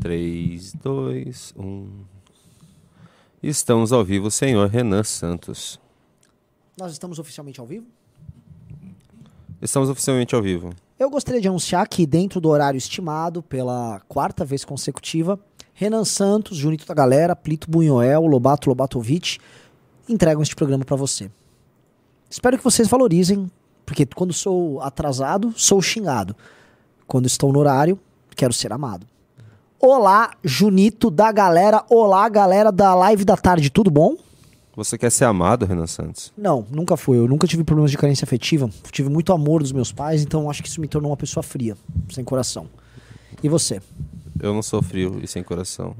[0.00, 2.04] 3, 2, 1.
[3.42, 5.80] Estamos ao vivo, senhor Renan Santos.
[6.78, 7.86] Nós estamos oficialmente ao vivo?
[9.60, 10.70] Estamos oficialmente ao vivo.
[10.98, 15.38] Eu gostaria de anunciar que, dentro do horário estimado, pela quarta vez consecutiva,
[15.74, 19.38] Renan Santos, Junito da Galera, Plito Bunhoel, Lobato Lobatovic
[20.08, 21.30] entregam este programa para você.
[22.28, 23.50] Espero que vocês valorizem,
[23.84, 26.36] porque quando sou atrasado, sou xingado.
[27.06, 27.98] Quando estou no horário,
[28.36, 29.06] quero ser amado.
[29.78, 31.84] Olá, Junito da galera.
[31.90, 34.16] Olá, galera da live da tarde, tudo bom?
[34.74, 36.32] Você quer ser amado, Renan Santos?
[36.36, 37.18] Não, nunca fui.
[37.18, 38.70] Eu nunca tive problemas de carência afetiva.
[38.90, 41.76] Tive muito amor dos meus pais, então acho que isso me tornou uma pessoa fria,
[42.10, 42.68] sem coração.
[43.42, 43.82] E você?
[44.40, 45.94] Eu não sou frio e sem coração.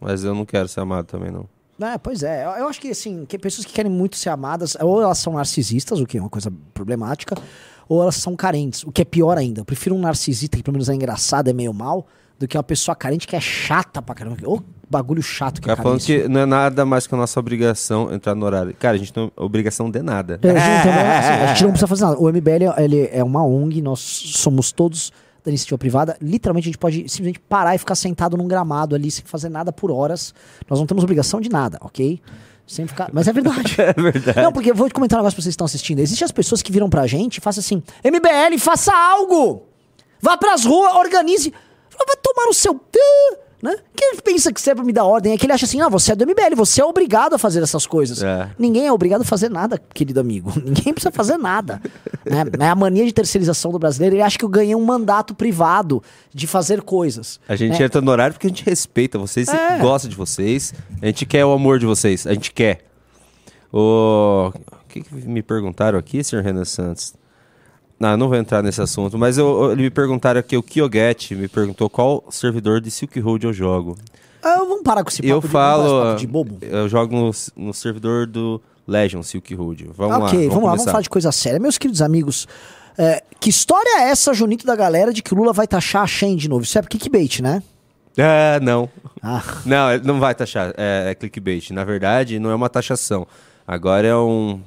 [0.00, 1.48] Mas eu não quero ser amado também, não.
[1.80, 2.44] É, pois é.
[2.44, 5.34] Eu, eu acho que, assim, que pessoas que querem muito ser amadas, ou elas são
[5.34, 7.36] narcisistas, o que é uma coisa problemática,
[7.88, 9.60] ou elas são carentes, o que é pior ainda.
[9.60, 12.06] Eu prefiro um narcisista que pelo menos é engraçado, é meio mal,
[12.38, 14.36] do que uma pessoa carente que é chata pra caramba.
[14.44, 17.38] Ô, bagulho chato que é cara falando que não é nada mais que a nossa
[17.38, 18.74] obrigação entrar no horário.
[18.78, 20.38] Cara, a gente não tem obrigação de nada.
[20.42, 20.88] É, a, gente assim,
[21.44, 22.18] a gente não precisa fazer nada.
[22.18, 25.12] O MBL ele é uma ONG, nós somos todos
[25.44, 26.16] da iniciativa privada.
[26.20, 29.72] Literalmente, a gente pode simplesmente parar e ficar sentado num gramado ali sem fazer nada
[29.72, 30.34] por horas.
[30.68, 32.20] Nós não temos obrigação de nada, ok?
[32.68, 33.08] Sem ficar...
[33.12, 33.76] Mas é verdade.
[33.80, 34.40] É verdade.
[34.42, 35.98] Não, porque eu vou comentar um negócio pra vocês que estão assistindo.
[36.00, 39.66] Existem as pessoas que viram pra gente e façam assim: MBL, faça algo!
[40.20, 41.52] Vá pras ruas, organize.
[41.96, 42.78] Vai tomar no seu.
[43.60, 43.74] Né?
[43.96, 45.32] Que ele pensa que você é pra me dar ordem?
[45.32, 47.60] É que ele acha assim: ah, você é do MBL, você é obrigado a fazer
[47.60, 48.22] essas coisas.
[48.22, 48.50] É.
[48.56, 50.52] Ninguém é obrigado a fazer nada, querido amigo.
[50.64, 51.82] Ninguém precisa fazer nada.
[52.24, 52.44] né?
[52.60, 54.14] É a mania de terceirização do brasileiro.
[54.14, 56.00] Ele acha que eu ganhei um mandato privado
[56.32, 57.40] de fazer coisas.
[57.48, 57.84] A gente né?
[57.86, 59.78] entra no horário porque a gente respeita vocês, É.
[59.78, 60.72] gosta de vocês.
[61.02, 62.28] A gente quer o amor de vocês.
[62.28, 62.84] A gente quer.
[63.72, 67.12] O, o que, que me perguntaram aqui, senhor Renan Santos?
[67.98, 71.34] Não, eu não vou entrar nesse assunto, mas eu, eu- me perguntaram aqui, o Kyoget
[71.34, 73.96] me perguntou qual servidor de Silk Road eu jogo.
[74.42, 76.58] Ah, vamos parar com esse papo eu de, vamos falo, papo de bobo.
[76.62, 77.30] eu jogo no,
[77.66, 79.90] no servidor do Legion Silk Road.
[79.96, 81.58] Vamos lá, ok, vamos, lá, vamos falar de coisa séria.
[81.58, 82.46] Meus queridos amigos,
[82.96, 86.06] é, que história é essa, Junito da galera, de que o Lula vai taxar a
[86.06, 86.62] Shen de novo?
[86.62, 87.62] Isso é clickbait, né?
[88.16, 88.88] É, não.
[89.22, 90.72] Ah, Não, ele não vai taxar.
[90.76, 91.70] É, é clickbait.
[91.72, 93.26] Na verdade, não é uma taxação.
[93.66, 94.60] Agora é um.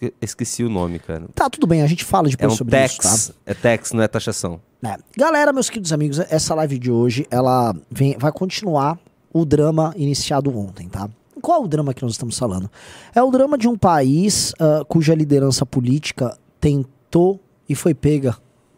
[0.00, 1.26] Eu esqueci o nome, cara.
[1.34, 2.92] tá, tudo bem, a gente fala É depois um sobre tax.
[3.04, 3.38] isso, tá?
[3.46, 4.60] É tax, não é taxação.
[4.84, 4.96] É.
[5.16, 8.98] Galera, meus queridos amigos, essa live de hoje, ela vem, vai continuar
[9.32, 11.08] o drama iniciado ontem, tá?
[11.40, 12.70] Qual é o drama que nós estamos falando?
[13.14, 18.36] É o drama de um país ah, cuja liderança política tentou e foi pega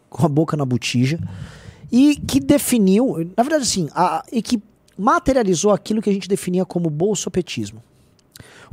[0.09, 1.19] com a boca na botija
[1.91, 4.61] e que definiu, na verdade assim, a- e que
[4.97, 7.83] materializou aquilo que a gente definia como bolsopetismo.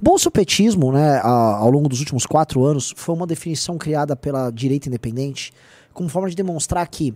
[0.03, 5.53] Bolsopetismo, né, ao longo dos últimos quatro anos, foi uma definição criada pela direita independente
[5.93, 7.15] como forma de demonstrar que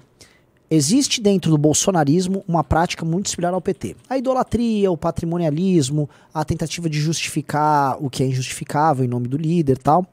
[0.71, 3.97] existe dentro do bolsonarismo uma prática muito similar ao PT.
[4.09, 9.37] A idolatria, o patrimonialismo, a tentativa de justificar o que é injustificável em nome do
[9.37, 10.07] líder tal.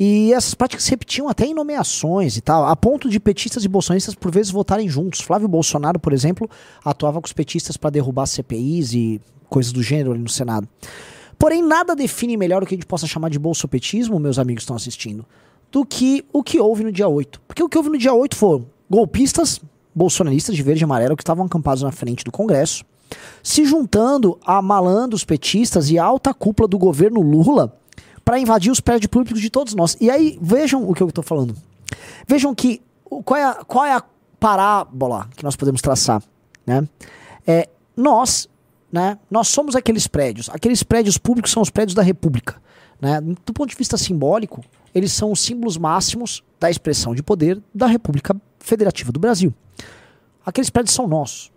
[0.00, 3.68] E essas práticas se repetiam até em nomeações e tal, a ponto de petistas e
[3.68, 5.20] bolsonaristas por vezes votarem juntos.
[5.20, 6.48] Flávio Bolsonaro, por exemplo,
[6.82, 10.66] atuava com os petistas para derrubar CPIs e coisas do gênero ali no Senado.
[11.38, 14.76] Porém, nada define melhor o que a gente possa chamar de bolsopetismo, meus amigos estão
[14.76, 15.24] assistindo,
[15.70, 17.40] do que o que houve no dia 8.
[17.46, 19.60] Porque o que houve no dia 8 foram golpistas
[19.94, 22.84] bolsonaristas de verde e amarelo que estavam acampados na frente do Congresso,
[23.42, 27.78] se juntando a malandros petistas e a alta cúpula do governo Lula
[28.24, 29.96] para invadir os prédios públicos de todos nós.
[30.00, 31.54] E aí, vejam o que eu estou falando.
[32.26, 32.82] Vejam que
[33.24, 34.02] qual é, a, qual é a
[34.38, 36.22] parábola que nós podemos traçar,
[36.66, 36.86] né?
[37.46, 38.48] É, nós,
[38.90, 40.48] né, nós somos aqueles prédios.
[40.50, 42.60] Aqueles prédios públicos são os prédios da República,
[43.00, 43.20] né?
[43.20, 44.64] Do ponto de vista simbólico,
[44.94, 49.52] eles são os símbolos máximos da expressão de poder da República Federativa do Brasil.
[50.44, 51.50] Aqueles prédios são nossos.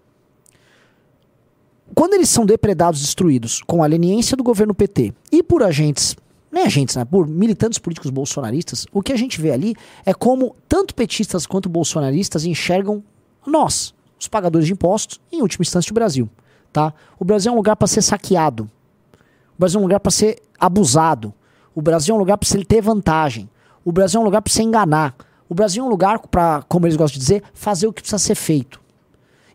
[1.95, 6.15] Quando eles são depredados, destruídos com a leniência do governo PT e por agentes,
[6.51, 9.75] nem agentes, né, por militantes políticos bolsonaristas, o que a gente vê ali
[10.05, 13.03] é como tanto petistas quanto bolsonaristas enxergam
[13.45, 16.29] nós, os pagadores de impostos, em última instância o Brasil.
[16.71, 16.93] Tá?
[17.17, 18.69] O Brasil é um lugar para ser saqueado.
[19.13, 21.33] O Brasil é um lugar para ser abusado.
[21.73, 23.49] O Brasil é um lugar para se ter vantagem.
[23.83, 25.15] O Brasil é um lugar para se enganar.
[25.47, 28.19] O Brasil é um lugar para, como eles gostam de dizer, fazer o que precisa
[28.19, 28.79] ser feito.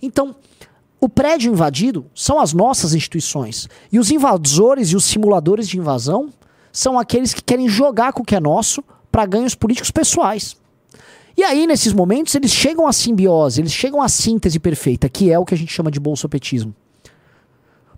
[0.03, 0.35] Então,
[1.01, 3.69] o prédio invadido são as nossas instituições.
[3.93, 6.31] E os invasores e os simuladores de invasão
[6.73, 8.83] são aqueles que querem jogar com o que é nosso
[9.13, 10.57] para ganhos políticos pessoais.
[11.37, 15.39] E aí, nesses momentos, eles chegam à simbiose, eles chegam à síntese perfeita, que é
[15.39, 16.75] o que a gente chama de bolsopetismo.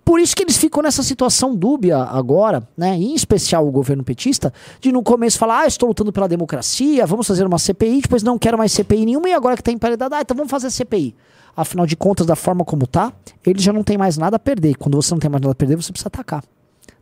[0.06, 2.94] Por isso que eles ficam nessa situação dúbia agora, né?
[2.94, 7.26] Em especial o governo petista, de no começo falar, ah, estou lutando pela democracia, vamos
[7.26, 10.20] fazer uma CPI, depois não quero mais CPI nenhuma, e agora que está emparedado, ah,
[10.20, 11.12] então vamos fazer CPI.
[11.56, 13.12] Afinal de contas, da forma como tá,
[13.44, 14.76] eles já não tem mais nada a perder.
[14.76, 16.44] Quando você não tem mais nada a perder, você precisa atacar,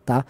[0.07, 0.25] tá?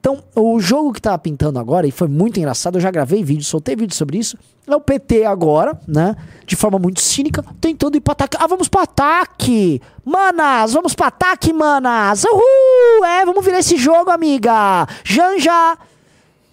[0.00, 3.44] Então, o jogo que tava pintando agora, e foi muito engraçado, eu já gravei vídeo,
[3.44, 4.36] soltei vídeo sobre isso,
[4.66, 6.16] é o PT agora, né?
[6.46, 8.38] De forma muito cínica, tentando ir pra ataque.
[8.40, 9.80] Ah, vamos pro ataque!
[10.02, 12.24] Manas, vamos pro ataque, manas!
[12.24, 13.04] Uhul!
[13.04, 14.86] É, vamos virar esse jogo, amiga!
[15.04, 15.76] Janja!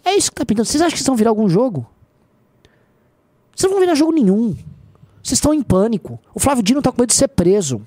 [0.03, 0.67] É isso que tá pintando.
[0.67, 1.87] Vocês acham que vocês vão virar algum jogo?
[3.55, 4.57] Vocês não vão virar jogo nenhum.
[5.23, 6.19] Vocês estão em pânico.
[6.33, 7.81] O Flávio Dino tá com medo de ser preso.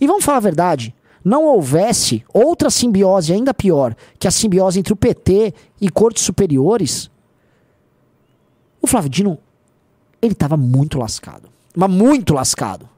[0.00, 0.92] E vamos falar a verdade
[1.24, 7.10] não houvesse outra simbiose ainda pior que a simbiose entre o PT e cortes superiores,
[8.82, 9.38] o Flávio Dino,
[10.20, 11.48] ele estava muito lascado.
[11.74, 12.88] Mas muito lascado.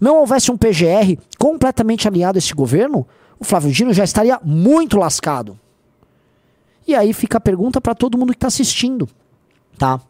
[0.00, 3.06] Não houvesse um PGR completamente alinhado a esse governo,
[3.38, 5.58] o Flávio Dino já estaria muito lascado.
[6.86, 9.08] E aí fica a pergunta para todo mundo que está assistindo,
[9.76, 10.00] tá?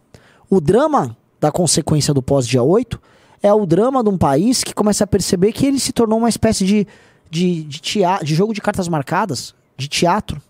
[0.48, 3.00] O drama da consequência do pós-dia 8
[3.42, 6.28] é o drama de um país que começa a perceber que ele se tornou uma
[6.28, 6.86] espécie de
[7.30, 10.42] de, de, teatro, de jogo de cartas marcadas, de teatro.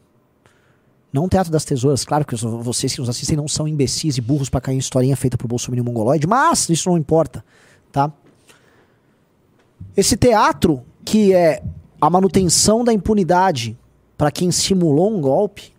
[1.12, 4.49] Não teatro das tesouras, claro que vocês que nos assistem não são imbecis e burros
[4.49, 7.44] para cair em historinha feita por Bolsonaro Mongoloide, mas isso não importa,
[7.91, 8.12] tá?
[9.97, 11.62] Esse teatro que é
[12.00, 13.77] a manutenção da impunidade
[14.17, 15.73] para quem simulou um golpe,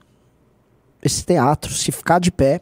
[1.02, 2.62] esse teatro, se ficar de pé,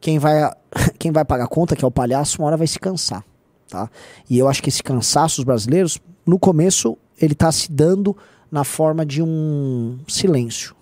[0.00, 0.50] quem vai,
[0.98, 3.24] quem vai pagar conta, que é o palhaço, uma hora vai se cansar,
[3.68, 3.88] tá?
[4.28, 8.16] E eu acho que esse cansaço dos brasileiros, no começo, ele está se dando
[8.50, 10.74] na forma de um silêncio.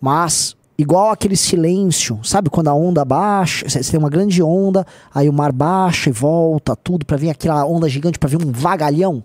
[0.00, 5.28] Mas, igual aquele silêncio, sabe quando a onda baixa, você tem uma grande onda, aí
[5.28, 9.22] o mar baixa e volta, tudo, para vir aquela onda gigante, para vir um vagalhão?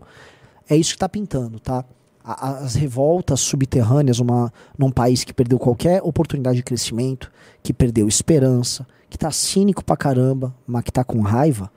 [0.69, 1.83] É isso que está pintando, tá?
[2.23, 7.31] As revoltas subterrâneas uma, num país que perdeu qualquer oportunidade de crescimento,
[7.63, 11.71] que perdeu esperança, que tá cínico pra caramba, mas que tá com raiva,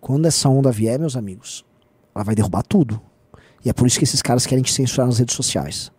[0.00, 1.64] quando essa onda vier, meus amigos,
[2.12, 3.00] ela vai derrubar tudo.
[3.64, 5.90] E é por isso que esses caras querem te censurar nas redes sociais.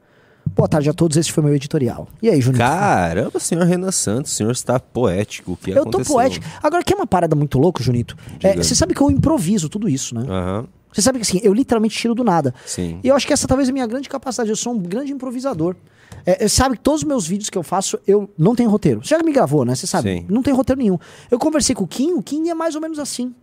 [0.55, 2.07] Boa tarde a todos, esse foi meu editorial.
[2.21, 2.59] E aí, Junito?
[2.59, 5.53] Caramba, senhor Renan Santos, o senhor está poético.
[5.53, 6.05] O que eu aconteceu?
[6.05, 6.45] tô poético.
[6.61, 8.17] Agora, que é uma parada muito louca, Junito?
[8.41, 10.25] É, você sabe que eu improviso tudo isso, né?
[10.27, 10.67] Aham.
[10.91, 12.53] Você sabe que assim, eu literalmente tiro do nada.
[12.67, 12.99] Sim.
[13.03, 14.51] E eu acho que essa talvez é a minha grande capacidade.
[14.51, 15.75] Eu sou um grande improvisador.
[16.23, 19.03] É, sabe que todos os meus vídeos que eu faço, eu não tenho roteiro.
[19.03, 19.73] Você já me gravou, né?
[19.73, 20.19] Você sabe?
[20.19, 20.25] Sim.
[20.29, 20.99] Não tem roteiro nenhum.
[21.31, 23.33] Eu conversei com o Kim, o Kim é mais ou menos assim.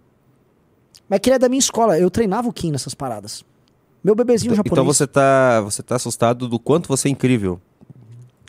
[1.09, 1.99] Mas que ele é da minha escola.
[1.99, 3.45] Eu treinava o Kim nessas paradas.
[4.03, 4.73] Meu bebezinho Então, japonês.
[4.73, 7.61] então você tá, você tá assustado do quanto você é incrível.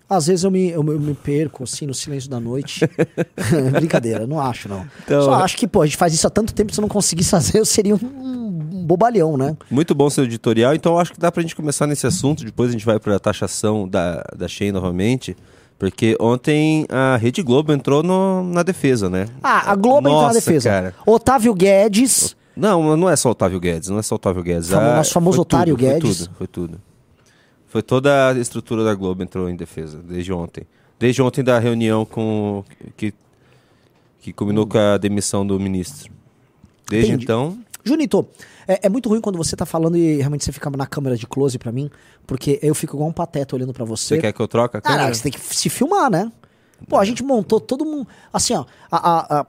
[0.10, 2.82] Às vezes eu me, eu, eu me perco, assim, no silêncio da noite.
[3.72, 4.86] Brincadeira, não acho, não.
[5.06, 6.90] Então- Só acho que, pô, a gente faz isso há tanto tempo, se eu não
[6.90, 9.56] conseguisse fazer, eu seria um, um bobalhão, né?
[9.70, 12.70] Muito bom seu editorial, então eu acho que dá pra gente começar nesse assunto, depois
[12.70, 15.36] a gente vai pra taxação da, da Shein novamente.
[15.80, 19.26] Porque ontem a Rede Globo entrou no- na defesa, né?
[19.42, 20.70] Ah, a Globo entrou na Nossa, defesa.
[20.70, 20.96] cara.
[21.08, 22.36] Otávio Guedes.
[22.56, 24.70] Não, não é só Otávio Guedes, não é só Otávio Guedes.
[24.70, 26.18] Famo- Ah, nosso famoso foi otário tudo, Guedes.
[26.18, 26.82] Foi tudo, foi tudo.
[27.68, 30.66] Foi toda a estrutura da Globo entrou em defesa, desde ontem.
[31.00, 32.64] Desde ontem da reunião com
[32.98, 33.14] que,
[34.20, 36.12] que combinou com a demissão do ministro.
[36.90, 37.24] Desde Entendi.
[37.24, 38.28] então, Junito,
[38.68, 41.26] é, é muito ruim quando você tá falando e realmente você fica na câmera de
[41.26, 41.90] close pra mim,
[42.28, 44.16] porque eu fico igual um pateta olhando pra você.
[44.16, 45.00] você quer que eu troque a câmera?
[45.04, 46.30] Caraca, você tem que se filmar, né?
[46.88, 48.08] Pô, a gente montou todo mundo.
[48.34, 48.66] Assim, ó.
[48.92, 49.46] A, a, a-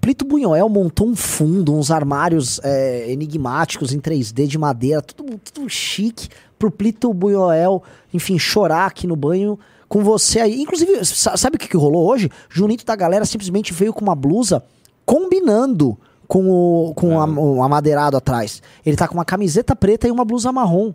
[0.00, 5.68] Plito Bunhoel montou um fundo, uns armários é, enigmáticos em 3D de madeira, tudo, tudo
[5.68, 6.28] chique,
[6.58, 7.82] pro Plito Bunhoel,
[8.12, 9.58] enfim, chorar aqui no banho
[9.88, 10.60] com você aí.
[10.62, 12.30] Inclusive, sa- sabe o que, que rolou hoje?
[12.48, 14.62] Junito da galera simplesmente veio com uma blusa
[15.04, 18.62] combinando com o com a- o amadeirado atrás.
[18.86, 20.92] Ele tá com uma camiseta preta e uma blusa marrom.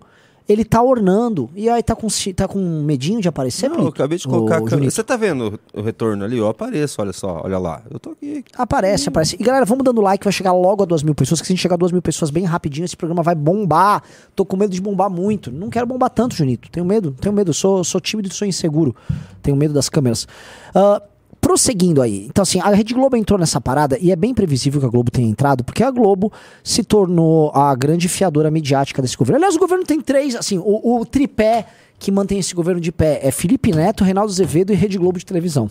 [0.48, 1.50] Ele tá ornando.
[1.56, 4.62] E aí tá com, tá com medinho de aparecer, Não, eu acabei de colocar a
[4.62, 4.92] câmera.
[4.92, 6.38] Você tá vendo o retorno ali?
[6.38, 7.82] Eu apareço, olha só, olha lá.
[7.90, 8.44] Eu tô aqui.
[8.56, 9.36] Aparece, aparece.
[9.40, 11.42] E galera, vamos dando like, vai chegar logo a duas mil pessoas.
[11.42, 14.04] Que se a gente chegar a duas mil pessoas bem rapidinho, esse programa vai bombar.
[14.36, 15.52] Tô com medo de bombar muito.
[15.52, 16.70] Não quero bombar tanto, Junito.
[16.70, 17.54] Tenho medo, tenho medo.
[17.54, 18.96] Sou, sou tímido e sou inseguro.
[19.42, 20.28] Tenho medo das câmeras.
[20.74, 21.02] Ah,
[21.46, 22.26] prosseguindo aí.
[22.26, 25.12] Então, assim, a Rede Globo entrou nessa parada e é bem previsível que a Globo
[25.12, 26.34] tenha entrado, porque a Globo
[26.64, 29.38] se tornou a grande fiadora midiática desse governo.
[29.38, 31.68] Aliás, o governo tem três, assim, o, o tripé
[32.00, 35.26] que mantém esse governo de pé é Felipe Neto, Reinaldo Azevedo e Rede Globo de
[35.26, 35.70] televisão.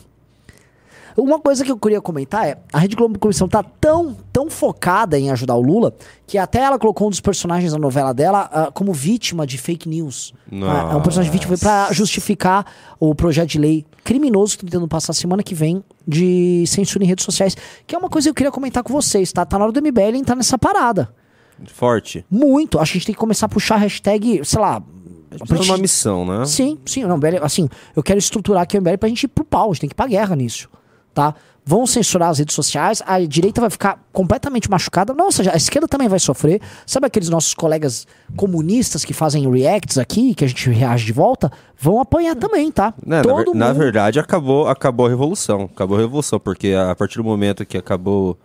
[1.17, 5.19] Uma coisa que eu queria comentar é, a Rede Globo Comissão tá tão, tão focada
[5.19, 5.95] em ajudar o Lula,
[6.27, 9.89] que até ela colocou um dos personagens da novela dela ah, como vítima de fake
[9.89, 10.35] news.
[10.53, 12.67] Ah, é um personagem vítima pra justificar
[12.99, 17.07] o projeto de lei criminoso que estão tentando passar semana que vem de censura em
[17.07, 17.57] redes sociais,
[17.87, 19.45] que é uma coisa que eu queria comentar com vocês, tá?
[19.45, 21.15] Tá na hora do MBL entrar nessa parada.
[21.67, 22.27] Forte.
[22.29, 22.81] Muito.
[22.81, 24.83] Acho que a gente tem que começar a puxar a hashtag, sei lá,
[25.39, 26.45] Precisa de uma missão, né?
[26.47, 27.05] Sim, sim.
[27.05, 29.81] Não, assim, eu quero estruturar aqui o MBL pra gente ir pro pau, a gente
[29.81, 30.69] tem que ir pra guerra nisso,
[31.15, 31.35] tá?
[31.67, 35.15] Vão censurar as redes sociais, a direita vai ficar completamente machucada.
[35.15, 36.61] Nossa, a esquerda também vai sofrer.
[36.87, 38.07] Sabe aqueles nossos colegas
[38.37, 41.51] comunistas que fazem reacts aqui, que a gente reage de volta?
[41.81, 42.93] Vão apanhar também, tá?
[43.07, 45.63] Né, na, ver- na verdade, acabou, acabou a revolução.
[45.75, 48.37] Acabou a revolução, porque a partir do momento que acabou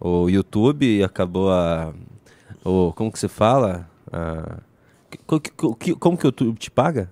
[0.00, 1.92] o YouTube, acabou a.
[2.64, 3.86] O, como que se fala?
[4.10, 4.60] A,
[6.00, 7.10] como que o YouTube te paga?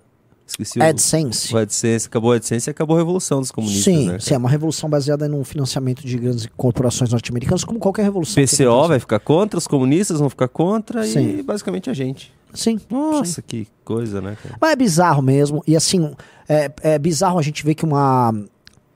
[0.51, 1.53] Esqueci o- AdSense.
[1.53, 4.19] O AdSense, acabou a AdSense e acabou a revolução dos comunistas, Sim, né?
[4.19, 8.43] sim, é uma revolução baseada no financiamento de grandes corporações norte-americanas, como qualquer revolução.
[8.43, 11.39] PCO vai ficar contra, os comunistas vão ficar contra Sim.
[11.39, 12.33] e basicamente a gente.
[12.53, 12.79] Sim.
[12.89, 13.41] Nossa, sim.
[13.47, 14.55] que coisa, né, cara?
[14.59, 15.63] Mas é bizarro mesmo.
[15.65, 16.13] E assim,
[16.49, 18.33] é, é bizarro a gente ver que uma,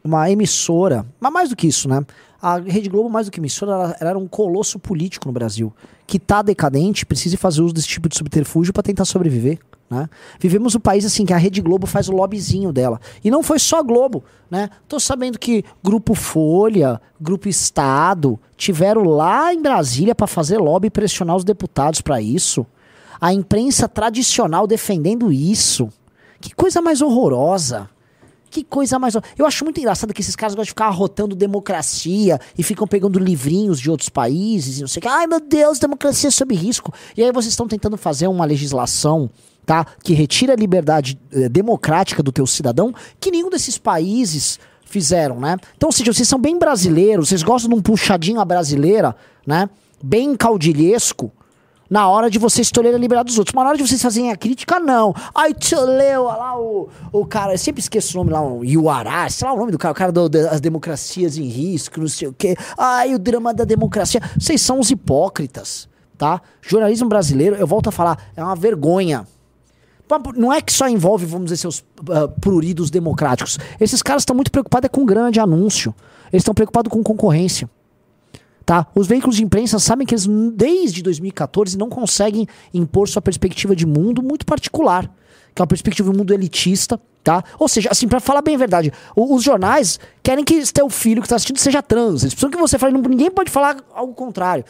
[0.03, 2.05] uma emissora, mas mais do que isso, né?
[2.41, 5.73] A Rede Globo, mais do que emissora, ela, ela era um colosso político no Brasil.
[6.05, 9.57] Que tá decadente, precisa fazer uso desse tipo de subterfúgio para tentar sobreviver.
[9.89, 10.09] Né?
[10.39, 12.99] Vivemos um país assim que a Rede Globo faz o lobbyzinho dela.
[13.23, 14.69] E não foi só Globo, né?
[14.87, 20.91] Tô sabendo que Grupo Folha, Grupo Estado tiveram lá em Brasília para fazer lobby e
[20.91, 22.65] pressionar os deputados para isso.
[23.21, 25.89] A imprensa tradicional defendendo isso.
[26.41, 27.89] Que coisa mais horrorosa.
[28.49, 29.15] Que coisa mais.
[29.37, 33.19] Eu acho muito engraçado que esses caras gostam de ficar arrotando democracia e ficam pegando
[33.19, 35.07] livrinhos de outros países e não sei o que.
[35.07, 36.93] Ai meu Deus, democracia sob risco.
[37.17, 39.29] E aí vocês estão tentando fazer uma legislação,
[39.65, 39.85] tá?
[40.03, 45.57] Que retira a liberdade eh, democrática do teu cidadão, que nenhum desses países fizeram, né?
[45.75, 49.69] Então, ou seja, vocês são bem brasileiros, vocês gostam de um puxadinho à brasileira, né?
[50.01, 51.31] Bem caudilhesco
[51.89, 53.53] na hora de vocês tolerem a liberdade dos outros.
[53.53, 55.13] Mas na hora de vocês fazerem a crítica, não.
[55.33, 59.47] Ai, olha lá o, o cara, eu sempre esqueço o nome lá, o Iuará, sei
[59.47, 62.55] lá o nome do cara, o cara das democracias em risco, não sei o quê.
[62.77, 64.21] Ai, o drama da democracia.
[64.37, 66.41] Vocês são os hipócritas, tá?
[66.61, 69.27] Jornalismo brasileiro, eu volto a falar, é uma vergonha.
[70.35, 73.57] Não é que só envolve, vamos dizer, seus ah, pruridos democráticos.
[73.79, 75.93] Esses caras estão muito preocupados é com grande anúncio.
[76.31, 77.69] Eles estão preocupados com concorrência.
[78.65, 78.87] Tá?
[78.95, 83.85] Os veículos de imprensa sabem que eles, desde 2014, não conseguem impor sua perspectiva de
[83.85, 85.09] mundo muito particular,
[85.53, 87.43] que é uma perspectiva de mundo elitista, tá?
[87.59, 91.29] Ou seja, assim, pra falar bem a verdade, os jornais querem que teu filho que
[91.29, 92.23] tá assistindo seja trans.
[92.23, 94.65] Eles precisam que você fale, ninguém pode falar algo contrário.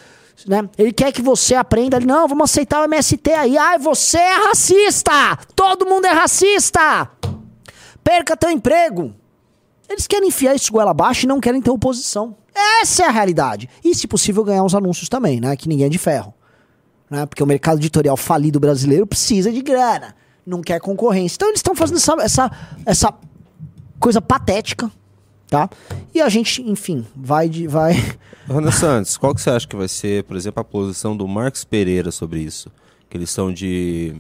[0.48, 0.68] Né?
[0.78, 3.58] Ele quer que você aprenda ali, não, vamos aceitar o MST aí.
[3.58, 5.38] Ai, você é racista!
[5.56, 7.10] Todo mundo é racista!
[8.04, 9.14] Perca teu emprego!
[9.88, 12.36] Eles querem enfiar isso goela abaixo e não querem ter oposição.
[12.82, 13.70] Essa é a realidade.
[13.84, 15.56] E, se possível, ganhar uns anúncios também, né?
[15.56, 16.34] Que ninguém é de ferro.
[17.10, 17.26] Né?
[17.26, 20.16] Porque o mercado editorial falido brasileiro precisa de grana.
[20.46, 21.36] Não quer concorrência.
[21.36, 22.52] Então eles estão fazendo essa, essa,
[22.86, 23.14] essa
[24.00, 24.92] coisa patética,
[25.50, 25.70] tá?
[26.14, 27.68] E a gente, enfim, vai de.
[27.68, 27.94] Vai...
[28.50, 31.64] Rona Santos, qual que você acha que vai ser, por exemplo, a posição do Marcos
[31.64, 32.72] Pereira sobre isso?
[33.10, 34.16] Que eles são de.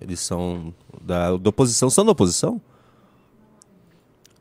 [0.00, 1.88] Eles são da, da oposição.
[1.88, 2.60] São da oposição?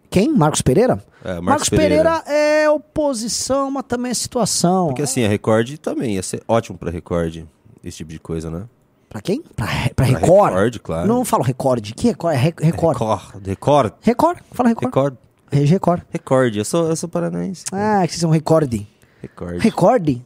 [0.09, 0.33] Quem?
[0.33, 1.03] Marcos Pereira?
[1.23, 2.23] É, Marcos Marcos Pereira.
[2.25, 4.87] é oposição, mas também é situação.
[4.87, 7.43] Porque assim, a Record também ia ser ótimo pra Record,
[7.83, 8.63] esse tipo de coisa, né?
[9.09, 9.41] Pra quem?
[9.41, 10.53] Pra, pra Pra Record?
[10.53, 11.07] Record, claro.
[11.07, 11.91] Não falo Record.
[11.93, 12.33] Que Record?
[12.35, 12.97] É Re- Record.
[12.97, 13.45] Record.
[13.45, 13.93] Record.
[14.01, 14.39] Record.
[14.51, 14.85] Fala Record.
[14.85, 15.15] Record.
[15.51, 16.01] Rede Record.
[16.09, 16.55] Record.
[16.55, 17.63] Eu sou, eu sou paranaense.
[17.71, 18.87] Ah, que vocês são recorde.
[19.21, 19.61] Record.
[19.61, 20.25] Recorde?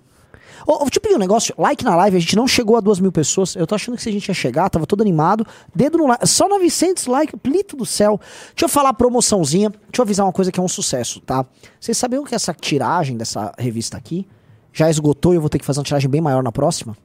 [0.65, 1.53] Ô, ô, deixa eu pedir um negócio.
[1.57, 3.55] Like na live, a gente não chegou a duas mil pessoas.
[3.55, 5.45] Eu tô achando que se a gente ia chegar, tava todo animado.
[5.73, 6.27] Dedo no like.
[6.27, 8.19] Só 900 likes, plito do céu.
[8.49, 9.69] Deixa eu falar promoçãozinha.
[9.69, 11.45] Deixa eu avisar uma coisa que é um sucesso, tá?
[11.79, 14.27] Vocês sabiam que essa tiragem dessa revista aqui
[14.73, 16.97] já esgotou e eu vou ter que fazer uma tiragem bem maior na próxima?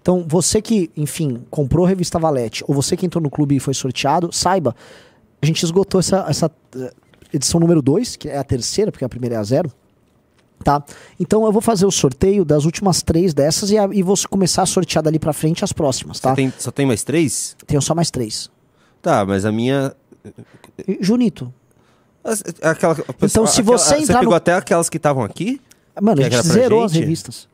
[0.00, 3.60] Então, você que, enfim, comprou a revista Valete, ou você que entrou no clube e
[3.60, 4.74] foi sorteado, saiba,
[5.42, 6.50] a gente esgotou essa, essa
[7.32, 9.70] edição número 2, que é a terceira, porque a primeira é a zero.
[10.62, 10.82] Tá?
[11.18, 14.62] Então eu vou fazer o sorteio das últimas três dessas e, a- e vou começar
[14.62, 16.30] a sortear dali pra frente as próximas, tá?
[16.30, 17.56] Só, tem, só tem mais três?
[17.66, 18.50] Tenho só mais três.
[19.00, 19.94] Tá, mas a minha.
[21.00, 21.50] Junito,
[22.22, 25.58] as- Aquela, Então, se aquela- você entrar pegou no- até aquelas que estavam aqui?
[26.02, 27.00] mano, a gente zerou as gente?
[27.04, 27.48] revistas.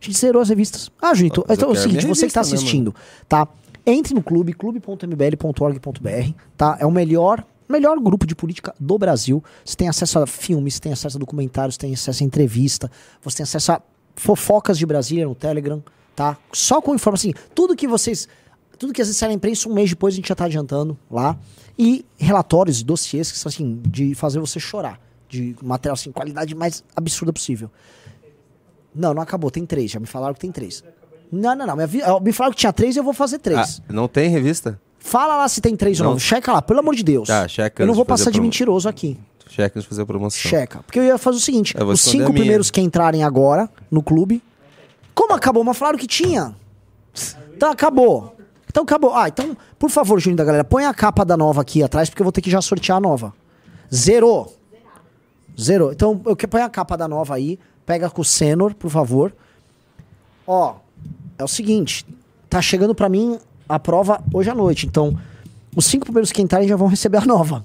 [0.00, 0.90] A gente zerou as revistas.
[1.00, 2.94] Ah, Junito, Mas então é o seguinte, você que tá né, assistindo,
[3.28, 3.46] tá?
[3.84, 6.76] Entre no clube, clube.mbl.org.br, tá?
[6.80, 9.42] É o melhor, melhor grupo de política do Brasil.
[9.64, 12.90] Você tem acesso a filmes, tem acesso a documentários, tem acesso a entrevista,
[13.22, 13.82] você tem acesso a
[14.14, 15.82] fofocas de Brasília no Telegram,
[16.14, 16.38] tá?
[16.52, 18.28] Só com informação, assim, tudo que vocês...
[18.78, 20.98] Tudo que às vezes sai na imprensa, um mês depois a gente já tá adiantando
[21.10, 21.38] lá.
[21.78, 25.00] E relatórios, dossiês que são assim, de fazer você chorar.
[25.30, 27.70] De material assim, qualidade mais absurda possível.
[28.94, 29.90] Não, não acabou, tem três.
[29.90, 30.84] Já me falaram que tem três.
[31.32, 31.76] Não, não, não.
[32.20, 33.80] Me falaram que tinha três e eu vou fazer três.
[33.88, 34.78] Ah, não tem revista?
[35.06, 36.18] Fala lá se tem três ou Não.
[36.18, 37.28] Checa lá, pelo amor de Deus.
[37.28, 39.16] Tá, checa Eu não vou passar de mentiroso aqui.
[39.48, 40.50] Checa antes de fazer a promoção.
[40.50, 40.80] Checa.
[40.84, 44.42] Porque eu ia fazer o seguinte: os cinco primeiros que entrarem agora no clube.
[45.14, 45.62] Como acabou?
[45.62, 46.56] Mas falaram que tinha.
[47.54, 48.36] Então acabou.
[48.68, 49.14] Então acabou.
[49.14, 52.20] Ah, então, por favor, Juninho da galera, põe a capa da nova aqui atrás, porque
[52.20, 53.32] eu vou ter que já sortear a nova.
[53.94, 54.52] Zerou.
[55.58, 55.92] Zerou.
[55.92, 57.60] Então, eu quero põe a capa da nova aí.
[57.86, 59.32] Pega com o Senor, por favor.
[60.44, 60.74] Ó,
[61.38, 62.04] é o seguinte.
[62.50, 64.86] Tá chegando pra mim a prova hoje à noite.
[64.86, 65.18] Então,
[65.74, 67.64] os cinco primeiros que entrarem já vão receber a nova.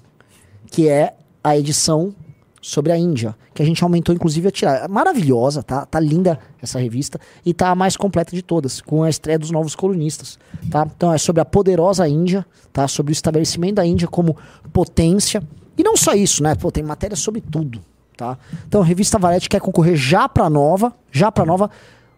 [0.67, 2.13] Que é a edição
[2.62, 3.36] sobre a Índia.
[3.53, 4.88] Que a gente aumentou, inclusive, a tirar.
[4.88, 5.86] Maravilhosa, tá?
[5.86, 7.20] Tá linda essa revista.
[7.46, 10.38] E tá a mais completa de todas, com a estreia dos novos colunistas.
[10.70, 10.88] Tá?
[10.96, 12.88] Então é sobre a poderosa Índia, tá?
[12.88, 14.38] Sobre o estabelecimento da Índia como
[14.72, 15.43] potência.
[15.77, 16.55] E não só isso, né?
[16.55, 17.81] Pô, tem matéria sobre tudo,
[18.15, 18.38] tá?
[18.67, 21.70] Então a revista Valete quer concorrer já pra nova, já pra nova.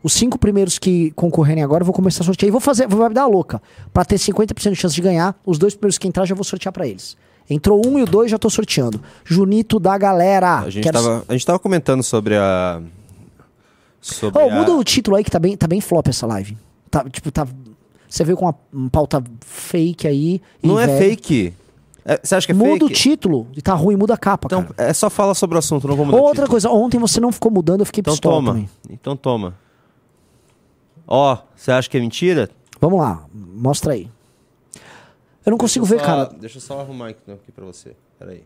[0.03, 2.47] Os cinco primeiros que concorrerem agora eu vou começar a sortear.
[2.49, 3.61] E vou fazer, vou me dar a louca.
[3.93, 6.73] Pra ter 50% de chance de ganhar, os dois primeiros que entrar já vou sortear
[6.73, 7.15] pra eles.
[7.49, 9.01] Entrou um e o dois, já tô sorteando.
[9.23, 10.59] Junito da galera.
[10.59, 12.81] A gente, Quero- tava, a gente tava comentando sobre a.
[14.01, 14.53] Sobre Ô, a...
[14.53, 16.57] muda o título aí que tá bem, tá bem flop essa live.
[16.91, 17.47] Tá, tipo, tá.
[18.09, 20.41] Você veio com uma, uma pauta fake aí.
[20.61, 20.99] Não é velho.
[20.99, 21.53] fake.
[22.05, 22.99] É, você acha que é Muda o fake?
[22.99, 24.89] título e tá ruim, muda a capa, Então, cara.
[24.89, 27.31] é só fala sobre o assunto, não vou mudar o Outra coisa, ontem você não
[27.31, 28.51] ficou mudando, eu fiquei Então pistola toma.
[28.51, 28.69] também.
[28.89, 29.55] Então toma.
[31.15, 32.49] Ó, você acha que é mentira?
[32.81, 34.09] Vamos lá, mostra aí.
[35.45, 36.39] Eu não consigo ver, Deixa eu só- cara.
[36.39, 37.95] Deixa eu só arrumar aqui, pra você.
[38.17, 38.43] Peraí.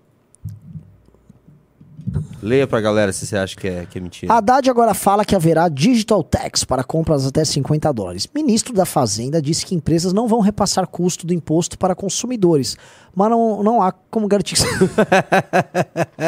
[2.41, 4.33] Leia pra galera se você acha que é, que é mentira.
[4.33, 8.27] Haddad agora fala que haverá digital tax para compras até 50 dólares.
[8.36, 12.75] Ministro da Fazenda disse que empresas não vão repassar custo do imposto para consumidores,
[13.15, 14.62] mas não, não há como garantir que...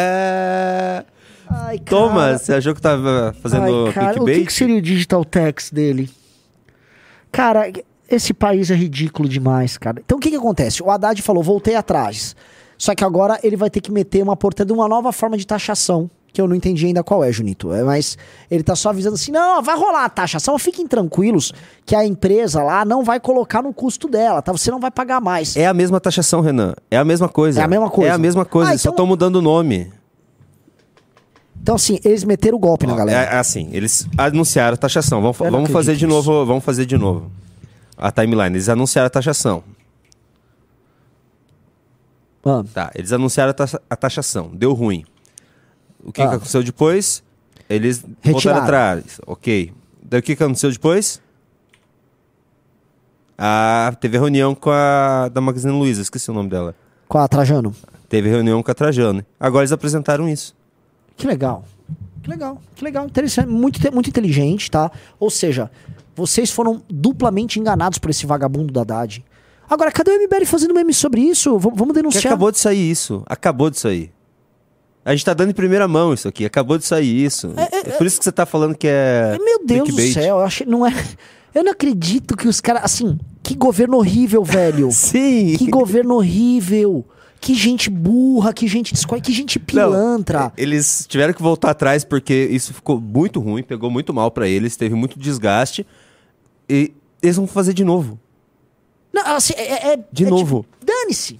[1.51, 2.37] Ai, Toma, cara.
[2.37, 4.39] você achou que tava fazendo Ai, cara, o clickbait?
[4.39, 6.09] que, que seria o digital tax dele?
[7.31, 7.71] Cara,
[8.09, 10.01] esse país é ridículo demais, cara.
[10.03, 10.81] Então o que, que acontece?
[10.81, 12.35] O Haddad falou, voltei atrás.
[12.77, 15.45] Só que agora ele vai ter que meter uma porta de uma nova forma de
[15.45, 16.09] taxação.
[16.31, 17.73] Que eu não entendi ainda qual é, Junito.
[17.73, 18.15] É, mas
[18.51, 21.51] ele tá só avisando assim: não, vai rolar a taxação, fiquem tranquilos
[21.85, 24.51] que a empresa lá não vai colocar no custo dela, tá?
[24.51, 25.57] Você não vai pagar mais.
[25.57, 26.75] É a mesma taxação, Renan.
[26.91, 27.59] É a mesma coisa.
[27.59, 28.11] É a mesma coisa.
[28.11, 29.91] É a mesma coisa, Ah, eles só então- estão mudando o nome.
[31.61, 33.31] Então, assim, eles meteram o golpe na Ó, galera.
[33.31, 35.21] É, é assim, eles anunciaram a taxação.
[35.21, 37.31] Vamos, vamos fazer de novo, vamos fazer de novo.
[37.97, 39.63] A timeline, eles anunciaram a taxação.
[42.45, 45.03] Ah, Tá, eles anunciaram a, taxa- a taxação, deu ruim.
[46.03, 46.29] O que, Ah.
[46.29, 47.21] que aconteceu depois?
[47.69, 48.61] Eles Retiraram.
[48.61, 49.21] voltaram atrás.
[49.27, 49.73] Ok.
[50.01, 51.21] Daí o que, que aconteceu depois?
[53.37, 56.73] Ah, teve reunião com a da Magazine Luiza, esqueci o nome dela.
[57.07, 57.73] com a Trajano.
[58.07, 59.23] Teve reunião com a Trajano.
[59.39, 60.55] Agora eles apresentaram isso.
[61.19, 61.63] Que legal.
[62.23, 63.05] Que legal, que legal.
[63.05, 64.91] Interessante, muito, muito inteligente, tá?
[65.19, 65.69] Ou seja,
[66.15, 69.23] vocês foram duplamente enganados por esse vagabundo da Haddad.
[69.69, 71.57] Agora, cadê o MBL fazendo meme sobre isso?
[71.59, 72.25] V- vamos denunciar.
[72.25, 73.21] acabou de sair isso.
[73.27, 74.11] Acabou de sair.
[75.05, 76.43] A gente tá dando em primeira mão isso aqui.
[76.45, 77.53] Acabou de sair isso.
[77.55, 79.37] É, por isso que você tá falando que é.
[79.43, 80.13] Meu Deus do clickbait.
[80.13, 80.93] céu, eu achei, não é.
[81.53, 82.83] Eu não acredito que os caras.
[82.83, 84.89] Assim, que governo horrível, velho.
[84.93, 85.55] Sim!
[85.57, 87.05] que governo horrível.
[87.41, 90.39] Que gente burra, que gente descobre, que gente pilantra.
[90.39, 94.47] Não, eles tiveram que voltar atrás porque isso ficou muito ruim, pegou muito mal pra
[94.47, 95.85] eles, teve muito desgaste.
[96.69, 98.19] E eles vão fazer de novo.
[99.13, 100.65] Não, assim, é, é- De é novo.
[100.69, 101.39] tipo, Dane-se.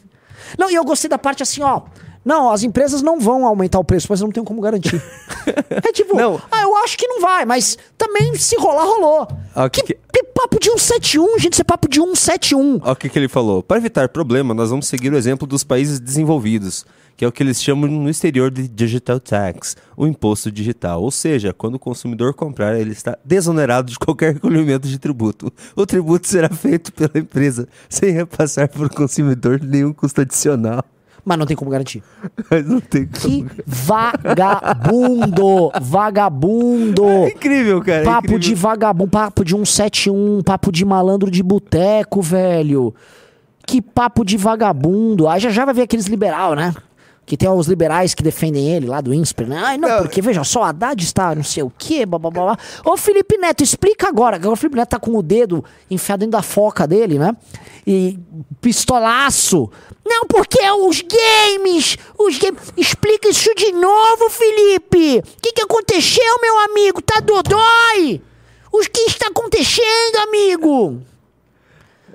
[0.58, 1.82] Não, e eu gostei da parte assim, ó.
[2.24, 5.02] Não, as empresas não vão aumentar o preço, mas eu não tenho como garantir.
[5.70, 6.40] é tipo, Não.
[6.52, 9.28] ah, eu acho que não vai, mas também se rolar, rolou.
[9.56, 12.80] Ah, que, que- que papo de 171, gente, isso é papo de 171.
[12.82, 13.62] Olha o que, que ele falou.
[13.64, 16.86] Para evitar problema, nós vamos seguir o exemplo dos países desenvolvidos,
[17.18, 21.02] que é o que eles chamam no exterior de digital tax, o imposto digital.
[21.02, 25.52] Ou seja, quando o consumidor comprar, ele está desonerado de qualquer recolhimento de tributo.
[25.76, 30.84] O tributo será feito pela empresa, sem repassar para o consumidor nenhum custo adicional.
[31.26, 32.02] Mas não tem como garantir.
[32.50, 33.50] Mas não tem Que como.
[33.66, 35.72] vagabundo!
[35.82, 37.06] vagabundo!
[37.08, 38.02] É incrível, cara.
[38.02, 38.40] é Papo incrível.
[38.40, 42.94] de vagabundo, papo de 171, papo de malandro de boteco, velho.
[43.66, 45.28] Que papo de vagabundo.
[45.28, 46.74] Aí já já vai ver aqueles liberal, né?
[47.30, 49.62] Que tem os liberais que defendem ele lá do INSPER, né?
[49.64, 49.98] Ai, não, Não.
[50.00, 52.58] porque veja só, a Haddad está não sei o quê, blá, blá, blá, blá.
[52.84, 54.38] Ô, Felipe Neto, explica agora.
[54.38, 57.38] Agora o Felipe Neto tá com o dedo enfiado dentro da foca dele, né?
[57.86, 58.18] E
[58.60, 59.70] pistolaço.
[60.04, 62.74] Não, porque é os games, os games.
[62.76, 65.20] Explica isso de novo, Felipe.
[65.20, 67.00] O que, que aconteceu, meu amigo?
[67.00, 68.22] Tá dodói?
[68.72, 71.00] O que está acontecendo, amigo?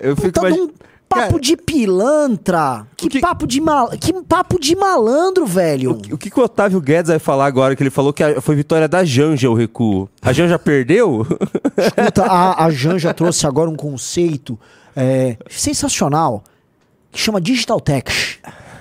[0.01, 0.71] Eu fico imagi- um
[1.15, 2.87] papo Cara, de pilantra.
[2.97, 3.89] Que, que- papo de mal...
[3.91, 5.93] que papo de malandro, velho.
[5.93, 7.75] O que, o que que o Otávio Guedes vai falar agora?
[7.77, 10.09] Que ele falou que a- foi vitória da Janja o recuo.
[10.23, 11.27] A Janja perdeu?
[11.77, 14.59] Escuta, a, a Janja trouxe agora um conceito
[14.97, 16.43] é, sensacional
[17.11, 18.39] que chama Digital Tax.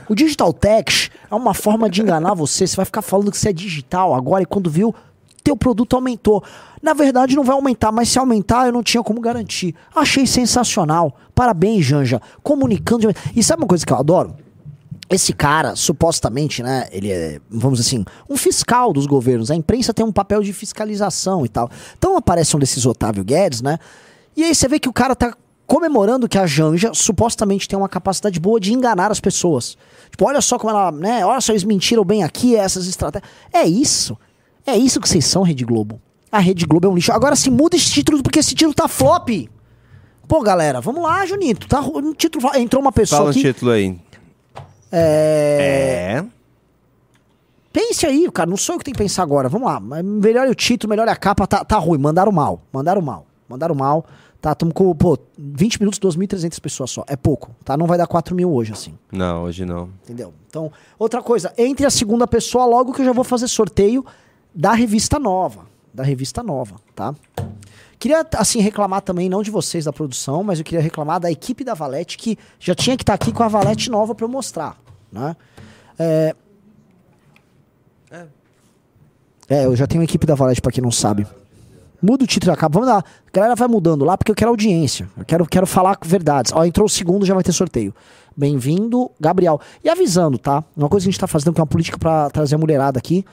[0.10, 2.68] O Digital Tax é uma forma de enganar você.
[2.68, 4.94] Você vai ficar falando que você é digital agora e quando viu,
[5.44, 6.44] teu produto aumentou.
[6.82, 9.76] Na verdade, não vai aumentar, mas se aumentar, eu não tinha como garantir.
[9.96, 11.16] Achei sensacional.
[11.36, 12.22] Parabéns, Janja.
[12.42, 13.14] Comunicando.
[13.36, 14.36] E sabe uma coisa que eu adoro?
[15.10, 19.52] Esse cara, supostamente, né, ele é, vamos dizer assim, um fiscal dos governos.
[19.52, 21.70] A imprensa tem um papel de fiscalização e tal.
[21.98, 23.78] Então aparece um desses Otávio Guedes, né?
[24.36, 25.36] E aí você vê que o cara tá
[25.68, 29.78] comemorando que a Janja supostamente tem uma capacidade boa de enganar as pessoas.
[30.10, 31.26] Tipo, olha só como ela, né?
[31.26, 33.30] Olha só, eles mentiram bem aqui, essas estratégias.
[33.52, 34.18] É isso.
[34.66, 36.02] É isso que vocês são, Rede Globo.
[36.32, 37.12] A Rede Globo é um lixo.
[37.12, 39.30] Agora se muda esse título, porque esse título tá flop.
[40.28, 41.68] Pô, galera, vamos lá, Junito.
[41.68, 43.40] Tá, um título, entrou uma pessoa Fala aqui.
[43.40, 44.00] o título aí.
[44.92, 46.22] É...
[46.22, 46.26] É.
[47.72, 48.50] Pense aí, cara.
[48.50, 49.50] Não sou eu que tenho que pensar agora.
[49.50, 49.80] Vamos lá.
[49.80, 51.46] Mas Melhore o título, melhore a capa.
[51.48, 51.98] Tá, tá ruim.
[51.98, 52.62] Mandaram mal.
[52.72, 53.26] Mandaram mal.
[53.50, 54.06] Mandaram mal.
[54.40, 57.04] Tá, tamo com, pô, 20 minutos, 2.300 pessoas só.
[57.08, 57.78] É pouco, tá?
[57.78, 58.94] Não vai dar 4 mil hoje, assim.
[59.10, 59.90] Não, hoje não.
[60.04, 60.34] Entendeu?
[60.50, 61.54] Então, outra coisa.
[61.58, 64.06] Entre a segunda pessoa logo que eu já vou fazer sorteio
[64.54, 65.66] da revista nova.
[65.94, 67.14] Da revista nova, tá?
[68.00, 71.64] Queria, assim, reclamar também, não de vocês da produção, mas eu queria reclamar da equipe
[71.64, 74.78] da Valete, que já tinha que estar aqui com a Valete nova pra eu mostrar,
[75.12, 75.36] né?
[75.98, 76.36] É...
[79.50, 81.28] É, eu já tenho uma equipe da Valete, pra quem não sabe.
[82.02, 82.74] Muda o título da capa.
[82.74, 83.00] Vamos lá.
[83.00, 85.08] A galera vai mudando lá porque eu quero audiência.
[85.18, 86.52] Eu quero, quero falar verdades.
[86.54, 87.94] Ó, entrou o segundo, já vai ter sorteio.
[88.36, 89.62] Bem-vindo, Gabriel.
[89.84, 90.64] E avisando, tá?
[90.76, 92.98] Uma coisa que a gente tá fazendo, que é uma política pra trazer a mulherada
[93.00, 93.24] aqui.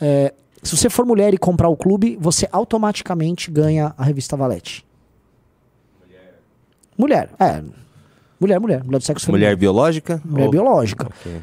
[0.00, 4.84] É, se você for mulher e comprar o clube, você automaticamente ganha a revista Valete.
[6.96, 7.30] Mulher.
[7.38, 7.62] é.
[8.38, 8.84] Mulher, mulher.
[8.84, 9.60] Mulher do sexo Mulher feminino.
[9.60, 10.20] biológica?
[10.24, 11.06] Mulher Ou- biológica.
[11.06, 11.40] Ok.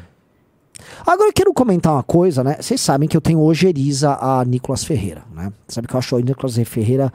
[1.06, 2.56] Agora eu quero comentar uma coisa, né?
[2.60, 5.52] Vocês sabem que eu tenho ojeriza a Nicolas Ferreira, né?
[5.68, 7.12] Sabe que eu acho o Nicolas Ferreira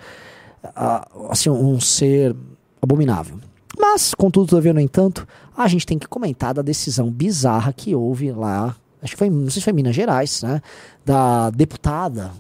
[1.30, 2.36] assim, um ser
[2.82, 3.38] abominável.
[3.78, 8.32] Mas, contudo, todavia, no entanto, a gente tem que comentar da decisão bizarra que houve
[8.32, 10.62] lá, acho que foi, não sei se foi em Minas Gerais, né?
[11.06, 12.32] Da deputada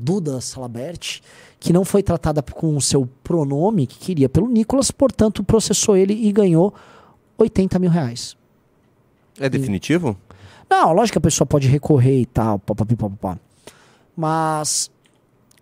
[0.00, 1.20] Duda Salabert,
[1.60, 6.12] que não foi tratada com o seu pronome que queria pelo Nicolas, portanto, processou ele
[6.12, 6.74] e ganhou
[7.38, 8.36] 80 mil reais.
[9.38, 10.16] É definitivo?
[10.68, 13.38] Não, lógico que a pessoa pode recorrer e tal, papapi, papapá.
[14.16, 14.90] Mas,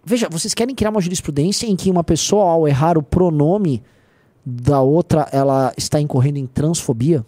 [0.03, 3.83] veja, vocês querem criar uma jurisprudência em que uma pessoa, ao errar o pronome
[4.45, 7.25] da outra, ela está incorrendo em transfobia?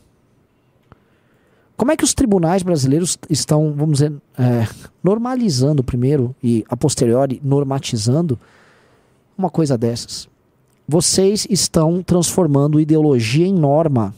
[1.82, 4.68] Como é que os tribunais brasileiros estão, vamos dizer, é,
[5.02, 8.38] normalizando primeiro e a posteriori normatizando
[9.36, 10.28] uma coisa dessas?
[10.86, 14.14] Vocês estão transformando ideologia em norma.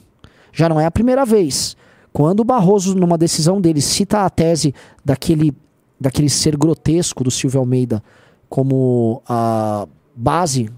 [0.52, 1.74] Já não é a primeira vez.
[2.12, 5.50] Quando o Barroso, numa decisão dele, cita a tese daquele,
[5.98, 8.04] daquele ser grotesco do Silvio Almeida
[8.46, 10.68] como a base,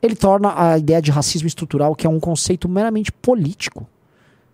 [0.00, 3.86] ele torna a ideia de racismo estrutural, que é um conceito meramente político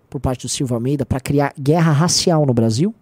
[0.09, 2.95] por parte do Silvio Almeida, para criar guerra racial no Brasil,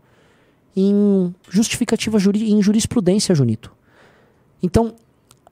[0.76, 3.70] em justificativa juri, em jurisprudência, Junito.
[4.62, 4.94] Então,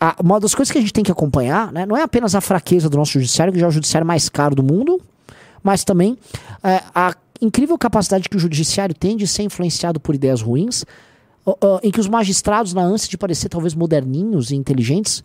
[0.00, 2.40] a- uma das coisas que a gente tem que acompanhar né, não é apenas a
[2.40, 5.00] fraqueza do nosso judiciário, que já é o judiciário mais caro do mundo,
[5.62, 6.18] mas também
[6.64, 10.84] é, a incrível capacidade que o judiciário tem de ser influenciado por ideias ruins,
[11.46, 15.22] ó, ó, em que os magistrados, na ânsia de parecer talvez moderninhos e inteligentes,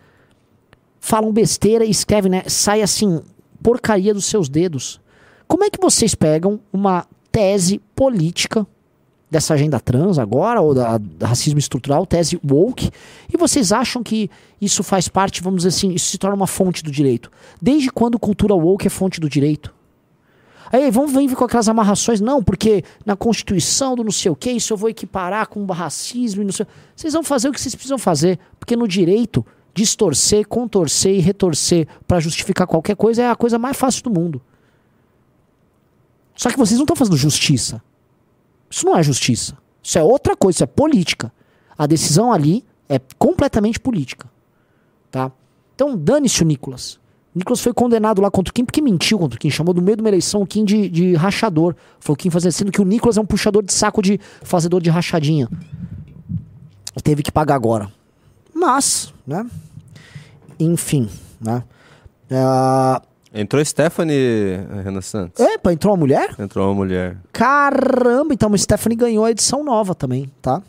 [1.00, 2.44] falam besteira e escrevem, né?
[2.48, 3.22] Sai assim,
[3.64, 5.00] porcaria dos seus dedos.
[5.48, 8.68] Como é que vocês pegam uma tese política
[9.30, 12.90] dessa agenda trans agora, ou da, da racismo estrutural, tese woke,
[13.32, 14.30] e vocês acham que
[14.60, 17.32] isso faz parte, vamos dizer assim, isso se torna uma fonte do direito?
[17.62, 19.74] Desde quando cultura woke é fonte do direito?
[20.72, 24.52] Aí vamos vir com aquelas amarrações, não, porque na Constituição do não sei o que,
[24.52, 26.66] isso eu vou equiparar com racismo e não sei.
[26.96, 31.88] Vocês vão fazer o que vocês precisam fazer, porque no direito, distorcer, contorcer e retorcer
[32.06, 34.42] para justificar qualquer coisa é a coisa mais fácil do mundo.
[36.38, 37.82] Só que vocês não estão fazendo justiça.
[38.70, 39.58] Isso não é justiça.
[39.82, 41.32] Isso é outra coisa, isso é política.
[41.78, 44.30] A decisão ali é completamente política.
[45.10, 45.32] Tá?
[45.76, 47.00] Então, dane-se o Nicolas.
[47.34, 49.50] O Nicolas foi condenado lá contra o Kim porque mentiu contra o Kim.
[49.50, 51.76] Chamou no meio de uma eleição o Kim de, de rachador.
[52.00, 54.82] Falou o Kim fazia sendo que o Nicolas é um puxador de saco de fazedor
[54.82, 55.50] de rachadinha.
[57.04, 57.92] Teve que pagar agora.
[58.54, 59.46] Mas, né?
[60.60, 61.64] Enfim, né?
[62.32, 63.02] Ah,
[63.34, 65.44] Entrou Stephanie, Renan Santos.
[65.46, 66.36] epa, entrou uma mulher?
[66.40, 67.18] Entrou uma mulher.
[67.32, 70.62] Caramba, então a Stephanie ganhou a edição nova também, tá?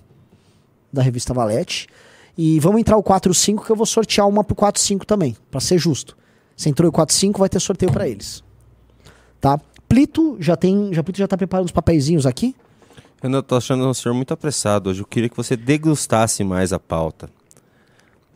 [0.93, 1.87] Da revista Valete.
[2.37, 4.81] E vamos entrar o 4 e o 5 que eu vou sortear uma pro 4
[4.81, 6.17] e 5 também, pra ser justo.
[6.57, 8.43] Se entrou o 4 e 5, vai ter sorteio pra eles.
[9.41, 9.61] Tá?
[9.89, 12.55] Plito já tem, já Plito já tá preparando os papeizinhos aqui?
[13.23, 15.01] Renan, eu tô achando o senhor muito apressado hoje.
[15.01, 17.29] Eu queria que você degustasse mais a pauta.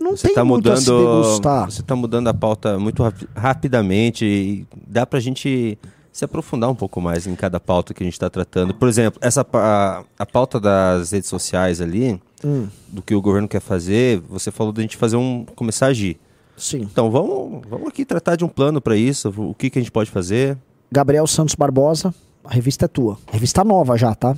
[0.02, 1.70] Não Você tem tá muito a se mudando, degustar.
[1.70, 5.78] você tá mudando a pauta muito rapi- rapidamente e dá pra gente
[6.12, 8.74] se aprofundar um pouco mais em cada pauta que a gente está tratando.
[8.74, 12.66] Por exemplo, essa a, a pauta das redes sociais ali, Hum.
[12.88, 15.44] do que o governo quer fazer, você falou da gente fazer um.
[15.54, 16.18] começar a agir.
[16.56, 16.80] Sim.
[16.80, 19.92] Então vamos, vamos aqui tratar de um plano para isso, o que, que a gente
[19.92, 20.58] pode fazer.
[20.90, 22.12] Gabriel Santos Barbosa,
[22.44, 23.16] a revista é tua.
[23.30, 24.36] Revista nova já, tá?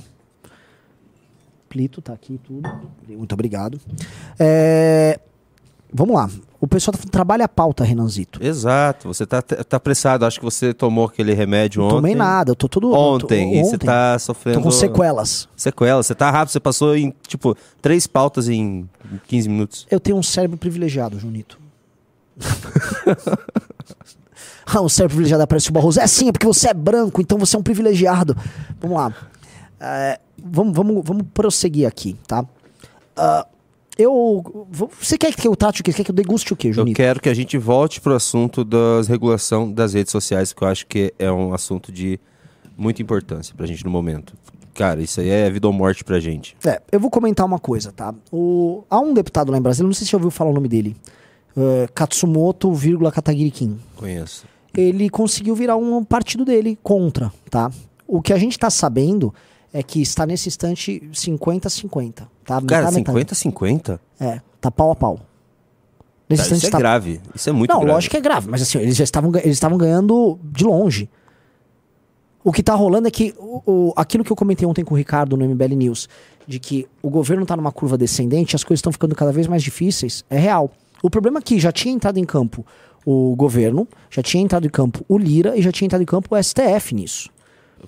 [1.67, 2.69] Plito tá aqui tudo.
[3.09, 3.79] Muito obrigado.
[4.39, 5.19] É,
[5.93, 6.29] Vamos lá.
[6.59, 8.43] O pessoal tá trabalha a pauta, Renanzito.
[8.43, 10.25] Exato, você tá, tá apressado.
[10.25, 11.95] Acho que você tomou aquele remédio Não ontem.
[11.97, 14.57] tomei nada, eu tô todo Ontem, tô- e você tá sofrendo.
[14.59, 15.47] Tô com sequelas.
[15.55, 16.07] Sequelas.
[16.07, 18.89] Você tá rápido, você passou em, tipo, três pautas em
[19.27, 19.85] 15 minutos.
[19.91, 21.59] Eu tenho um cérebro privilegiado, Junito.
[24.65, 25.99] ah, um cérebro privilegiado aparece o Barroso.
[25.99, 28.35] É sim, é porque você é branco, então você é um privilegiado.
[28.81, 29.13] Vamos lá.
[29.79, 32.43] É, vamos, vamos, vamos prosseguir aqui, tá?
[33.15, 33.45] Ah,
[33.97, 34.67] eu.
[34.99, 35.91] Você quer que eu trate o quê?
[35.91, 36.95] Você quer que eu deguste o quê, Eu Junito?
[36.97, 40.85] quero que a gente volte pro assunto das regulação das redes sociais, que eu acho
[40.87, 42.19] que é um assunto de
[42.77, 44.33] muita importância pra gente no momento.
[44.73, 46.57] Cara, isso aí é vida ou morte pra gente.
[46.65, 48.13] É, eu vou comentar uma coisa, tá?
[48.31, 50.67] O, há um deputado lá em Brasília, não sei se você ouviu falar o nome
[50.67, 50.97] dele.
[51.55, 53.77] É, Katsumoto, vírgula, Katagiri-kin.
[53.95, 54.45] Conheço.
[54.75, 57.71] ele conseguiu virar um partido dele contra, tá?
[58.05, 59.33] O que a gente tá sabendo
[59.77, 62.27] é que está nesse instante 50-50, tá?
[62.61, 62.61] Cara,
[62.91, 63.19] Metade, metade.
[63.25, 63.99] 50-50?
[64.19, 65.19] É, tá pau a pau.
[66.29, 66.77] Nesse Cara, isso instante é tá...
[66.79, 67.21] grave.
[67.35, 67.93] Isso é muito Não, grave.
[67.93, 71.09] lógico que é grave, mas assim, eles já estavam, eles estavam ganhando de longe.
[72.43, 74.97] O que tá rolando é que o, o- aquilo que eu comentei ontem com o
[74.97, 76.07] Ricardo no MBL News,
[76.47, 79.61] de que o governo tá numa curva descendente, as coisas estão ficando cada vez mais
[79.63, 80.71] difíceis, é real.
[81.03, 82.65] O problema é que já tinha entrado em campo
[83.05, 86.33] o governo, já tinha entrado em campo o Lira e já tinha entrado em campo
[86.35, 87.29] o STF nisso.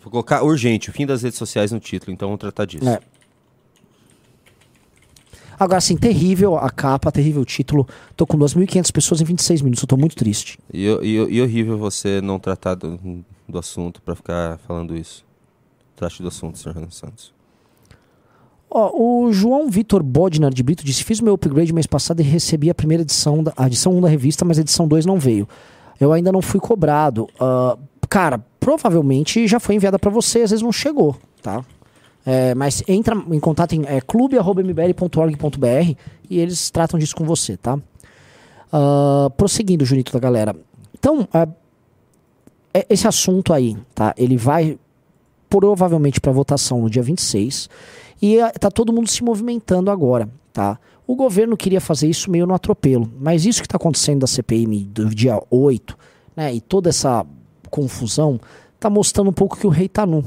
[0.01, 2.87] Vou colocar urgente, o fim das redes sociais no título, então vamos tratar disso.
[2.87, 2.99] É.
[5.59, 7.87] Agora, assim, terrível a capa, terrível o título.
[8.15, 10.59] Tô com 2.500 pessoas em 26 minutos, eu tô muito triste.
[10.71, 15.25] E, e, e horrível você não tratar do, do assunto pra ficar falando isso.
[15.95, 17.33] Trate do assunto, senhor Renan Santos.
[18.69, 22.23] Ó, o João Vitor Bodnar de Brito disse: Fiz o meu upgrade mês passado e
[22.23, 25.17] recebi a primeira edição, da, a edição 1 da revista, mas a edição 2 não
[25.17, 25.47] veio.
[25.99, 27.27] Eu ainda não fui cobrado.
[27.39, 27.77] Ah,
[28.09, 31.63] cara, provavelmente já foi enviada pra você, às vezes não chegou, tá?
[32.25, 35.95] É, mas entra em contato em é, clube.mbl.org.br
[36.29, 37.79] e eles tratam disso com você, tá?
[38.71, 40.55] Ah, prosseguindo, Junito da galera.
[40.97, 44.13] Então, é- esse assunto aí, tá?
[44.17, 44.77] Ele vai
[45.49, 47.69] provavelmente para votação no dia 26
[48.21, 50.77] e ah, tá todo mundo se movimentando agora, tá?
[51.07, 54.83] O governo queria fazer isso meio no atropelo, mas isso que tá acontecendo da CPI
[54.83, 55.97] do dia 8,
[56.35, 57.25] né, e toda essa
[57.67, 58.39] confusão
[58.79, 60.23] tá mostrando um pouco que o rei tá nu.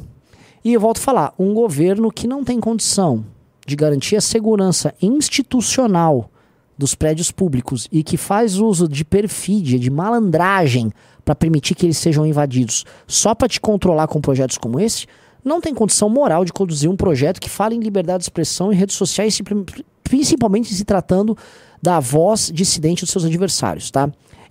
[0.64, 3.24] E eu volto a falar, um governo que não tem condição
[3.66, 6.30] de garantir a segurança institucional
[6.76, 10.90] dos prédios públicos e que faz uso de perfídia, de malandragem
[11.24, 15.06] para permitir que eles sejam invadidos só para te controlar com projetos como esse,
[15.44, 18.76] não tem condição moral de conduzir um projeto que fala em liberdade de expressão em
[18.76, 19.40] redes sociais,
[20.02, 21.36] principalmente se tratando
[21.82, 24.10] da voz dissidente dos seus adversários, tá?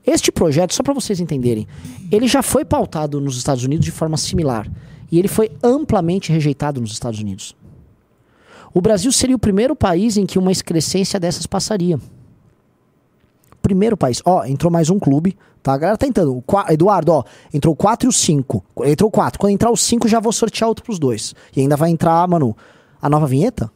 [0.09, 1.67] Este projeto, só para vocês entenderem,
[2.11, 4.67] ele já foi pautado nos Estados Unidos de forma similar
[5.11, 7.55] e ele foi amplamente rejeitado nos Estados Unidos.
[8.73, 11.99] O Brasil seria o primeiro país em que uma excrescência dessas passaria.
[13.61, 14.19] Primeiro país.
[14.25, 15.73] Ó, entrou mais um clube, tá?
[15.73, 16.43] A galera tá entrando.
[16.69, 18.63] Eduardo, ó, entrou 4 e o 5.
[18.85, 19.39] Entrou 4.
[19.39, 21.35] Quando entrar o 5, já vou sortear outro pros dois.
[21.55, 22.57] E ainda vai entrar, mano,
[22.99, 23.71] a nova vinheta?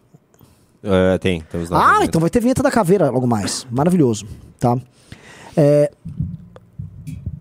[0.84, 1.44] É, tem.
[1.72, 3.68] Ah, então vai ter vinheta da caveira logo mais.
[3.70, 4.26] Maravilhoso,
[4.60, 4.80] tá?
[5.56, 5.92] É,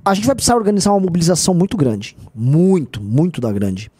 [0.04, 2.16] a gente vai precisar organizar uma mobilização muito grande.
[2.34, 3.90] Muito, muito da grande.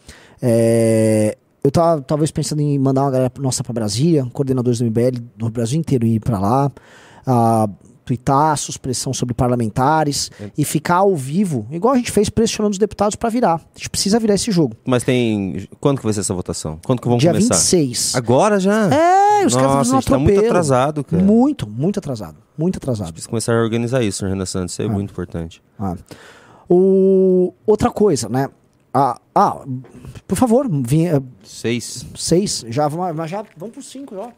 [0.41, 5.21] É, eu tava talvez pensando em mandar uma galera nossa pra Brasília, coordenadores do MBL
[5.37, 6.71] do Brasil inteiro ir pra lá,
[7.25, 7.69] a
[8.03, 13.15] tuitaços, pressão sobre parlamentares e ficar ao vivo, igual a gente fez pressionando os deputados
[13.15, 13.55] pra virar.
[13.55, 14.75] A gente precisa virar esse jogo.
[14.85, 15.67] Mas tem.
[15.79, 16.79] Quando que vai ser essa votação?
[16.85, 17.55] Quando que vamos Dia começar?
[17.55, 18.15] 26.
[18.15, 18.93] Agora já?
[18.93, 21.23] É, os caras Nossa, a gente tá muito atrasado, cara.
[21.23, 22.37] Muito, muito atrasado.
[22.57, 23.11] Muito atrasado.
[23.11, 24.73] Precisa começar a organizar isso, senhor Renan Santos.
[24.73, 25.61] Isso é muito importante.
[25.79, 25.95] Ah.
[26.69, 27.53] O...
[27.65, 28.49] Outra coisa, né?
[28.93, 29.65] Ah, ah,
[30.27, 32.05] por favor, vinha, Seis.
[32.15, 32.87] seis, já,
[33.25, 34.29] já vamos pro cinco, ó.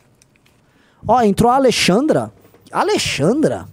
[1.05, 2.31] Ó, entrou a Alexandra.
[2.71, 3.65] Alexandra?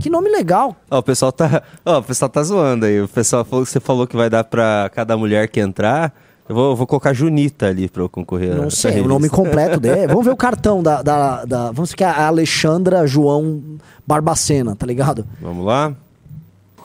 [0.00, 0.74] Que nome legal.
[0.90, 1.62] Ó, o pessoal tá.
[1.86, 3.00] Ó, o pessoal tá zoando aí.
[3.00, 6.12] O pessoal falou que você falou que vai dar pra cada mulher que entrar.
[6.48, 8.52] Eu vou, vou colocar Junita ali pra eu concorrer.
[8.52, 10.08] a Não sei, o nome completo dele.
[10.08, 11.02] Vamos ver o cartão da.
[11.02, 13.62] da, da vamos ver que é a Alexandra João
[14.04, 15.24] Barbacena, tá ligado?
[15.40, 15.92] Vamos lá?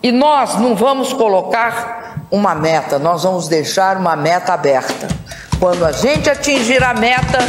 [0.03, 5.07] E nós não vamos colocar uma meta, nós vamos deixar uma meta aberta.
[5.59, 7.39] Quando a gente atingir a meta,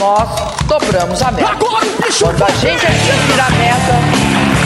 [0.00, 0.28] nós
[0.66, 1.56] dobramos a meta.
[1.56, 4.00] Quando a gente atingir a meta,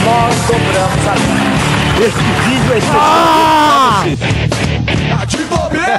[0.04, 1.64] nós dobramos a meta.
[2.00, 3.00] Esse vídeo é especial.
[3.00, 4.04] Ah!
[5.10, 5.98] Tá de bobeira!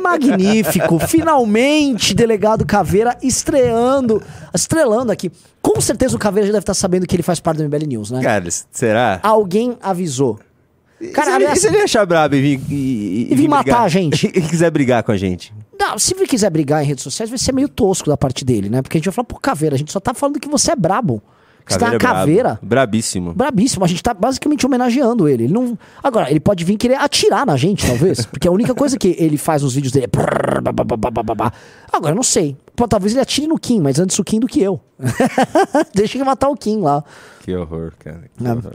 [0.00, 0.98] Magnífico!
[1.00, 4.22] Finalmente, delegado Caveira estreando,
[4.54, 5.30] estrelando aqui.
[5.60, 8.10] Com certeza o Caveira já deve estar sabendo que ele faz parte do MBL News,
[8.10, 8.22] né?
[8.22, 9.20] Cara, será?
[9.22, 10.38] Alguém avisou.
[11.12, 13.82] Cara, se, ele, se ele achar brabo e vir, e, e, e vir matar brigar,
[13.82, 14.26] a gente.
[14.34, 15.52] e quiser brigar com a gente.
[15.86, 18.68] Não, se ele quiser brigar em redes sociais, vai ser meio tosco da parte dele,
[18.70, 18.80] né?
[18.80, 20.76] Porque a gente vai falar, pô, Caveira, a gente só tá falando que você é
[20.76, 21.22] brabo.
[21.66, 22.14] Você tá uma é brabo.
[22.18, 22.58] caveira.
[22.62, 23.32] Brabíssimo.
[23.32, 23.84] Brabíssimo.
[23.84, 25.44] A gente tá basicamente homenageando ele.
[25.44, 25.78] Ele não.
[26.02, 28.24] Agora, ele pode vir querer atirar na gente, talvez.
[28.26, 30.10] porque a única coisa que ele faz nos vídeos dele é.
[31.92, 32.56] Agora, eu não sei.
[32.76, 34.78] Pô, talvez ele atire no Kim, mas antes o Kim do que eu.
[35.94, 37.02] Deixa ele matar o Kim lá.
[37.42, 38.24] Que horror, cara.
[38.36, 38.50] Que É.
[38.52, 38.72] horror.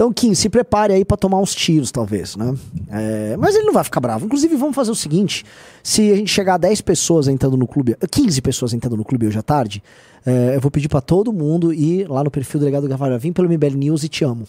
[0.00, 2.54] Então, Kim, se prepare aí pra tomar uns tiros, talvez, né?
[2.88, 4.24] É, mas ele não vai ficar bravo.
[4.24, 5.44] Inclusive, vamos fazer o seguinte:
[5.82, 9.26] se a gente chegar a 10 pessoas entrando no clube, 15 pessoas entrando no clube
[9.26, 9.82] hoje à tarde,
[10.24, 13.18] é, eu vou pedir pra todo mundo ir lá no perfil do delegado Gavarra.
[13.18, 14.44] Vim pelo MBL News e te amo.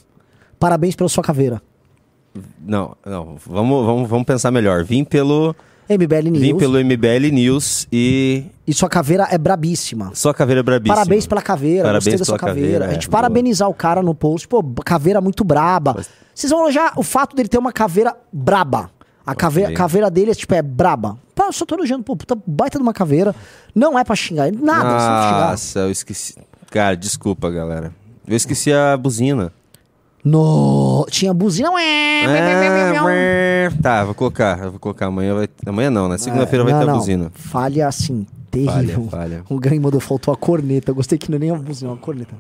[0.58, 1.62] Parabéns pela sua caveira.
[2.66, 3.36] Não, não.
[3.46, 4.86] Vamos, vamos, vamos pensar melhor.
[4.86, 5.54] Vim pelo,
[5.90, 6.40] MBL News.
[6.40, 8.46] vim pelo MBL News e.
[8.66, 10.12] E sua caveira é brabíssima.
[10.14, 10.96] Só caveira brabíssima.
[10.96, 12.70] Parabéns pela caveira, Parabéns gostei da sua pela caveira.
[12.72, 14.48] caveira, a gente é, parabenizar o cara no post.
[14.48, 15.98] Pô, caveira muito braba.
[16.34, 18.90] Vocês vão elogiar o fato dele ter uma caveira braba.
[19.26, 21.18] A caveira, caveira dele é, tipo, é braba.
[21.36, 23.36] Pô, eu só tô elogiando, pô, puta baita de uma caveira.
[23.76, 25.52] Não é pra xingar, nada, é só xingar.
[25.52, 26.36] Nossa, eu esqueci.
[26.70, 27.94] Cara, desculpa, galera.
[28.28, 29.52] Eu esqueci a buzina.
[30.24, 31.70] No, tinha buzina.
[31.82, 34.70] É, tá, vou colocar.
[34.70, 35.08] Vou colocar.
[35.08, 35.50] Amanhã vai.
[35.66, 36.18] Amanhã não, né?
[36.18, 36.98] Segunda-feira vai Não, ter a não.
[37.00, 37.32] buzina.
[37.34, 39.08] Falha assim, terrível.
[39.10, 39.44] Falha, falha.
[39.50, 40.92] O Gang mandou, faltou a corneta.
[40.92, 42.36] Eu gostei que não é nem a buzina, é uma corneta.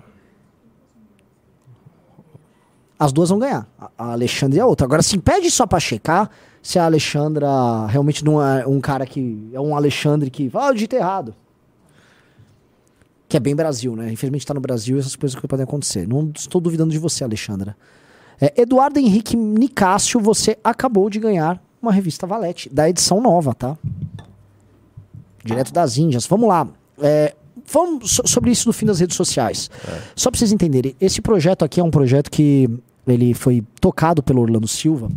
[3.00, 3.68] As duas vão ganhar.
[3.80, 4.86] A- A Alexandra e a outra.
[4.86, 6.30] Agora, sim, pede só pra checar
[6.62, 7.48] se a Alexandra
[7.88, 9.50] realmente não é um cara que.
[9.54, 10.52] É um Alexandre que.
[10.54, 11.34] Ah, eu digitei errado.
[13.32, 14.12] Que é bem Brasil, né?
[14.12, 16.06] Infelizmente tá no Brasil e essas coisas que podem acontecer.
[16.06, 17.78] Não estou duvidando de você, Alexandra.
[18.42, 23.78] É, Eduardo Henrique Nicásio, você acabou de ganhar uma revista Valete, da edição nova, tá?
[25.46, 26.28] Direto das Índias.
[26.28, 26.68] Vamos lá.
[27.02, 27.34] É,
[27.66, 29.72] vamos so- sobre isso no fim das redes sociais.
[30.14, 32.70] Só pra vocês entenderem, esse projeto aqui é um projeto que
[33.08, 35.10] ele foi tocado pelo Orlando Silva.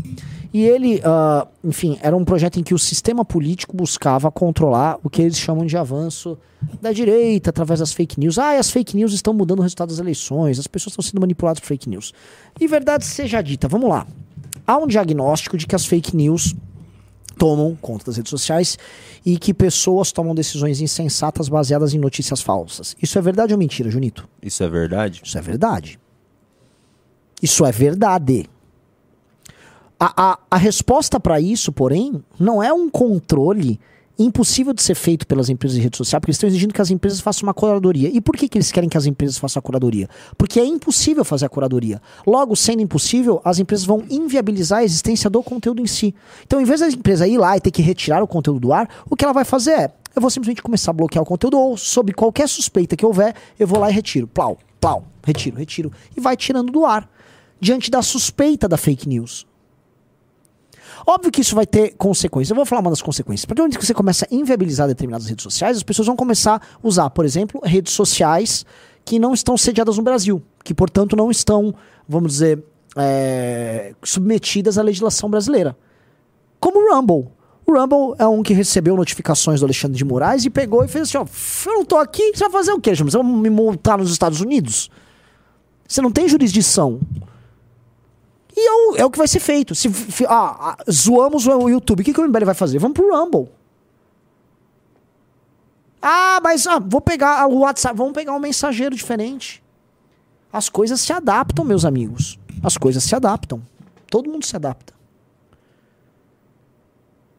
[0.53, 5.11] E ele, ah, enfim, era um projeto em que o sistema político buscava controlar o
[5.11, 6.39] que eles chamam de avanço
[6.81, 8.39] da direita através das fake news.
[8.39, 11.59] Ah, as fake news estão mudando o resultado das eleições, as pessoas estão sendo manipuladas
[11.61, 12.13] por fake news.
[12.61, 14.07] E verdade seja dita, vamos lá.
[14.67, 16.55] Há um diagnóstico de que as fake news
[17.37, 18.79] tomam conta das redes sociais
[19.27, 22.97] e que pessoas tomam decisões insensatas baseadas em notícias falsas.
[23.03, 24.29] Isso é verdade ou mentira, Junito?
[24.41, 25.21] Isso é verdade?
[25.25, 25.99] Isso é verdade.
[27.45, 28.47] Isso é verdade.
[30.01, 33.79] A, a, a resposta para isso, porém, não é um controle
[34.19, 36.91] impossível de ser feito pelas empresas de rede social, porque eles estão exigindo que as
[36.91, 38.09] empresas façam uma curadoria.
[38.09, 40.09] E por que, que eles querem que as empresas façam a curadoria?
[40.39, 42.01] Porque é impossível fazer a curadoria.
[42.27, 46.15] Logo, sendo impossível, as empresas vão inviabilizar a existência do conteúdo em si.
[46.47, 48.89] Então, em vez da empresa ir lá e ter que retirar o conteúdo do ar,
[49.11, 51.77] o que ela vai fazer é, eu vou simplesmente começar a bloquear o conteúdo, ou
[51.77, 54.27] sob qualquer suspeita que houver, eu vou lá e retiro.
[54.29, 55.93] Plau, plau, retiro, retiro.
[56.17, 57.07] E vai tirando do ar.
[57.65, 59.47] Diante da suspeita da fake news.
[61.07, 62.51] Óbvio que isso vai ter consequências.
[62.51, 63.47] Eu vou falar uma das consequências.
[63.47, 67.09] Porque onde você começa a inviabilizar determinadas redes sociais, as pessoas vão começar a usar,
[67.09, 68.67] por exemplo, redes sociais
[69.03, 71.75] que não estão sediadas no Brasil, que, portanto, não estão,
[72.07, 72.63] vamos dizer,
[72.99, 75.75] é, submetidas à legislação brasileira.
[76.61, 77.31] Como o Rumble.
[77.67, 81.09] O Rumble é um que recebeu notificações do Alexandre de Moraes e pegou e fez
[81.09, 81.25] assim: ó,
[81.71, 82.95] eu não tô aqui, você vai fazer o quê?
[82.95, 84.91] Você vai me multar nos Estados Unidos?
[85.89, 87.01] Você não tem jurisdição.
[88.57, 89.75] E é o, é o que vai ser feito.
[89.75, 89.89] Se
[90.29, 92.79] ah, ah, zoamos o YouTube, o que, que o MBL vai fazer?
[92.79, 93.49] Vamos pro Rumble.
[96.01, 99.63] Ah, mas ah, vou pegar o WhatsApp, vamos pegar um mensageiro diferente.
[100.53, 102.39] As coisas se adaptam, meus amigos.
[102.63, 103.63] As coisas se adaptam.
[104.09, 104.93] Todo mundo se adapta.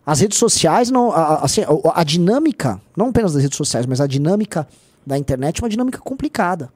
[0.05, 3.85] As redes sociais, não, a, a- assim, a, a dinâmica, não apenas das redes sociais,
[3.85, 4.67] mas a dinâmica
[5.05, 6.71] da internet é uma dinâmica complicada.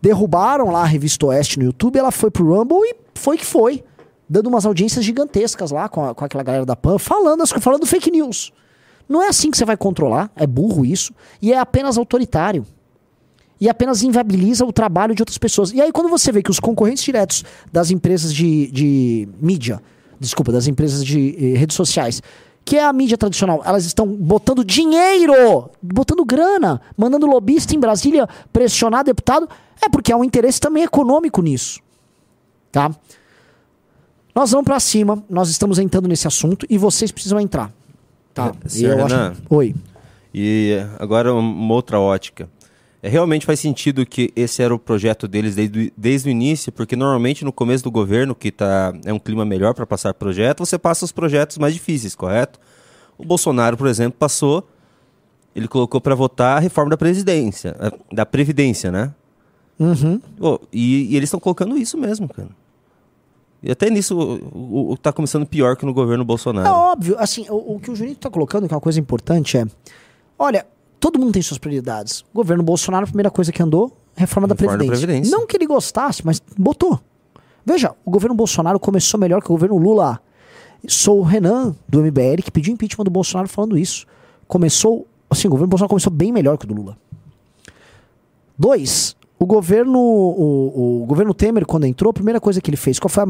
[0.00, 3.82] Derrubaram lá a revista Oeste no YouTube, ela foi pro Rumble e foi que foi.
[4.28, 8.10] Dando umas audiências gigantescas lá com, a- com aquela galera da PAN, falando, falando fake
[8.10, 8.52] news.
[9.08, 12.66] Não é assim que você vai controlar, é burro isso, e é apenas autoritário.
[13.60, 15.72] E apenas inviabiliza o trabalho de outras pessoas.
[15.72, 19.80] E aí, quando você vê que os concorrentes diretos das empresas de, de mídia,
[20.20, 22.20] desculpa, das empresas de eh, redes sociais,
[22.66, 28.28] que é a mídia tradicional, elas estão botando dinheiro, botando grana, mandando lobista em Brasília
[28.52, 29.48] pressionar deputado,
[29.80, 31.78] é porque há um interesse também econômico nisso.
[32.72, 32.90] Tá?
[34.34, 37.72] Nós vamos pra cima, nós estamos entrando nesse assunto e vocês precisam entrar.
[38.34, 38.52] Tá?
[38.64, 39.34] E Senhor eu acho- Renan.
[39.48, 39.74] Oi.
[40.34, 42.48] E agora uma outra ótica.
[43.06, 46.72] É, realmente faz sentido que esse era o projeto deles desde, o- desde o início,
[46.72, 50.64] porque normalmente no começo do governo, que tá, é um clima melhor para passar projeto,
[50.64, 52.58] você passa os projetos mais difíceis, correto?
[53.16, 54.68] O Bolsonaro, por exemplo, passou,
[55.54, 57.76] ele colocou para votar a reforma da presidência,
[58.12, 59.14] da previdência, né?
[59.78, 60.20] Uhum.
[60.38, 62.48] Pô, e, e eles estão colocando isso mesmo, cara.
[63.62, 66.66] E até nisso o, o, tá começando pior que no governo Bolsonaro.
[66.68, 69.56] É óbvio, assim, o, o que o Junito tá colocando, que é uma coisa importante,
[69.56, 69.64] é.
[70.38, 70.66] Olha,
[71.10, 72.22] todo mundo tem suas prioridades.
[72.32, 75.06] O governo Bolsonaro, a primeira coisa que andou, reforma, da, Reforma da Previdência.
[75.06, 75.30] Previdência.
[75.30, 77.00] Não que ele gostasse, mas botou.
[77.64, 80.20] Veja, o governo Bolsonaro começou melhor que o governo Lula.
[80.88, 84.04] Sou o Renan, do MBL, que pediu impeachment do Bolsonaro falando isso.
[84.48, 86.98] Começou, assim, o governo Bolsonaro começou bem melhor que o do Lula.
[88.58, 92.98] Dois, o governo, o, o governo Temer, quando entrou, a primeira coisa que ele fez,
[92.98, 93.26] qual foi a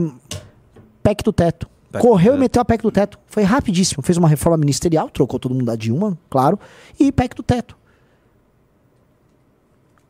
[1.03, 1.69] PEC do teto?
[1.91, 3.19] Do Correu e meteu a PEC do teto.
[3.27, 4.03] Foi rapidíssimo.
[4.03, 6.59] Fez uma reforma ministerial, trocou todo mundo da Dilma, claro,
[6.99, 7.77] e PEC do teto.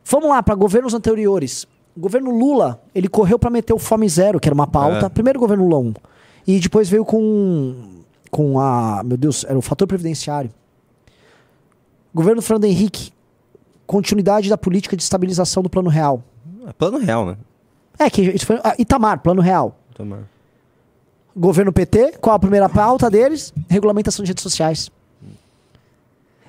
[0.05, 1.65] Vamos lá, para governos anteriores.
[1.95, 5.07] O governo Lula, ele correu para meter o Fome Zero, que era uma pauta.
[5.07, 5.09] É.
[5.09, 5.93] Primeiro governo Lula 1.
[6.47, 9.01] E depois veio com, com a.
[9.03, 10.49] Meu Deus, era o fator previdenciário.
[12.13, 13.11] Governo Fernando Henrique,
[13.85, 16.23] continuidade da política de estabilização do Plano Real.
[16.65, 17.37] É plano real, né?
[17.99, 18.59] É, que isso foi.
[18.63, 19.77] ah, Itamar, Plano Real.
[19.93, 20.23] Tomar.
[21.37, 23.53] Governo PT, qual a primeira pauta deles?
[23.69, 24.89] Regulamentação de redes sociais.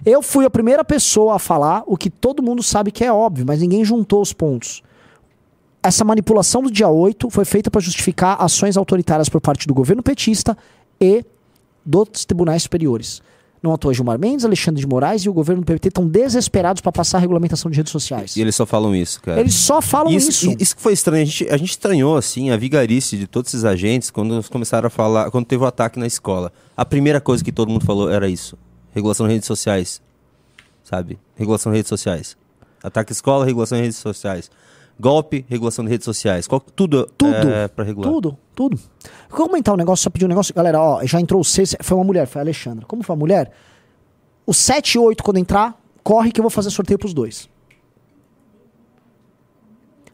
[0.05, 3.45] Eu fui a primeira pessoa a falar o que todo mundo sabe que é óbvio,
[3.47, 4.82] mas ninguém juntou os pontos.
[5.82, 10.03] Essa manipulação do dia 8 foi feita para justificar ações autoritárias por parte do governo
[10.03, 10.57] petista
[10.99, 11.22] e
[11.84, 13.22] dos tribunais superiores.
[13.63, 16.81] Não à toa, Gilmar Mendes, Alexandre de Moraes e o governo do PT estão desesperados
[16.81, 18.37] para passar a regulamentação de redes sociais.
[18.37, 19.41] E eles só falam isso, cara.
[19.41, 20.57] Eles só falam isso, isso.
[20.59, 21.23] Isso que foi estranho.
[21.23, 24.87] A gente, a gente estranhou, assim, a vigarice de todos esses agentes quando eles começaram
[24.87, 26.53] a falar, quando teve o ataque na escola.
[26.77, 28.57] A primeira coisa que todo mundo falou era isso.
[28.95, 30.01] Regulação de redes sociais.
[30.85, 31.19] Sabe?
[31.35, 32.37] Regulação de redes sociais.
[32.83, 34.51] Ataque à escola, regulação de redes sociais.
[35.01, 36.47] Golpe, regulação de redes sociais.
[36.49, 37.33] Qual- tudo, Tudo.
[37.49, 38.11] é pra regular.
[38.11, 38.79] Tudo, tudo.
[39.31, 40.53] Vou comentar um negócio, só pedir um negócio.
[40.55, 42.85] Galera, ó, já entrou o 6, foi uma mulher, foi a Alexandra.
[42.87, 43.53] Como foi a mulher?
[44.45, 47.49] O 7 e 8, quando entrar, corre que eu vou fazer sorteio pros dois.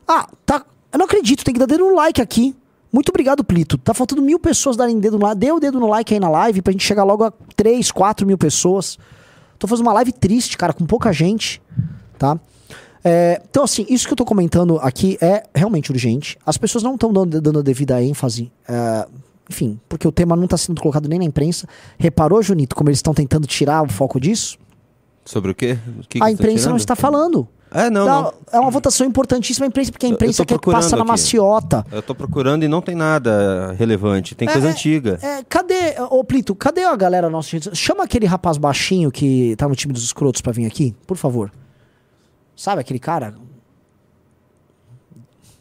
[0.06, 0.64] Ah, tá.
[0.92, 2.54] Eu não acredito, tem que dar dedo no like aqui.
[2.92, 3.76] Muito obrigado, Plito.
[3.78, 5.38] Tá faltando mil pessoas darem dedo no like.
[5.40, 8.26] Dê o dedo no like aí na live pra gente chegar logo a 3, 4
[8.26, 8.98] mil pessoas.
[9.58, 11.60] Tô fazendo uma live triste, cara, com pouca gente,
[12.18, 12.38] tá?
[13.04, 16.38] É, então, assim, isso que eu tô comentando aqui é realmente urgente.
[16.44, 18.50] As pessoas não estão dando, dando a devida ênfase.
[18.68, 19.06] é,
[19.50, 21.68] enfim, porque o tema não tá sendo colocado nem na imprensa.
[21.98, 24.56] Reparou, Junito, como eles estão tentando tirar o foco disso?
[25.22, 25.76] Sobre o quê?
[25.98, 27.46] O que que a tá imprensa não está falando.
[27.70, 28.32] É, não, não.
[28.52, 31.10] É uma votação importantíssima a imprensa, porque a imprensa quer que passa na aqui.
[31.10, 31.84] maciota.
[31.92, 34.34] Eu tô procurando e não tem nada relevante.
[34.34, 35.18] Tem coisa É, antiga.
[35.20, 37.58] É, cadê, ô Plito, cadê a galera nossa?
[37.74, 41.50] Chama aquele rapaz baixinho que tá no time dos escrotos pra vir aqui, por favor.
[42.56, 43.34] Sabe aquele cara?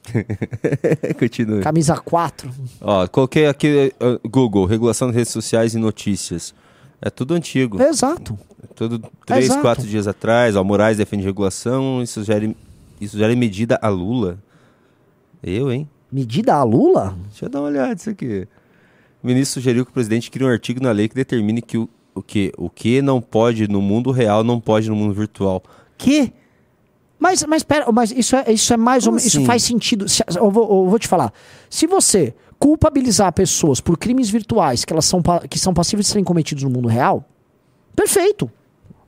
[1.18, 1.62] Continue.
[1.62, 2.52] Camisa 4.
[2.82, 6.54] Ó, coloquei aqui uh, Google, regulação de redes sociais e notícias.
[7.02, 7.82] É tudo antigo.
[7.82, 8.38] Exato.
[8.76, 9.62] Tudo três, Exato.
[9.62, 10.56] quatro dias atrás.
[10.56, 12.02] Ó, Moraes defende regulação.
[12.02, 12.54] Isso gera,
[13.00, 14.38] isso gera medida a Lula.
[15.41, 15.89] Eu, hein?
[16.12, 17.16] Medida a Lula?
[17.30, 18.48] Deixa eu dar uma olhada nisso aqui.
[19.22, 21.89] O ministro sugeriu que o presidente crie um artigo na lei que determine que o,
[22.14, 25.64] o, que, o que não pode no mundo real não pode no mundo virtual.
[25.98, 26.32] Que?
[27.24, 29.26] Mas, mas pera, mas isso é, isso é mais Como menos.
[29.26, 29.46] Isso assim?
[29.46, 30.10] faz sentido.
[30.10, 31.32] Se- eu, vou, eu vou te falar.
[31.70, 36.24] Se você culpabilizar pessoas por crimes virtuais que elas são, que são passíveis de serem
[36.26, 37.24] cometidos no mundo real,
[37.96, 38.52] perfeito.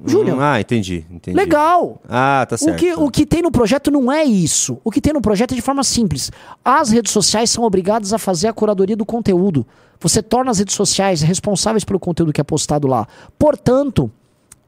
[0.06, 1.36] Júnior, Hum, ah, entendi, entendi.
[1.38, 2.02] legal.
[2.08, 2.74] Ah, tá certo.
[2.76, 4.78] O que, o que tem no projeto não é isso.
[4.84, 6.32] O que tem no projeto é de forma simples.
[6.64, 9.66] As redes sociais são obrigadas a fazer a curadoria do conteúdo.
[10.02, 13.08] Você torna as redes sociais responsáveis pelo conteúdo que é postado lá.
[13.40, 14.12] Portanto,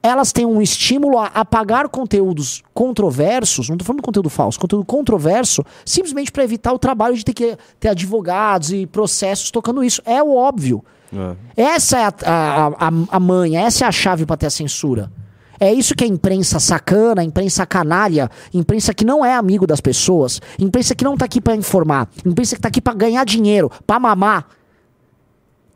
[0.02, 4.86] elas têm um estímulo a apagar conteúdos controversos, não estou falando de conteúdo falso, conteúdo
[4.86, 10.02] controverso, simplesmente para evitar o trabalho de ter que ter advogados e processos tocando isso.
[10.06, 10.84] É o óbvio.
[11.16, 11.36] Ah.
[11.56, 15.12] Essa é a, a, a, a manha, essa é a chave para ter a censura.
[15.60, 19.82] É isso que a imprensa sacana, a imprensa canalha, imprensa que não é amigo das
[19.82, 23.72] pessoas, imprensa que não tá aqui para informar, imprensa que tá aqui para ganhar dinheiro,
[23.86, 24.46] para mamar.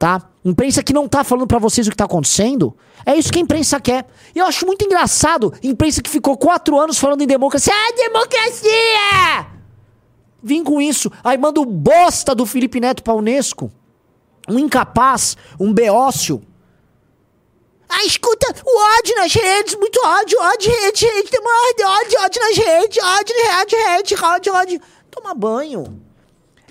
[0.01, 0.19] Tá?
[0.43, 2.75] Imprensa que não tá falando para vocês o que tá acontecendo.
[3.05, 4.07] É isso que a imprensa quer.
[4.33, 7.71] E eu acho muito engraçado, imprensa que ficou quatro anos falando em democracia.
[7.71, 9.47] Ah, democracia!
[10.41, 11.11] Vim com isso.
[11.23, 13.71] Aí manda o bosta do Felipe Neto pra Unesco
[14.49, 16.41] um incapaz, um beócio.
[17.87, 22.57] Ah, escuta, o ódio nas redes, muito ódio, ódio, rede, rede, ódio, ódio, ódio nas
[22.57, 24.81] redes, ódio, rede, rede, ódio, ódio.
[25.11, 26.01] Toma banho.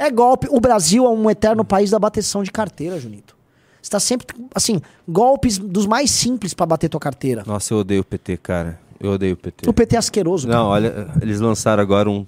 [0.00, 0.46] É golpe.
[0.50, 3.36] O Brasil é um eterno país da bateção de carteira, Junito.
[3.82, 7.44] Você tá sempre, assim, golpes dos mais simples pra bater tua carteira.
[7.46, 8.80] Nossa, eu odeio o PT, cara.
[8.98, 9.68] Eu odeio o PT.
[9.68, 10.48] O PT é asqueroso.
[10.48, 10.58] cara.
[10.58, 12.26] Não, olha, eles lançaram agora um,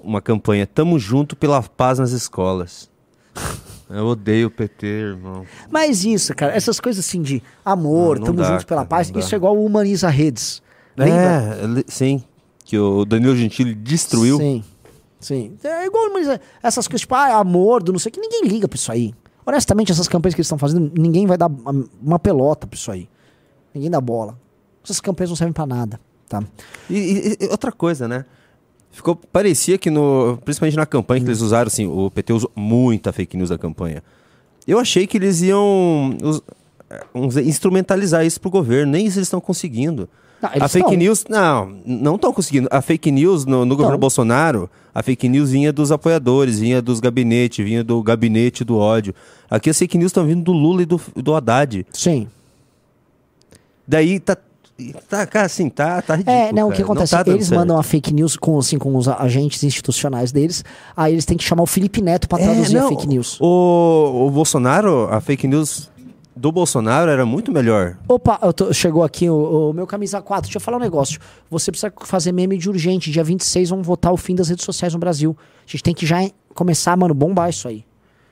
[0.00, 2.90] uma campanha Tamo Junto pela Paz nas Escolas.
[3.88, 5.46] Eu odeio o PT, irmão.
[5.70, 8.88] Mas isso, cara, essas coisas assim de amor, Não, não tamo dá, juntos pela cara,
[8.88, 9.20] paz, não dá.
[9.20, 10.60] isso é igual o humaniza redes.
[10.94, 11.56] Lembra?
[11.78, 12.22] É, sim.
[12.66, 14.36] Que o Danilo Gentili destruiu.
[14.36, 14.62] Sim.
[15.20, 15.56] Sim.
[15.64, 18.68] É igual humaniza- essas coisas, tipo, ah, amor, do não sei o que, ninguém liga
[18.68, 19.14] pra isso aí.
[19.44, 21.48] Honestamente, essas campanhas que eles estão fazendo, ninguém vai dar
[22.02, 23.08] uma- pelota pra isso aí.
[23.74, 24.38] Ninguém dá bola.
[24.84, 25.98] Essas campanhas não servem pra nada,
[26.28, 26.42] tá?
[26.88, 28.24] E, e- outra coisa, né?
[28.90, 30.38] Ficou, parecia que no.
[30.44, 34.02] Principalmente na campanha que eles usaram, assim, o PT usou muita fake news da campanha.
[34.66, 36.42] Eu achei que eles iam us-
[37.14, 38.92] uns- instrumentalizar isso pro governo.
[38.92, 40.08] Nem isso eles estão conseguindo.
[40.40, 40.96] Não, a fake tão.
[40.96, 41.24] news.
[41.28, 42.68] Não, não estão conseguindo.
[42.70, 43.98] A fake news no, no governo.
[43.98, 49.14] Bolsonaro, a fake news vinha dos apoiadores, vinha dos gabinetes, vinha do gabinete do ódio.
[49.50, 51.84] Aqui as fake news estão vindo do Lula e do, do Haddad.
[51.92, 52.28] Sim.
[53.86, 54.36] Daí tá.
[55.08, 56.36] Tá, cara, assim, tá, tá ridículo.
[56.36, 56.84] É, não, o que cara.
[56.84, 57.10] acontece?
[57.10, 57.58] tá eles certo.
[57.58, 60.64] mandam a fake news com, assim, com os agentes institucionais deles,
[60.96, 63.36] aí eles têm que chamar o Felipe Neto pra É, traduzir a não, fake news.
[63.40, 65.90] O, o Bolsonaro, a fake news
[66.38, 67.98] do Bolsonaro era muito melhor.
[68.08, 70.44] Opa, tô- chegou aqui o, o meu camisa 4.
[70.44, 71.20] Deixa eu falar um negócio.
[71.50, 73.10] Você precisa fazer meme de urgente.
[73.10, 75.36] Dia 26 vamos votar o fim das redes sociais no Brasil.
[75.66, 76.18] A gente tem que já
[76.54, 77.84] começar, mano, bombar isso aí.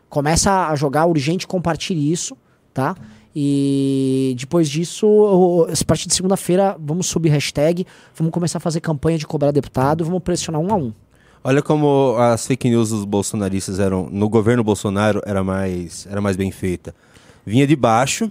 [0.08, 2.36] Começa a jogar urgente, compartilhe isso,
[2.72, 2.94] tá?
[3.34, 9.18] E depois disso, a partir de segunda-feira, vamos subir hashtag, vamos começar a fazer campanha
[9.18, 10.92] de cobrar deputado, vamos pressionar um a um.
[11.44, 14.08] Olha como as fake news dos bolsonaristas eram.
[14.10, 16.94] No governo Bolsonaro era mais, era mais bem feita.
[17.46, 18.30] Vinha de baixo,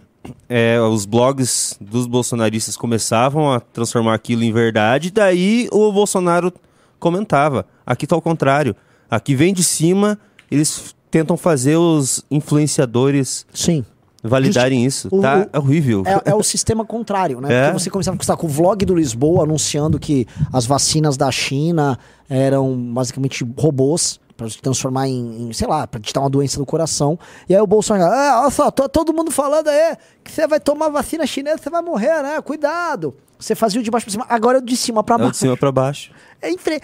[0.49, 6.51] é, os blogs dos bolsonaristas começavam a transformar aquilo em verdade, daí o Bolsonaro
[6.99, 7.65] comentava.
[7.85, 8.75] Aqui tá ao contrário.
[9.09, 10.19] Aqui vem de cima,
[10.51, 13.85] eles tentam fazer os influenciadores Sim.
[14.23, 15.07] validarem isso.
[15.11, 16.03] o- tá o- horrível.
[16.05, 17.53] É, é o sistema contrário, né?
[17.53, 17.63] É.
[17.67, 21.97] Porque você começava com, com o vlog do Lisboa anunciando que as vacinas da China
[22.29, 26.57] eram basicamente robôs para se transformar em, em, sei lá, para te dar uma doença
[26.59, 27.17] do coração.
[27.47, 30.59] E aí o Bolsonaro, ah, olha só, tô- todo mundo falando aí que você vai
[30.59, 32.41] tomar vacina chinesa, você vai morrer, né?
[32.41, 33.15] Cuidado.
[33.39, 35.31] Você fazia o de baixo pra cima, agora é o de cima pra É baixo.
[35.33, 36.11] de cima pra baixo.
[36.41, 36.79] É infre-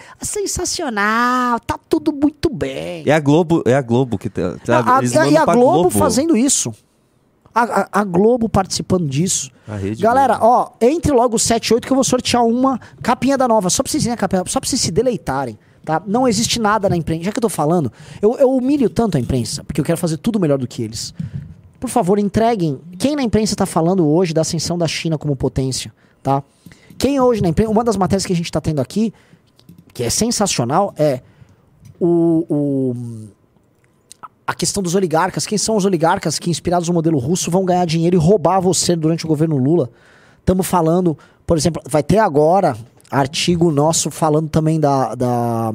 [0.56, 3.04] sensacional, tá tudo muito bem.
[3.06, 4.90] É a Globo, é a Globo que tá, sabe?
[4.90, 6.74] A- a- e a, mandam pra Globo, fazendo isso.
[7.54, 9.50] A, a- a Globo participando disso.
[9.68, 10.52] A Galera, Globo.
[10.52, 13.68] ó, entre logo 7 e 8 que eu vou sortear uma capinha da nova.
[13.70, 15.58] Só pra vocês, a capinha, só pra vocês se deleitarem.
[15.84, 16.00] Tá?
[16.06, 17.24] Não existe nada na imprensa.
[17.24, 20.16] Já que eu tô falando, eu, eu humilho tanto a imprensa, porque eu quero fazer
[20.16, 21.12] tudo melhor do que eles.
[21.80, 22.80] Por favor, entreguem.
[22.98, 26.42] Quem na imprensa tá falando hoje da ascensão da China como potência, tá?
[26.96, 27.70] Quem hoje na imprensa.
[27.72, 29.12] Uma das matérias que a gente tá tendo aqui,
[29.92, 31.20] que é sensacional, é
[32.00, 32.96] o- o
[34.46, 35.46] a questão dos oligarcas.
[35.46, 38.94] Quem são os oligarcas que, inspirados no modelo russo, vão ganhar dinheiro e roubar você
[38.94, 39.90] durante o governo Lula?
[40.40, 41.16] Estamos falando,
[41.46, 42.76] por exemplo, vai ter agora
[43.12, 45.72] artigo nosso falando também da, da,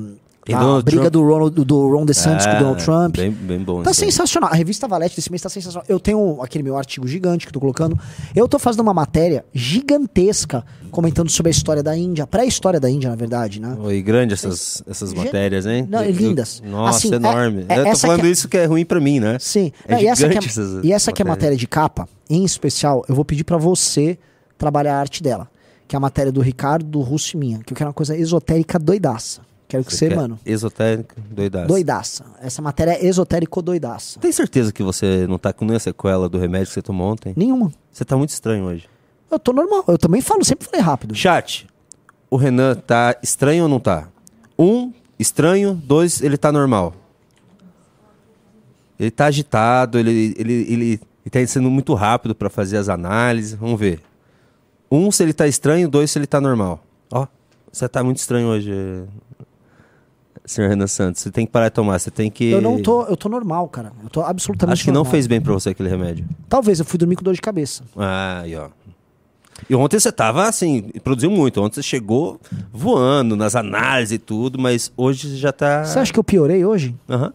[0.83, 1.13] briga Trump?
[1.13, 3.15] do Ron, do, Ron DeSantis com o É, Donald Trump.
[3.17, 3.83] Bem, bem bom.
[3.83, 4.49] Tá sensacional.
[4.51, 5.85] A revista Valete desse mês tá sensacional.
[5.87, 7.99] Eu tenho aquele meu artigo gigante que eu tô colocando.
[8.35, 12.89] Eu tô fazendo uma matéria gigantesca comentando sobre a história da Índia, a pré-história da
[12.89, 13.75] Índia, na verdade, né?
[13.79, 15.85] Oi, grande essas, essas matérias, hein?
[15.89, 16.61] Não, Eu- lindas.
[16.65, 17.65] Nossa, Assim, é- enorme.
[17.69, 19.37] é- eu tô falando é- isso que é ruim pra mim, né?
[19.39, 19.71] Sim.
[19.87, 20.41] É Não, e essa, que é,
[20.83, 21.27] e essa que é matérias.
[21.27, 24.17] matéria de capa, em especial, eu vou pedir pra você
[24.57, 25.47] trabalhar a arte dela.
[25.87, 27.59] Que é a matéria do Ricardo, do Russo e minha.
[27.59, 29.41] Que eu quero uma coisa esotérica doidaça.
[29.67, 31.67] Quero que você, quer mano, Esotérico, doidaço.
[31.67, 32.25] doidaça.
[32.41, 34.17] Essa matéria é esotérico doidaça.
[34.19, 37.33] Tem certeza que você não tá com nenhuma sequela do remédio que você tomou ontem?
[37.35, 37.71] Nenhuma.
[37.91, 38.87] Você tá muito estranho hoje.
[39.29, 39.83] Eu tô normal.
[39.87, 41.13] Eu também falo, sempre falei rápido.
[41.13, 41.67] Chat,
[42.29, 44.07] o Renan tá estranho ou não tá?
[44.57, 45.73] Um, estranho.
[45.73, 46.93] Dois, ele tá normal.
[48.97, 50.85] Ele tá agitado, ele, ele, ele,
[51.25, 53.53] ele tá sendo muito rápido pra fazer as análises.
[53.53, 54.01] Vamos ver.
[54.89, 55.89] Um, se ele tá estranho.
[55.89, 56.83] Dois, se ele tá normal.
[57.11, 57.27] Ó,
[57.71, 58.71] você tá muito estranho hoje,
[60.45, 61.21] senhor Renan Santos.
[61.21, 62.51] Você tem que parar de tomar, você tem que...
[62.51, 63.91] Eu não tô, eu tô normal, cara.
[64.03, 65.11] Eu tô absolutamente Acho que não normal.
[65.11, 66.25] fez bem pra você aquele remédio.
[66.49, 67.83] Talvez, eu fui dormir com dor de cabeça.
[67.95, 68.69] Ah, aí, ó.
[69.69, 71.61] E ontem você tava assim, produziu muito.
[71.61, 72.39] Ontem você chegou
[72.71, 75.83] voando nas análises e tudo, mas hoje você já tá.
[75.83, 76.95] Você acha que eu piorei hoje?
[77.09, 77.33] Aham.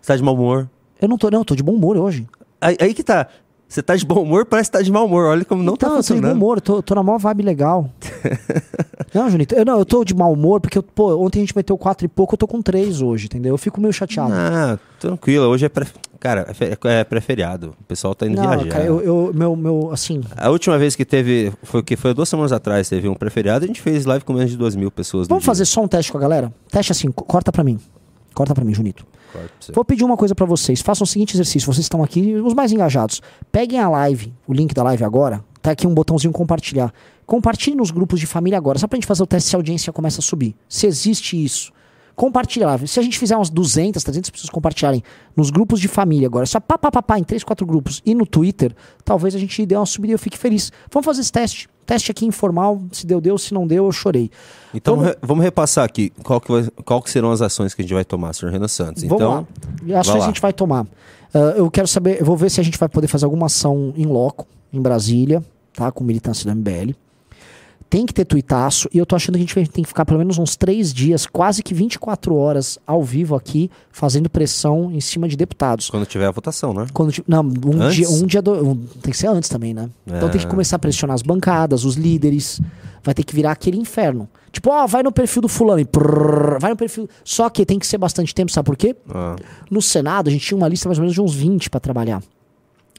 [0.00, 0.68] Você tá de mau humor.
[1.00, 2.26] Eu não tô, não, eu tô de bom humor hoje.
[2.60, 3.26] Aí, aí que tá.
[3.70, 5.26] Você tá de bom humor, parece que tá de mau humor.
[5.26, 6.36] Olha como não então, tá eu tô de bom funcionando.
[6.36, 7.88] humor, tô, tô na maior vibe legal.
[9.14, 11.54] não, Junito, eu, não, eu tô de mau humor porque, eu, pô, ontem a gente
[11.56, 13.54] meteu quatro e pouco, eu tô com três hoje, entendeu?
[13.54, 14.32] Eu fico meio chateado.
[14.34, 15.46] Ah, tranquilo.
[15.46, 15.86] Hoje é pré...
[16.18, 17.72] Cara, é fe- é pré-feriado.
[17.80, 18.68] O pessoal tá indo Não, viajar.
[18.68, 21.96] cara, eu, eu- meu, meu, assim, A última vez que teve, foi que?
[21.96, 24.76] Foi duas semanas atrás, teve um pré-feriado, a gente fez live com menos de duas
[24.76, 25.26] mil pessoas.
[25.28, 25.46] vamos dia.
[25.46, 26.52] fazer só um teste com a galera?
[26.70, 27.78] Teste assim, co- corta pra mim.
[28.34, 29.06] Corta pra mim, Junito.
[29.72, 30.80] Vou pedir uma coisa pra vocês.
[30.80, 31.72] Façam o seguinte exercício.
[31.72, 33.20] Vocês estão aqui, os mais engajados.
[33.52, 35.44] Peguem a live, o link da live agora.
[35.62, 36.92] Tá aqui um botãozinho compartilhar.
[37.26, 38.78] Compartilhe nos grupos de família agora.
[38.78, 40.56] Só pra gente fazer o teste se a audiência começa a subir.
[40.68, 41.72] Se existe isso.
[42.16, 42.78] Compartilha lá.
[42.86, 45.02] Se a gente fizer umas 200, 300 pessoas compartilharem
[45.36, 48.14] nos grupos de família agora, só pá, pá, pá, pá, em 3, 4 grupos e
[48.14, 48.74] no Twitter,
[49.04, 50.72] talvez a gente dê uma subida e eu fique feliz.
[50.90, 51.68] Vamos fazer esse teste.
[51.90, 52.80] Teste aqui informal.
[52.92, 53.36] Se deu, deu.
[53.36, 54.30] Se não deu, eu chorei.
[54.72, 57.82] Então Vamos- re- vamos repassar aqui qual que, vai- qual que serão as ações que
[57.82, 59.02] a gente vai tomar, senhor Renan Santos.
[59.02, 59.46] Vamos então,
[59.88, 59.98] lá.
[60.00, 60.24] Ações lá.
[60.24, 60.86] a gente vai tomar.
[61.34, 63.92] Ah, eu quero saber, eu vou ver se a gente vai poder fazer alguma ação
[63.96, 65.42] em loco, em Brasília,
[65.74, 65.90] tá?
[65.90, 66.94] Com militância do MBL.
[67.90, 70.16] Tem que ter tuitaço, e eu tô achando que a gente tem que ficar pelo
[70.20, 75.26] menos uns três dias, quase que 24 horas ao vivo aqui, fazendo pressão em cima
[75.28, 75.90] de deputados.
[75.90, 76.86] quando tiver a votação, né?
[76.94, 77.96] Quando, não, um Antes?
[77.96, 79.90] dia, um dia do, um- tem que ser antes também, né?
[80.06, 80.48] Então tem que É.
[80.48, 82.60] começar a pressionar as bancadas, os líderes.
[83.02, 84.28] Vai ter que virar aquele inferno.
[84.52, 87.08] Tipo, ó, vai no perfil do fulano e prrr, vai no perfil.
[87.24, 88.94] Só que tem que ser bastante tempo, sabe por quê?
[89.08, 89.34] Ah,
[89.70, 92.22] No Senado, a gente tinha uma lista mais ou menos de uns 20 pra trabalhar.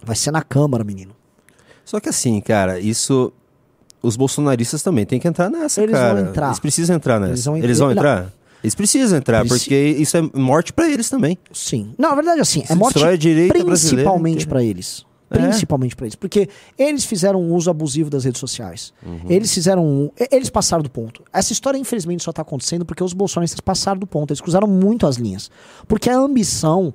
[0.03, 1.11] Vai ser na Câmara, menino.
[1.85, 3.31] Só que assim, cara, isso.
[4.01, 6.21] Os bolsonaristas também têm que entrar nessa, Eles vão cara.
[6.21, 6.47] entrar.
[6.47, 7.31] Eles precisam entrar nessa.
[7.33, 8.33] Eles vão Eles entrar- vão, entrar?
[8.63, 11.37] Eles precisam entrar, Preci- porque isso é morte pra eles também.
[11.51, 11.93] Sim.
[11.97, 12.99] Não, na verdade, assim, é morte
[13.65, 15.05] principalmente pra eles.
[15.29, 15.37] É.
[15.37, 16.15] Principalmente pra eles.
[16.15, 18.91] Porque eles fizeram um uso abusivo das redes sociais.
[19.29, 20.09] Eles fizeram um.
[20.29, 21.23] Eles passaram do ponto.
[21.31, 24.31] Essa história, infelizmente, só tá acontecendo porque os bolsonaristas passaram do ponto.
[24.31, 25.49] Eles cruzaram muito as linhas.
[25.87, 26.93] Porque a ambição.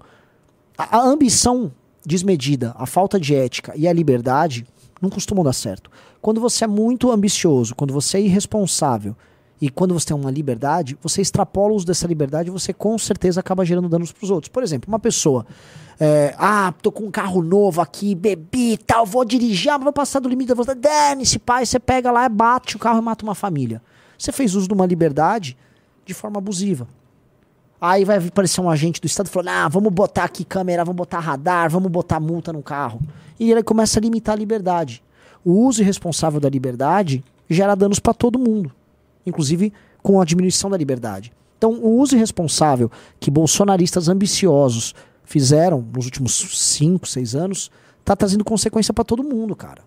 [0.76, 1.72] A ambição
[2.04, 4.66] desmedida, a falta de ética e a liberdade
[5.00, 5.90] não costumam dar certo.
[6.26, 9.14] Quando você é muito ambicioso, quando você é irresponsável
[9.60, 12.98] e quando você tem uma liberdade, você extrapola o uso dessa liberdade e você com
[12.98, 14.48] certeza acaba gerando danos pros outros.
[14.48, 15.46] Por exemplo, uma pessoa.
[16.00, 20.18] é, ah, tô com um carro novo aqui, bebi tal, vou dirigir, ah, vou passar
[20.18, 20.80] do limite da velocidade.
[20.80, 23.80] Dane-se, pai, você pega lá, bate o carro e mata uma família.
[24.18, 25.56] Você fez uso de uma liberdade
[26.04, 26.88] de forma abusiva.
[27.80, 31.20] Aí vai aparecer um agente do Estado falando: ah, vamos botar aqui câmera, vamos botar
[31.20, 33.00] radar, vamos botar multa no carro.
[33.38, 35.06] E ele começa a limitar a liberdade.
[35.46, 38.72] O uso irresponsável da liberdade gera danos para todo mundo,
[39.24, 39.72] inclusive
[40.02, 41.32] com a diminuição da liberdade.
[41.56, 42.90] Então, o uso irresponsável
[43.20, 44.92] que bolsonaristas ambiciosos
[45.24, 47.70] fizeram nos últimos 5, 6 anos
[48.04, 49.82] tá trazendo consequência para todo mundo, cara.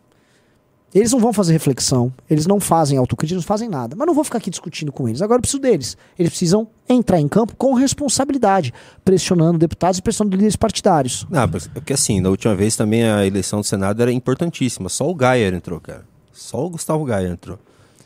[0.94, 3.96] Eles não vão fazer reflexão, eles não fazem autocrítica, eles não fazem nada.
[3.96, 5.22] Mas não vou ficar aqui discutindo com eles.
[5.22, 5.96] Agora eu preciso deles.
[6.18, 8.74] Eles precisam entrar em campo com responsabilidade,
[9.06, 11.28] pressionando deputados e pressionando líderes partidários.
[11.30, 14.90] Não, porque assim, na última vez também a eleição do Senado era importantíssima.
[14.90, 16.06] Só o Gaia entrou, cara.
[16.34, 17.60] Só o Gustavo Gaia entrou.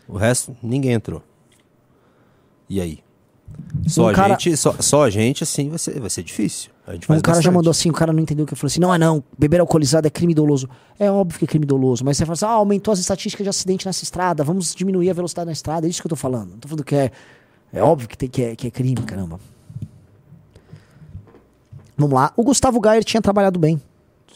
[0.05, 1.23] O resto, ninguém entrou.
[2.69, 2.99] E aí?
[3.87, 6.71] Só, Um a, cara- gente, só, só a gente, assim, vai ser, vai ser difícil.
[6.85, 7.49] Um cara já bastante.
[7.53, 9.61] mandou assim, o cara não entendeu o que eu falei assim: não é não, beber
[9.61, 10.69] alcoolizado é crime doloso.
[10.99, 13.49] É óbvio que é crime doloso, mas você fala assim: ah, aumentou as estatísticas de
[13.49, 15.87] acidente nessa estrada, vamos diminuir a velocidade na estrada.
[15.87, 16.51] É isso que eu tô falando.
[16.51, 17.11] Não tô falando que é.
[17.71, 19.39] É óbvio que, tem, que, é, que é crime, caramba.
[21.97, 22.33] Vamos lá.
[22.35, 23.81] O Gustavo Gayer tinha trabalhado bem.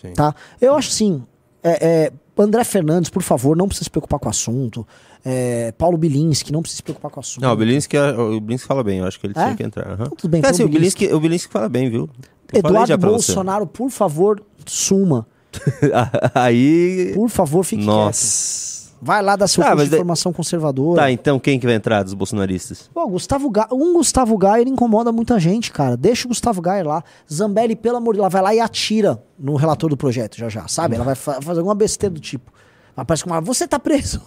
[0.01, 0.13] Sim.
[0.13, 0.33] Tá?
[0.61, 1.23] Eu acho assim.
[1.61, 4.87] é, é, André Fernandes, por favor, não precisa se preocupar com o assunto.
[5.29, 7.41] É, Paulo Bilinski, não precisa se preocupar com o assunto.
[7.43, 9.43] Não, o Bilinski, o Bilinski fala bem, eu acho que ele É?
[9.43, 9.85] tinha que entrar.
[9.91, 10.05] aham.
[10.17, 12.09] Tudo bem, é, então assim, o Bilinski, o Bilinski fala bem, viu?
[12.53, 12.97] Eu Eduardo.
[12.97, 15.27] Bolsonaro, por favor, suma.
[16.33, 17.11] Aí.
[17.13, 17.93] Por favor, fique quieto.
[17.93, 18.77] Nossa.
[18.99, 21.01] Vai lá dar seu Ah, curso de daí- formação conservadora.
[21.03, 22.89] Tá, então quem que vai entrar dos bolsonaristas?
[22.91, 23.67] Pô, Gustavo Ga...
[23.71, 25.95] um Gustavo Gayer incomoda muita gente, cara.
[25.95, 27.03] Deixa o Gustavo Gayer lá.
[27.31, 30.67] Zambelli, pelo amor de Deus, vai lá e atira no relator do projeto já já,
[30.67, 30.95] sabe?
[30.95, 32.51] Ela vai fa- fazer alguma besteira do tipo.
[32.95, 34.19] Aparece com uma, você tá preso.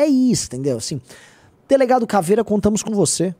[0.00, 0.76] É isso, entendeu?
[0.78, 1.00] Assim,
[1.68, 3.34] delegado Caveira, contamos com você.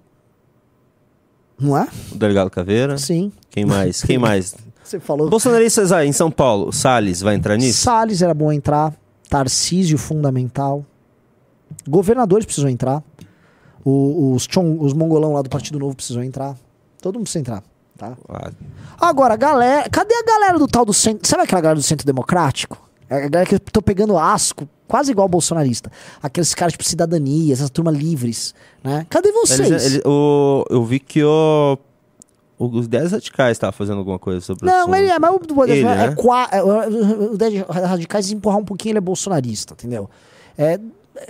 [1.58, 1.88] Não é?
[2.12, 2.96] O delegado Caveira?
[2.98, 3.32] Sim.
[3.50, 4.02] Quem mais?
[4.02, 4.54] Quem mais?
[4.82, 5.28] Você falou.
[5.28, 7.82] Bolsonaristas aí em São Paulo, Salles vai entrar nisso?
[7.82, 8.94] Salles era bom entrar.
[9.28, 10.84] Tarcísio fundamental.
[11.88, 13.02] Governadores precisam entrar.
[13.84, 16.56] O- os, chon- os mongolão lá do Partido Novo precisam entrar.
[17.00, 17.62] Todo mundo precisa entrar,
[17.96, 18.16] tá?
[18.28, 18.50] Ah,
[19.00, 21.26] Agora, galera, cadê a galera do tal do centro?
[21.26, 22.89] Sabe aquela galera do centro democrático?
[23.10, 25.90] É A galera que eu tô pegando asco, quase igual bolsonarista.
[26.22, 28.54] Aqueles caras tipo cidadania, essas turmas livres,
[28.84, 29.04] né?
[29.10, 29.60] Cadê vocês?
[29.60, 31.76] eles- eles- o- eu vi que o,
[32.58, 34.90] os 10 radicais estavam fazendo alguma coisa sobre Não, assunto.
[34.90, 36.14] mas, é, mas o, o, Ele, é, né?
[36.52, 40.08] é, o, o Dez Radicais empurrar um pouquinho, ele é bolsonarista, entendeu?
[40.56, 40.78] É,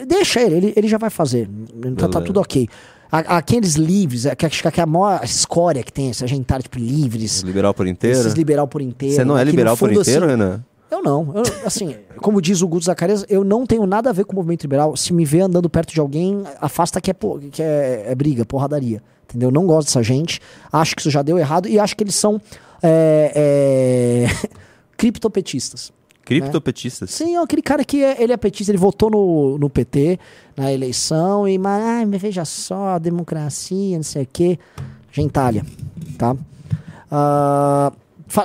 [0.07, 1.47] deixa ele, ele, ele já vai fazer.
[1.47, 1.77] Tá, tá
[2.09, 2.21] Beleza.
[2.23, 2.69] tudo ok.
[3.13, 6.63] A- Aqueles livres, é, que acho que é a maior escória que tem, essa gentalha,
[6.63, 8.19] tipo, livres, Liberal por inteiro?
[8.21, 9.15] esses liberal por inteiro.
[9.17, 10.65] Você não é liberal por fundo, inteiro, assim, Renan?
[10.91, 11.33] Eu não.
[11.35, 14.37] Eu, assim, como diz o Guto Zacarias, eu não tenho nada a ver com o
[14.37, 14.97] movimento liberal.
[14.97, 17.15] Se me vê andando perto de alguém, afasta que é,
[17.53, 19.03] que é, é briga, porradaria.
[19.29, 19.51] Entendeu?
[19.51, 20.41] Não gosto dessa gente.
[20.73, 22.41] Acho que isso já deu errado e acho que eles são
[22.83, 24.49] é, é,
[24.97, 25.93] criptopetistas.
[26.25, 27.11] Criptopetistas.
[27.11, 30.19] Sim, é aquele cara que é- ele é petista, ele votou no, no PT
[30.57, 34.59] na eleição e, mas, ai, mas veja só, democracia, não sei o quê.
[35.13, 35.65] Gentalha,
[36.17, 36.37] tá?
[37.11, 37.97] Ah, fa-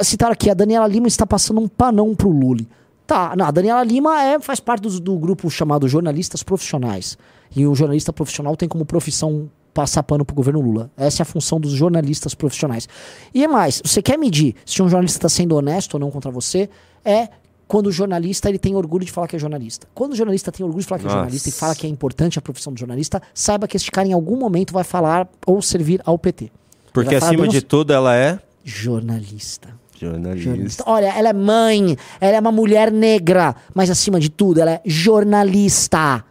[0.04, 2.68] citaram aqui, a Daniela Lima está passando um panão pro Lully.
[3.06, 7.18] Tá, não, a Daniela Lima é, faz parte do, do grupo chamado Jornalistas Profissionais.
[7.56, 10.90] E o jornalista profissional tem como profissão passar pano pro governo Lula.
[10.96, 12.88] Essa é a função dos jornalistas profissionais.
[13.34, 16.32] E é mais, você quer medir se um jornalista está sendo honesto ou não contra
[16.32, 16.70] você,
[17.04, 17.28] é
[17.68, 19.86] quando o jornalista ele tem orgulho de falar que é jornalista.
[19.94, 21.18] Quando o jornalista tem orgulho de falar que Nossa.
[21.18, 24.08] é jornalista e fala que é importante a profissão do jornalista, saiba que este cara
[24.08, 26.52] em algum momento vai falar ou servir ao PT.
[26.94, 29.75] Porque acima de tudo ela é jornalista.
[30.00, 30.38] Jornalista.
[30.50, 30.84] Jornalista.
[30.88, 34.82] Olha, ela é mãe, ela é uma mulher negra, mas acima de tudo, ela é
[34.86, 36.24] jornalista.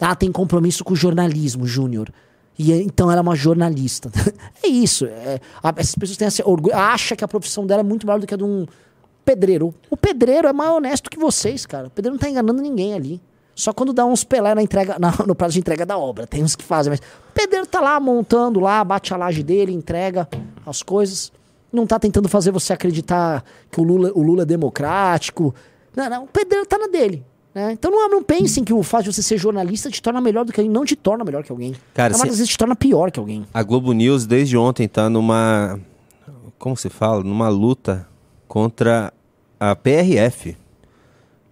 [0.00, 2.10] Ela tem compromisso com o jornalismo, Júnior.
[2.58, 4.10] E então ela é uma jornalista.
[4.62, 5.06] é isso.
[5.06, 8.18] é, a- essas pessoas têm esse orgulho, acha que a profissão dela é muito maior
[8.18, 8.66] do que a de um
[9.24, 9.72] pedreiro.
[9.88, 11.86] O pedreiro é mais honesto que vocês, cara.
[11.86, 13.20] O pedreiro não tá enganando ninguém ali.
[13.54, 16.26] Só quando dá uns pelé na entrega, na- no prazo de entrega da obra.
[16.26, 19.72] Tem uns que fazem, mas o pedreiro tá lá montando lá, bate a laje dele,
[19.72, 20.28] entrega
[20.66, 21.30] as coisas.
[21.72, 25.54] Não tá tentando fazer você acreditar que o Lula, o Lula é democrático.
[25.96, 27.24] Não, não, o pedreiro tá na dele.
[27.54, 27.72] né?
[27.72, 30.52] Então não, não pensem que o fato de você ser jornalista te torna melhor do
[30.52, 30.72] que alguém.
[30.72, 31.74] Não te torna melhor que alguém.
[31.94, 33.46] Cara, se- das vezes te torna pior que alguém.
[33.54, 35.78] A Globo News desde ontem tá numa
[36.58, 38.06] como se fala, numa luta
[38.46, 39.12] contra
[39.58, 40.56] a PRF.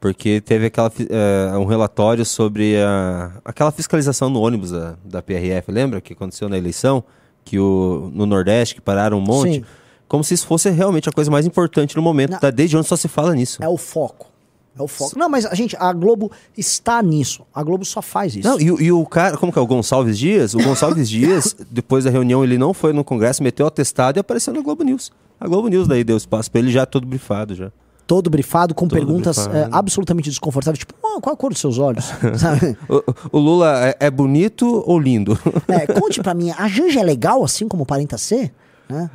[0.01, 5.71] Porque teve aquela, eh, um relatório sobre a, aquela fiscalização no ônibus da, da PRF,
[5.71, 7.05] lembra que aconteceu na eleição?
[7.45, 9.55] Que o, no Nordeste, que pararam um monte.
[9.57, 9.65] Sim.
[10.11, 12.33] Como se isso fosse realmente a coisa mais importante no momento.
[12.33, 12.39] Não.
[12.41, 12.51] Tá?
[12.51, 13.63] Desde ontem só se fala nisso.
[13.63, 14.27] É o foco.
[14.77, 15.17] É o foco.
[15.17, 17.45] Não, mas, gente, a Globo está nisso.
[17.55, 18.49] A Globo só faz isso.
[18.49, 20.53] Não, e, o- e o cara, como que é o Gonçalves Dias?
[20.53, 24.21] O Gonçalves Dias, depois da reunião, ele não foi no Congresso, meteu o atestado e
[24.21, 25.13] apareceu na Globo News.
[25.41, 27.71] A Globo News daí deu espaço pra ele já todo brifado já.
[28.07, 29.57] Todo brifado, com Todo perguntas brifado.
[29.57, 30.81] é, absolutamente desconfortáveis.
[30.81, 32.11] Tipo, "Ah, qual a cor dos seus olhos?
[33.33, 35.39] O, o Lula é, é bonito ou lindo?
[35.69, 38.53] É, conte pra mim, a Janja é legal assim como aparenta ser?
[38.89, 39.09] Né?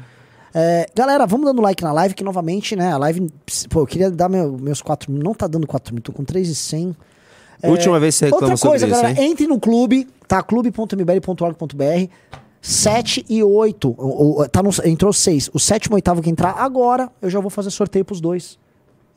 [0.58, 3.30] É, galera, vamos dando like na live, que novamente, né, a live,
[3.70, 6.24] pô, eu queria dar meu- meus 4 minutos, não tá dando 4 minutos, tô com
[6.24, 6.96] 3,100.
[7.64, 9.32] Última vez que você É, Outra coisa, sobre isso, galera, hein?
[9.32, 10.42] entre no clube, tá?
[10.42, 12.10] clube.mbl.org.br
[12.62, 13.94] 7 e 8.
[13.98, 15.50] O- o- tá no, entrou 6.
[15.54, 18.58] O sétimo e oitavo que entrar agora, eu já vou fazer sorteio pros dois.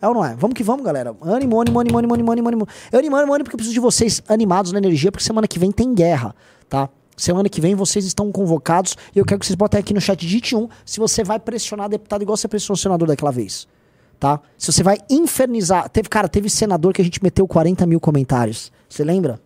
[0.03, 0.35] É ou não é?
[0.37, 1.15] Vamos que vamos, galera.
[1.23, 2.69] Ânimo, ânimo, ânimo, ânimo, ânimo, ânimo.
[2.93, 5.71] Eu animo, ânimo, porque eu preciso de vocês animados na energia, porque semana que vem
[5.73, 6.35] tem guerra,
[6.69, 6.89] tá?
[7.19, 10.19] Semana que vem vocês estão convocados e eu quero que vocês botem aqui no chat
[10.19, 13.67] digite um se você vai pressionar deputado igual você pressionou o senador daquela vez.
[14.21, 14.41] Tá?
[14.57, 15.89] Se você vai infernizar.
[15.89, 18.73] Teve, cara, teve senador que a gente meteu 40 mil comentários.
[18.89, 19.41] Você lembra?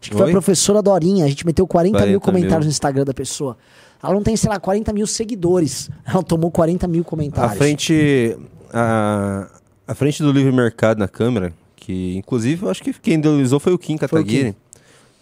[0.00, 0.32] Acho que foi a Oi?
[0.32, 1.24] professora Dorinha.
[1.24, 2.66] A gente meteu 40, 40 mil comentários mil.
[2.66, 3.56] no Instagram da pessoa.
[4.02, 5.90] Ela não tem, sei lá, 40 mil seguidores.
[6.06, 7.58] Ela tomou 40 mil comentários.
[7.58, 8.38] frente,
[8.72, 9.48] a,
[9.86, 13.72] à frente do livre mercado na Câmara, que inclusive eu acho que quem idealizou foi
[13.72, 14.54] o Kim Kataguiri.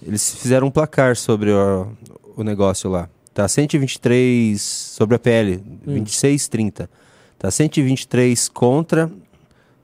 [0.02, 1.86] Eles fizeram um placar sobre o,
[2.36, 3.08] o negócio lá.
[3.34, 5.94] Tá 123 sobre a PL, Hum.
[6.04, 6.88] 26,30.
[7.38, 9.10] Tá 123 contra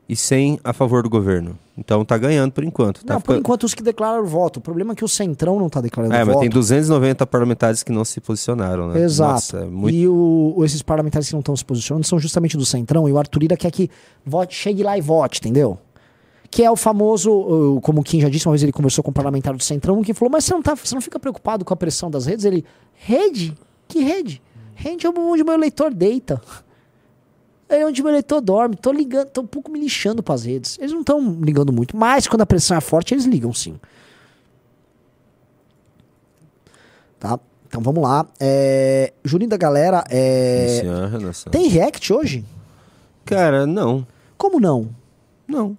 [0.09, 1.59] e 100 a favor do governo.
[1.77, 3.05] Então tá ganhando por enquanto.
[3.05, 4.59] Tá Não, por ficando- enquanto os que declaram voto.
[4.59, 6.41] O problema é que o Centrão não tá declarando É, mas voto.
[6.41, 9.01] tem 290 parlamentares que não se posicionaram, né?
[9.03, 9.33] Exato.
[9.33, 9.95] Nossa, é muito...
[9.95, 13.09] E o- esses parlamentares que não estão se posicionando são justamente do Centrão.
[13.09, 13.91] E o Arthur Lira quer que
[14.25, 15.79] vote, chegue lá e vote, entendeu?
[16.53, 19.15] Que é o famoso, como o Kim já disse, uma vez ele conversou com um
[19.15, 21.77] parlamentar do Centrão, que falou, mas você não, tá, você não fica preocupado com a
[21.79, 22.45] pressão das redes?
[22.45, 23.57] Ele, rede?
[23.89, 24.43] Que rede?
[24.75, 26.43] Rede é onde o meu eleitor deita.
[27.71, 28.77] É onde o meu eleitor dorme.
[28.77, 30.79] Tô ligando, tô um pouco me lixando pras redes.
[30.79, 33.81] Eles não estão ligando muito, mas quando a pressão é forte, eles ligam sim.
[37.19, 37.41] Tá?
[37.67, 38.27] Então vamos lá.
[38.39, 39.15] É...
[39.25, 40.83] Juninho da galera, é...
[41.51, 42.45] Tem react hoje?
[43.25, 44.07] Cara, não.
[44.37, 44.91] Como não?
[45.49, 45.79] Não.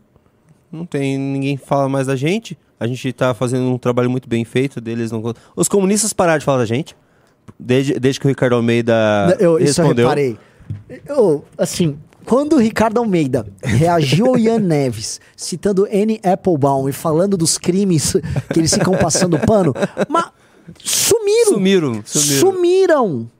[0.73, 1.19] Não tem.
[1.19, 2.57] Ninguém fala mais da gente.
[2.79, 5.11] A gente tá fazendo um trabalho muito bem feito deles.
[5.11, 5.21] Não...
[5.55, 6.95] Os comunistas pararam de falar da gente.
[7.59, 10.07] Desde, desde que o Ricardo Almeida eu, isso eu respondeu.
[10.07, 10.37] reparei.
[11.05, 16.19] Eu, assim, quando o Ricardo Almeida reagiu ao Ian Neves, citando N.
[16.23, 18.13] Applebaum e falando dos crimes
[18.51, 19.73] que eles ficam passando pano,
[20.09, 20.25] mas
[20.79, 21.53] sumiram.
[21.53, 22.39] Sumiram, sumiram.
[22.39, 23.31] Sumiram.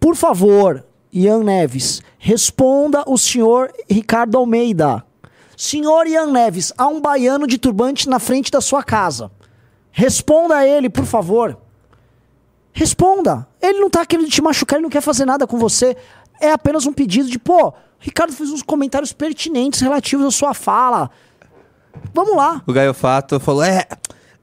[0.00, 5.04] Por favor, Ian Neves, responda o senhor Ricardo Almeida.
[5.56, 9.30] Senhor Ian Neves, há um baiano de turbante na frente da sua casa.
[9.90, 11.56] Responda a ele, por favor.
[12.72, 13.46] Responda.
[13.62, 15.96] Ele não tá querendo te machucar, ele não quer fazer nada com você.
[16.40, 21.10] É apenas um pedido de, pô, Ricardo fez uns comentários pertinentes relativos à sua fala.
[22.12, 22.62] Vamos lá.
[22.66, 23.86] O Gaio Fato falou: É,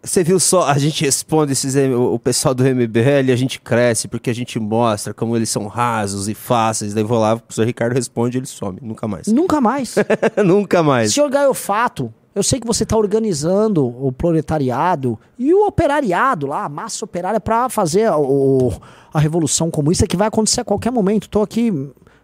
[0.03, 4.29] você viu só, a gente responde esses, o pessoal do MBL, a gente cresce porque
[4.29, 6.93] a gente mostra como eles são rasos e fáceis.
[6.93, 8.79] Daí vou lá, o professor Ricardo responde e ele some.
[8.81, 9.27] Nunca mais.
[9.31, 9.95] Nunca mais.
[10.43, 11.13] Nunca mais.
[11.13, 16.69] Senhor Gaiofato, eu sei que você está organizando o proletariado e o operariado lá, a
[16.69, 18.71] massa operária, para fazer a, o-
[19.13, 21.29] a revolução comunista que vai acontecer a qualquer momento.
[21.29, 21.71] Tô aqui,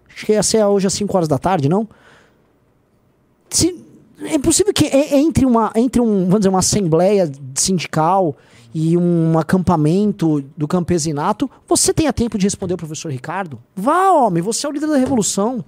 [0.07, 1.87] acho que ia ser hoje às 5 horas da tarde, não?
[3.49, 3.85] Se-
[4.21, 8.35] é possível que entre uma, entre um, vamos dizer, uma assembleia sindical
[8.73, 13.59] e um acampamento do campesinato, você tenha tempo de responder ao professor Ricardo?
[13.75, 15.63] Vá, homem, você é o líder da revolução.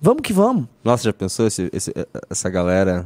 [0.00, 0.66] Vamos que vamos.
[0.84, 1.92] Nossa, já pensou esse, esse-
[2.30, 3.04] essa galera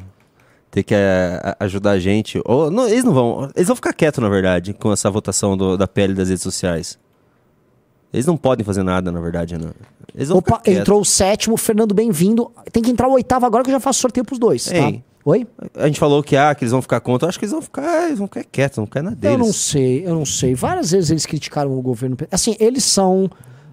[0.70, 2.40] ter que eh, ajudar a gente?
[2.44, 3.50] Ou, não, eles não vão.
[3.54, 6.98] Eles vão ficar quietos, na verdade, com essa votação do- da pele das redes sociais.
[8.12, 9.70] Eles não podem fazer nada, na verdade, né?
[10.14, 12.50] Eles Opa, entrou o sétimo, Fernando, bem-vindo.
[12.72, 14.74] Tem que entrar o oitavo agora que eu já faço sorteio pros dois, tá?
[14.74, 15.04] Ei.
[15.24, 15.46] Oi?
[15.76, 17.26] A gente falou que, ah, que eles vão ficar contra.
[17.26, 19.38] Eu acho que eles vão ficar, eles vão ficar quietos, vão ficar na deles.
[19.38, 20.54] Eu não sei, eu não sei.
[20.54, 22.16] Várias vezes eles criticaram o governo.
[22.32, 23.30] Assim, eles são,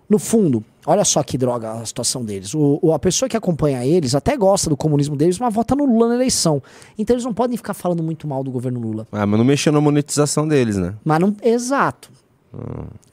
[0.09, 2.53] no fundo, olha só que droga a situação deles.
[2.53, 5.85] O, o- a pessoa que acompanha eles até gosta do comunismo deles, mas vota no
[5.85, 6.61] Lula na eleição.
[6.99, 9.07] Então eles não podem ficar falando muito mal do governo Lula.
[9.11, 10.93] Ah, mas não mexeu na monetização deles, né?
[11.03, 11.33] Mas não.
[11.41, 12.11] Exato.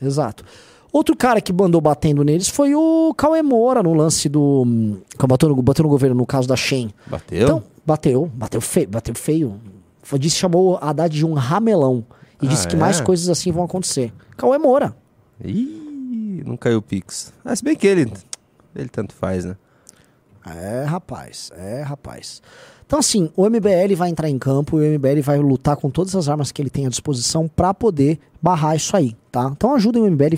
[0.02, 0.44] Exato.
[0.94, 4.64] Outro cara que mandou batendo neles foi o Cauê Moura no lance do.
[5.28, 6.88] bateu no, bateu no governo, no caso da Shen.
[7.08, 7.42] Bateu?
[7.42, 9.60] Então, bateu, bateu feio, bateu feio.
[10.04, 12.04] Foi, disse, chamou a Haddad de um ramelão.
[12.40, 12.78] E Ah, disse que é?
[12.78, 14.12] mais coisas assim vão acontecer.
[14.36, 14.94] Cauê Moura.
[15.44, 17.32] Ih, não caiu o Pix.
[17.44, 18.12] Ah, se bem que ele.
[18.76, 19.56] Ele tanto faz, né?
[20.46, 22.40] É, rapaz, é, rapaz.
[22.86, 26.14] Então, assim, o MBL vai entrar em campo e o MBL vai lutar com todas
[26.14, 29.50] as armas que ele tem à disposição pra poder barrar isso aí, tá?
[29.50, 30.36] Então ajudem o MBL,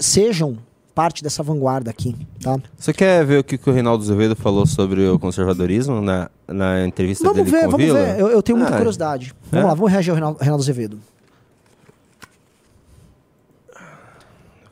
[0.00, 0.58] sejam
[0.92, 2.58] parte dessa vanguarda aqui, tá?
[2.76, 6.84] Você quer ver o que, que o Reinaldo Azevedo falou sobre o conservadorismo na, na
[6.84, 7.98] entrevista Vamos dele ver, com o vamos Vila?
[8.02, 8.20] ver.
[8.20, 9.32] Eu, eu tenho muita Ah, curiosidade.
[9.52, 9.68] Vamos É?
[9.68, 10.98] lá, vamos reagir ao Reinaldo, Reinaldo Azevedo.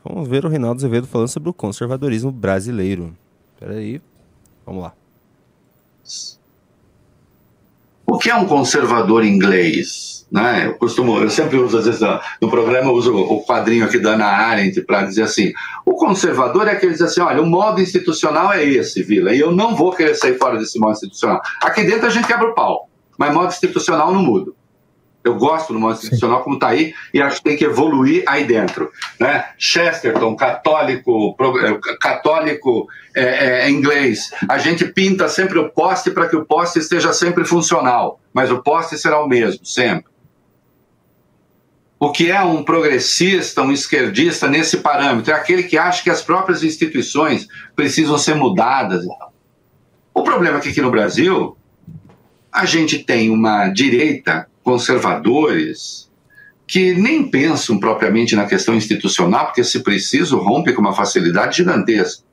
[0.03, 3.15] Vamos ver o Reinaldo Azevedo falando sobre o conservadorismo brasileiro.
[3.57, 4.01] Peraí.
[4.65, 4.93] Vamos lá.
[8.09, 10.25] O que é um conservador inglês?
[10.31, 10.67] Né?
[10.67, 12.01] Eu costumo, eu sempre uso, às vezes,
[12.41, 15.51] no- programa, eu uso o quadrinho aqui da Ana Arendt para dizer assim:
[15.85, 19.39] o conservador é aquele que diz assim: olha, o modo institucional é esse, Vila, e
[19.39, 21.41] eu não vou querer sair fora desse modo institucional.
[21.61, 24.51] Aqui dentro a gente quebra o pau, mas modo institucional não muda.
[25.27, 28.45] Eu gosto do modo institucional como está aí e acho que tem que evoluir aí
[28.45, 28.89] dentro.
[29.19, 29.45] Né?
[29.57, 34.31] Chesterton, católico, eh, católico é, é, inglês.
[34.47, 38.63] A gente pinta sempre o poste para que o poste esteja sempre funcional, mas o
[38.63, 40.05] poste será o mesmo, sempre.
[41.99, 45.33] O que é um progressista, um esquerdista nesse parâmetro?
[45.33, 49.03] É aquele que acha que as próprias instituições precisam ser mudadas.
[50.13, 51.57] O problema é que aqui no Brasil,
[52.49, 54.47] a gente tem uma direita,
[55.21, 56.09] conservadores,
[56.65, 62.23] que nem pensam propriamente na questão institucional, porque, se preciso, rompe com uma facilidade gigantesca.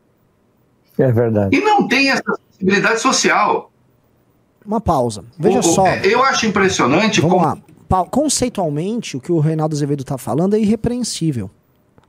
[0.98, 1.56] É verdade.
[1.56, 3.70] E não tem essa sensibilidade social.
[4.64, 5.24] Uma pausa.
[5.38, 5.86] Veja O- só.
[5.96, 7.58] Eu acho impressionante Vamos como lá.
[7.88, 11.50] Pa- Conceitualmente, o que o Reinaldo Azevedo está falando é irrepreensível.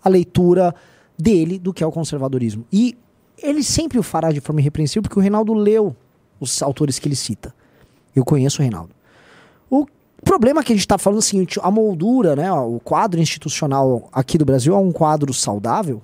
[0.04, 0.74] A leitura
[1.18, 2.66] dele do que é o conservadorismo.
[2.72, 2.98] E
[3.42, 5.96] ele sempre o fará de forma irrepreensível porque o Reinaldo leu
[6.40, 7.54] os autores que ele cita.
[8.16, 8.92] Eu conheço o Reinaldo.
[9.70, 9.86] O
[10.24, 14.10] problema que a gente está falando é o seguinte: a moldura, né, o quadro institucional
[14.12, 16.02] aqui do Brasil é um quadro saudável.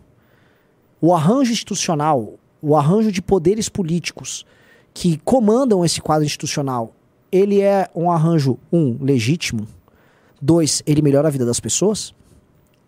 [0.99, 4.45] O arranjo institucional, o arranjo de poderes políticos
[4.93, 6.93] que comandam esse quadro institucional,
[7.31, 9.65] ele é um arranjo, um, legítimo,
[10.39, 12.13] dois, ele melhora a vida das pessoas?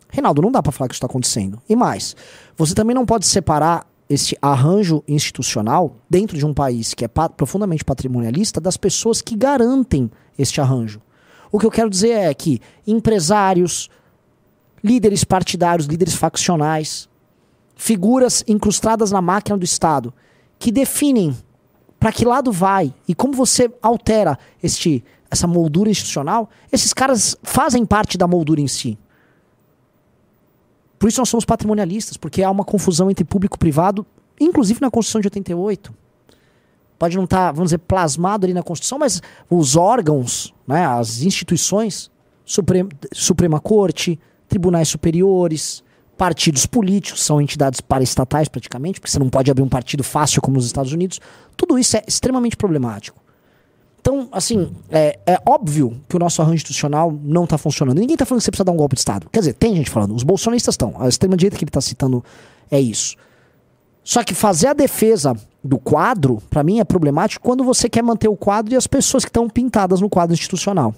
[0.10, 1.60] Reinaldo, não dá para falar que isso está acontecendo.
[1.68, 2.16] E mais,
[2.56, 7.30] você também não pode separar esse arranjo institucional dentro de um país que é pa-
[7.30, 11.02] profundamente patrimonialista das pessoas que garantem este arranjo.
[11.54, 13.88] O que eu quero dizer é que empresários,
[14.84, 17.08] líderes partidários, líderes faccionais,
[17.76, 20.12] figuras incrustadas na máquina do Estado,
[20.58, 21.38] que definem
[22.00, 27.86] para que lado vai e como você altera este, essa moldura institucional, esses caras fazem
[27.86, 28.98] parte da moldura em si.
[30.98, 34.04] Por isso nós somos patrimonialistas, porque há uma confusão entre público e privado,
[34.40, 35.94] inclusive na Constituição de 88.
[37.04, 42.10] Pode não estar, vamos dizer, plasmado ali na Constituição, mas os órgãos, né, as instituições,
[42.46, 45.84] Suprema, Suprema Corte, tribunais superiores,
[46.18, 50.56] partidos políticos, são entidades paraestatais praticamente, porque você não pode abrir um partido fácil como
[50.56, 51.20] nos Estados Unidos.
[51.58, 53.22] Tudo isso é extremamente problemático.
[54.00, 58.00] Então, assim, é, é óbvio que o nosso arranjo institucional não está funcionando.
[58.00, 59.28] Ninguém está falando que você precisa dar um golpe de Estado.
[59.30, 60.96] Quer dizer, tem gente falando, os bolsonaristas estão.
[60.98, 62.24] A extrema-direita que ele está citando
[62.72, 63.18] é isso.
[64.06, 68.28] Só que fazer a defesa do quadro, para mim, é problemático quando você quer manter
[68.28, 70.94] o quadro e as pessoas que estão pintadas no quadro institucional.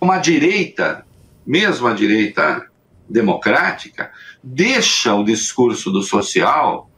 [0.00, 1.04] uma direita,
[1.46, 2.66] mesmo a direita
[3.08, 4.10] democrática,
[4.42, 6.90] deixa o discurso do social,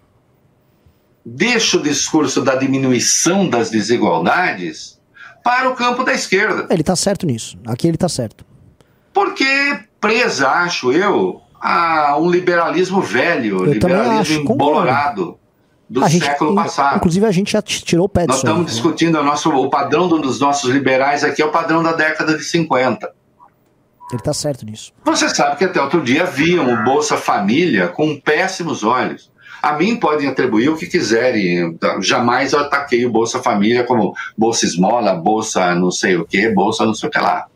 [1.25, 4.99] deixa o discurso da diminuição das desigualdades
[5.43, 6.67] para o campo da esquerda.
[6.71, 7.59] Ele está certo nisso.
[7.67, 8.45] Aqui ele está certo.
[9.13, 15.39] Porque presa, acho eu, a um liberalismo velho, Eu liberalismo embolorado
[15.89, 16.97] do gente, século passado.
[16.97, 18.67] Inclusive, a gente já tirou o pé Nós estamos né?
[18.71, 22.37] discutindo o, nosso, o padrão do- dos nossos liberais aqui, é o padrão da década
[22.37, 23.11] de 50.
[24.13, 24.93] Ele tá certo nisso.
[25.05, 29.33] Você sabe que até outro dia viam o Bolsa Família com péssimos olhos.
[29.63, 31.79] A mim podem atribuir o que quiserem.
[32.03, 36.85] Jamais eu ataquei o Bolsa Família como Bolsa Esmola, Bolsa não sei o que, Bolsa
[36.85, 37.47] não sei o que lá.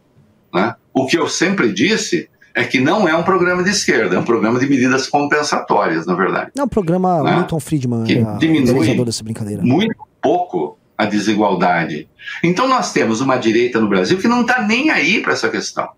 [0.55, 0.75] né?
[0.95, 4.24] O que eu sempre disse é que não é um programa de esquerda, é um
[4.24, 6.51] programa de medidas compensatórias, na verdade.
[6.57, 7.36] Não, o programa Né?
[7.36, 9.62] Milton Friedman Que é a diminui dessa brincadeira.
[9.62, 12.09] Muito pouco a desigualdade.
[12.42, 15.88] Então nós temos uma direita no Brasil que não está nem aí para essa questão.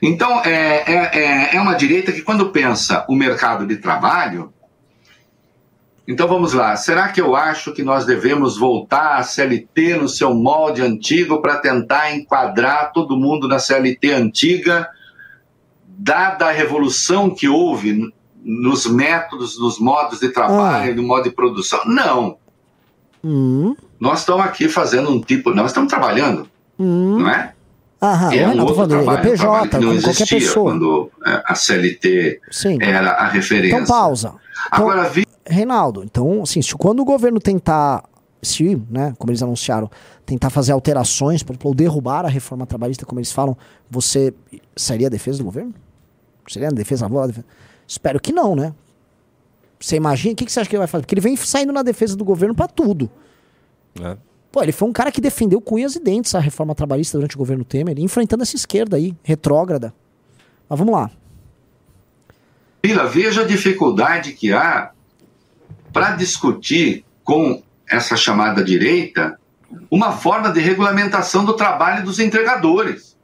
[0.00, 1.10] Então, é, é,
[1.52, 4.52] é- é uma direita que, quando pensa o mercado de trabalho.
[6.08, 6.74] Então vamos lá.
[6.74, 11.58] Será que eu acho que nós devemos voltar à CLT no seu molde antigo para
[11.58, 14.88] tentar enquadrar todo mundo na CLT antiga,
[15.86, 18.10] dada a revolução que houve
[18.42, 21.82] nos métodos, nos modos de trabalho, no modo de produção?
[21.84, 22.38] Não.
[23.22, 25.50] Hum, Nós estamos aqui fazendo um tipo.
[25.50, 26.48] Nós estamos trabalhando,
[26.78, 27.18] hum.
[27.18, 27.52] não é?
[28.00, 30.52] Aham, é o um outro falando, ele é trabalho, um trabalho PJ, que não existia
[30.54, 32.78] quando é, a CLT Sim.
[32.80, 33.74] era a referência.
[33.74, 34.28] Então, pausa.
[34.28, 34.40] Então,
[34.70, 38.04] Agora, vi Reinaldo, então, assim, se quando o governo tentar,
[38.42, 39.90] se, né, como eles anunciaram,
[40.26, 43.56] tentar fazer alterações, por exemplo, ou derrubar a reforma trabalhista, como eles falam,
[43.90, 44.34] você
[44.76, 45.74] seria a defesa do governo?
[46.46, 47.46] Seria a defesa, da defesa?
[47.86, 48.74] Espero que não, né?
[49.80, 51.02] Você imagina, o que, que você acha que ele vai fazer?
[51.02, 53.10] Porque ele vem saindo na defesa do governo pra tudo.
[54.00, 54.16] É.
[54.50, 57.36] Pô, ele foi um cara que defendeu com unhas e dentes a reforma trabalhista durante
[57.36, 59.94] o governo Temer, enfrentando essa esquerda aí, retrógrada.
[60.68, 61.10] Mas vamos lá.
[62.84, 64.92] Vila, veja a dificuldade que há
[65.92, 69.38] para discutir com essa chamada direita
[69.90, 73.16] uma forma de regulamentação do trabalho dos entregadores.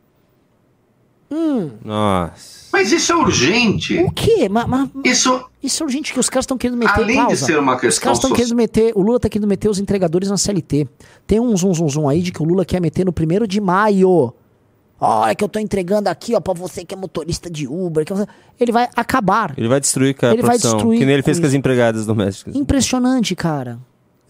[1.85, 2.69] Nossa.
[2.73, 3.99] Mas isso é urgente.
[3.99, 4.49] O quê?
[4.49, 7.59] Mas, mas Isso, isso é urgente que os caras estão querendo meter além de ser
[7.59, 8.93] uma Os questão caras estão querendo meter.
[8.95, 10.89] O Lula tá querendo meter os entregadores na CLT.
[11.27, 13.61] Tem um zum zum zum aí de que o Lula quer meter no primeiro de
[13.61, 14.33] maio.
[15.01, 18.05] Olha que eu tô entregando aqui, ó, pra você que é motorista de Uber.
[18.05, 18.13] que
[18.59, 19.53] Ele vai acabar.
[19.57, 22.07] Ele vai destruir com a Ele vai destruir que nem ele fez com as empregadas
[22.07, 22.55] domésticas.
[22.55, 23.79] Impressionante, cara.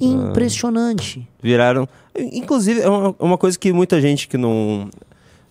[0.01, 1.29] Impressionante.
[1.43, 1.89] Viraram.
[2.17, 4.89] Inclusive, é uma, uma coisa que muita gente que não.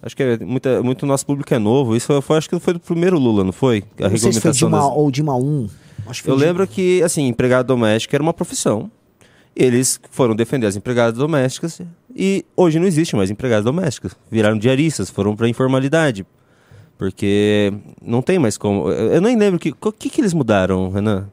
[0.01, 1.95] Acho que é muita, muito nosso público é novo.
[1.95, 3.84] Isso foi, acho que foi do primeiro Lula, não foi?
[3.99, 5.70] A Não sei se foi Dilma das- ou Dilma 1.
[6.07, 8.91] Acho que foi Eu lembro que, assim, empregado doméstico era uma profissão.
[9.55, 11.80] Eles foram defender as empregadas domésticas
[12.16, 14.16] e hoje não existe mais empregadas domésticas.
[14.30, 16.26] Viraram diaristas, foram para informalidade.
[16.97, 18.89] Porque não tem mais como.
[18.89, 19.74] Eu nem lembro que.
[19.82, 21.28] O que, que eles mudaram, Renan?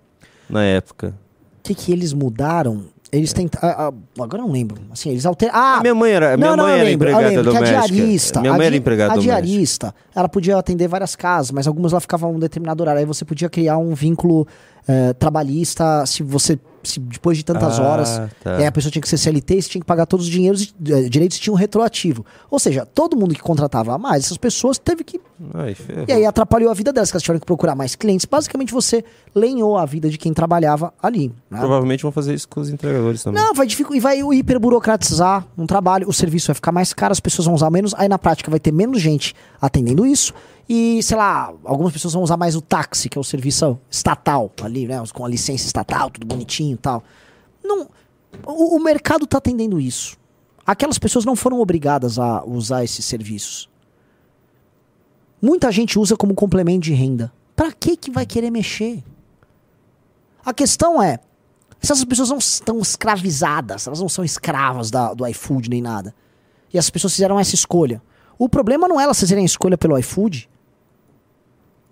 [0.49, 1.15] Na época.
[1.59, 2.85] O que, que eles mudaram?
[3.13, 3.93] Eles tentaram.
[4.19, 4.81] agora eu não lembro.
[4.91, 5.59] Assim, eles alteraram.
[5.59, 7.79] Ah, A minha mãe era, minha não, não, mãe era lembro, empregada doméstica.
[7.83, 9.43] A diarista, minha a mãe era di- empregada A doméstica.
[9.43, 13.01] diarista, ela podia atender várias casas, mas algumas ela ficava um determinado horário.
[13.01, 14.47] Aí você podia criar um vínculo
[14.89, 16.59] eh, trabalhista se você.
[16.83, 18.61] Se depois de tantas Ah, horas, tá.
[18.61, 21.03] eh, a pessoa tinha que ser CLT você tinha que pagar todos os dinheiros, eh,
[21.09, 22.25] direitos tinham retroativo.
[22.51, 25.21] Ou seja, todo mundo que contratava a mais, essas pessoas teve que
[25.55, 25.77] Ai,
[26.09, 28.25] e aí atrapalhou a vida delas, que elas tiveram que procurar mais clientes.
[28.25, 29.05] Basicamente, você
[29.35, 31.33] lenhou a vida de quem trabalhava ali.
[31.51, 31.59] né?
[31.59, 33.43] Provavelmente vão fazer isso com os entregadores também.
[33.43, 34.21] Não, vai, dificu- e vai
[34.65, 38.09] hiperburocratizar um trabalho, o serviço vai ficar mais caro, as pessoas vão usar menos, aí
[38.09, 40.33] na prática vai ter menos gente atendendo isso.
[40.69, 44.51] E, sei lá, algumas pessoas vão usar mais o táxi, que é o serviço estatal
[44.63, 45.03] ali, né?
[45.13, 47.03] Com a licença estatal, tudo bonitinho e tal.
[47.63, 47.89] Não,
[48.47, 50.17] o, o mercado tá atendendo isso.
[50.65, 53.69] Aquelas pessoas não foram obrigadas a usar esses serviços.
[55.43, 57.33] Muita gente usa como complemento de renda.
[57.57, 59.03] Pra que que vai querer mexer?
[60.45, 61.19] A questão é,
[61.81, 66.15] se essas pessoas não estão escravizadas, elas não são escravas da- do iFood nem nada.
[66.73, 68.01] E essas pessoas fizeram essa escolha.
[68.41, 70.49] O problema não é elas fazerem a escolha pelo iFood.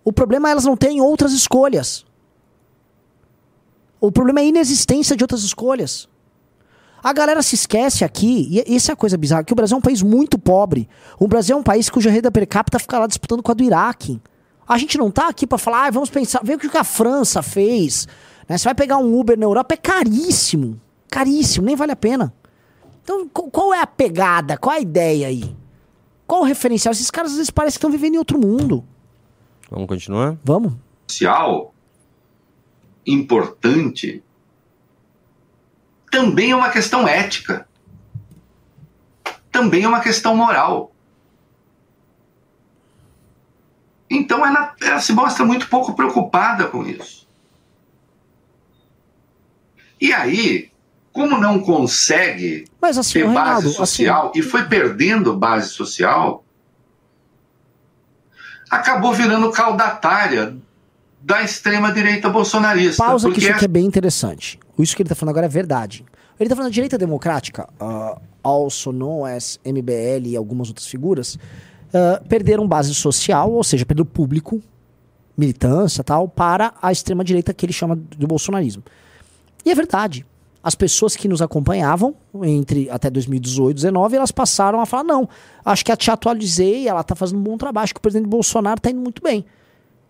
[0.03, 2.07] O problema é elas não terem outras escolhas.
[4.01, 6.09] O problema é a inexistência de outras escolhas.
[7.03, 9.79] A galera se esquece aqui, e essa é a coisa bizarra, que o Brasil é
[9.79, 10.89] um país muito pobre.
[11.19, 13.63] O Brasil é um país cuja renda per capita fica lá disputando com a do
[13.63, 14.19] Iraque.
[14.67, 17.43] A gente não tá aqui pra falar, ah, vamos pensar, ver o que a França
[17.43, 18.09] fez.
[18.49, 18.57] Né?
[18.57, 20.81] Você vai pegar um Uber na Europa, é caríssimo.
[21.11, 22.33] Caríssimo, nem vale a pena.
[23.05, 24.57] Então, qu- qual é a pegada?
[24.57, 25.55] Qual a ideia aí?
[26.29, 26.93] Qual o referencial?
[26.93, 28.85] Esses caras às vezes parecem que estão vivendo em outro mundo.
[29.69, 30.37] Vamos continuar?
[30.45, 30.75] Vamos?
[31.09, 31.75] social
[33.07, 34.23] importante
[36.11, 37.67] também é uma questão ética.
[39.51, 40.93] Também é uma questão moral.
[44.11, 47.27] Então ela, ela se mostra muito pouco preocupada com isso.
[50.01, 50.71] E aí,
[51.19, 56.45] como não consegue Mas assim, ter base Reinaldo, assim, social e foi perdendo base social,
[58.71, 60.57] acabou virando caudatária
[61.21, 63.05] da extrema-direita bolsonarista.
[63.05, 64.61] Pausa que porque isso aqui é bem interessante.
[64.79, 66.05] Isso que ele está falando agora é verdade.
[66.39, 71.35] Ele está falando da direita democrática, uh, also known as MBL e algumas outras figuras,
[71.35, 74.63] uh, perderam base social, ou seja, perderam público,
[75.37, 78.85] militância tal, para a extrema-direita que ele chama de bolsonarismo.
[79.65, 80.25] E é verdade.
[80.69, 85.27] As pessoas que nos acompanhavam entre até 2018, 2019, elas passaram a falar: não,
[85.65, 88.29] acho que a te atualizei, ela está fazendo um bom trabalho, acho que o presidente
[88.29, 89.47] Bolsonaro está indo muito bem.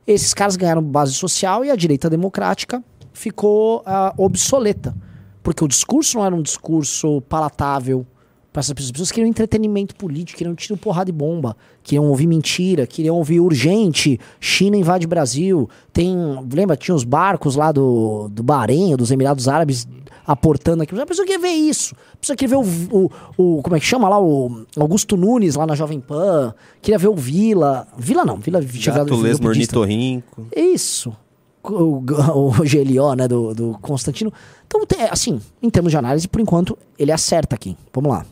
[0.04, 2.82] Esses caras ganharam base social e a direita democrática
[3.12, 4.96] ficou uh, obsoleta.
[5.44, 8.04] Porque o discurso não era um discurso palatável
[8.53, 8.88] para essas pessoas.
[8.88, 13.40] As pessoas queriam entretenimento político, queriam tiro porrada de bomba, queriam ouvir mentira, queriam ouvir
[13.40, 15.68] urgente, China invade Brasil.
[15.92, 16.16] Tem,
[16.53, 19.86] lembra, tinha os barcos lá do, do Bahrein, dos Emirados Árabes
[20.26, 20.99] aportando aqui.
[20.99, 21.94] A pessoa queria ver isso.
[22.12, 24.20] A pessoa queria ver o, o, o, Como é que chama lá?
[24.20, 26.55] O Augusto Nunes lá na Jovem Pan.
[26.82, 27.88] Queria ver o Vila.
[27.96, 30.46] Vila não, Vila Gatulês Mornitorrinco.
[30.55, 31.16] Isso.
[31.62, 32.03] O,
[32.34, 34.30] o, o GLO, né, do, do Constantino.
[34.66, 37.74] Então, assim, em termos de análise, por enquanto, ele acerta aqui.
[37.92, 38.26] Vamos lá.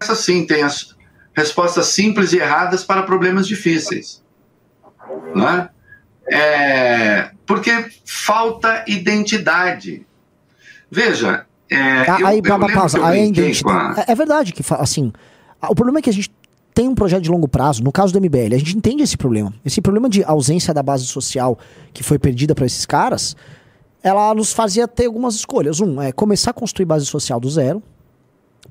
[0.00, 0.96] Essa sim tem as
[1.34, 4.22] respostas simples e erradas para problemas difíceis.
[5.34, 5.70] Não é?
[6.30, 10.06] é porque falta identidade.
[10.90, 13.04] Veja, é, aí, eu, eu pausa.
[13.04, 14.00] Aí, identidade.
[14.00, 14.04] A...
[14.08, 15.12] É, é verdade que, assim,
[15.62, 16.30] o problema é que a gente
[16.72, 19.52] tem um projeto de longo prazo, no caso do MBL, a gente entende esse problema.
[19.64, 21.58] Esse problema de ausência da base social
[21.92, 23.36] que foi perdida para esses caras,
[24.02, 25.80] ela nos fazia ter algumas escolhas.
[25.80, 27.82] Um, é começar a construir base social do zero,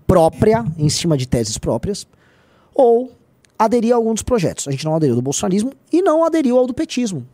[0.06, 2.08] própria, em cima de teses próprias,
[2.74, 3.12] ou
[3.58, 4.68] aderir a algum dos projetos.
[4.68, 7.26] A gente não aderiu do bolsonarismo e não aderiu ao do petismo.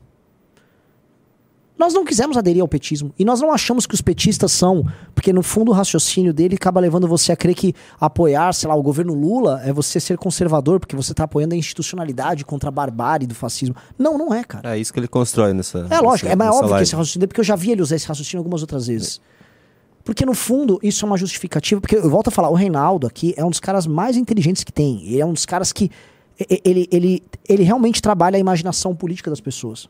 [1.77, 3.13] Nós não quisemos aderir ao petismo.
[3.19, 4.85] E nós não achamos que os petistas são.
[5.13, 8.75] Porque no fundo o raciocínio dele acaba levando você a crer que apoiar, sei lá,
[8.75, 12.71] o governo Lula é você ser conservador, porque você está apoiando a institucionalidade contra a
[12.71, 13.75] barbárie do fascismo.
[13.99, 14.75] Não, não é, cara.
[14.75, 15.85] É isso que ele constrói nessa.
[15.89, 16.77] É lógico, nessa, é mais óbvio live.
[16.77, 19.19] que esse raciocínio, porque eu já vi ele usar esse raciocínio algumas outras vezes.
[20.05, 21.81] Porque no fundo isso é uma justificativa.
[21.81, 24.71] Porque eu volto a falar, o Reinaldo aqui é um dos caras mais inteligentes que
[24.71, 25.03] tem.
[25.03, 25.91] Ele é um dos caras que.
[26.63, 29.89] Ele, ele, ele realmente trabalha a imaginação política das pessoas.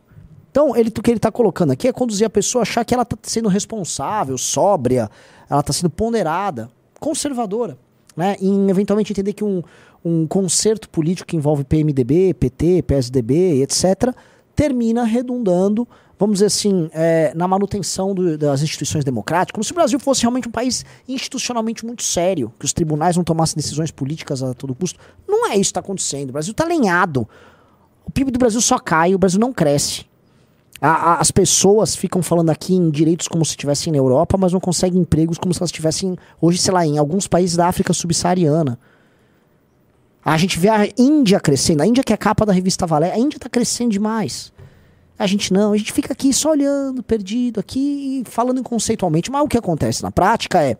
[0.51, 2.93] Então, ele, o que ele está colocando aqui é conduzir a pessoa a achar que
[2.93, 5.09] ela está sendo responsável, sóbria,
[5.49, 7.78] ela está sendo ponderada, conservadora.
[8.16, 8.38] Né?
[8.39, 9.61] E eventualmente entender que um,
[10.03, 14.16] um concerto político que envolve PMDB, PT, PSDB, etc.,
[14.55, 15.86] termina redundando,
[16.18, 20.22] vamos dizer assim, é, na manutenção do, das instituições democráticas, como se o Brasil fosse
[20.22, 24.74] realmente um país institucionalmente muito sério, que os tribunais não tomassem decisões políticas a todo
[24.74, 24.99] custo.
[25.28, 26.30] Não é isso que está acontecendo.
[26.30, 27.28] O Brasil está alinhado.
[28.05, 30.05] O PIB do Brasil só cai, o Brasil não cresce.
[30.80, 34.53] A, a, as pessoas ficam falando aqui em direitos como se estivessem na Europa, mas
[34.53, 37.93] não conseguem empregos como se elas estivessem hoje, sei lá, em alguns países da África
[37.93, 38.78] subsaariana.
[40.24, 43.11] A gente vê a Índia crescendo, a Índia que é a capa da revista Valé,
[43.11, 44.51] a Índia está crescendo demais.
[45.18, 49.32] A gente não, a gente fica aqui só olhando, perdido aqui, falando conceitualmente.
[49.32, 50.78] Mas o que acontece na prática é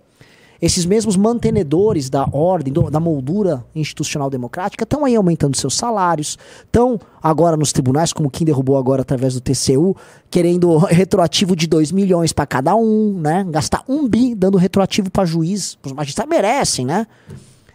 [0.61, 6.38] esses mesmos mantenedores da ordem, do, da moldura institucional democrática, estão aí aumentando seus salários,
[6.65, 9.95] estão agora nos tribunais, como quem derrubou agora através do TCU,
[10.29, 13.45] querendo retroativo de 2 milhões para cada um, né?
[13.49, 17.05] Gastar um bi dando retroativo para juiz, os magistrados merecem, né?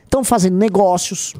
[0.04, 1.34] Estão fazendo negócios,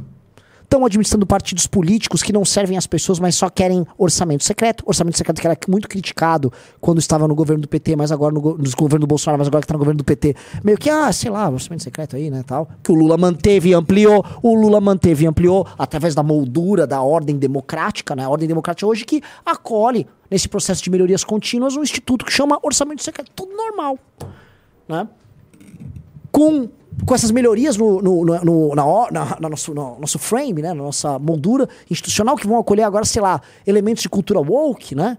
[0.71, 4.85] estão administrando partidos políticos que não servem às pessoas, mas só querem orçamento secreto.
[4.87, 8.41] Orçamento secreto que era muito criticado quando estava no governo do PT, mas agora no,
[8.41, 10.37] no governo do Bolsonaro, mas agora que está no governo do PT.
[10.63, 12.69] Meio que, ah, sei lá, orçamento secreto aí, né, tal.
[12.85, 14.25] Que o Lula manteve e ampliou.
[14.41, 18.25] O Lula manteve e ampliou através da moldura da ordem democrática, né?
[18.25, 22.61] A ordem democrática hoje que acolhe nesse processo de melhorias contínuas um instituto que chama
[22.63, 23.33] orçamento secreto.
[23.35, 23.99] Tudo normal,
[24.89, 25.09] né?
[26.31, 26.69] Com
[27.05, 30.69] com essas melhorias no, no, no, na, na, na, nosso, no nosso frame, né?
[30.75, 35.19] Na nossa moldura institucional, que vão acolher agora, sei lá, elementos de cultura woke, né?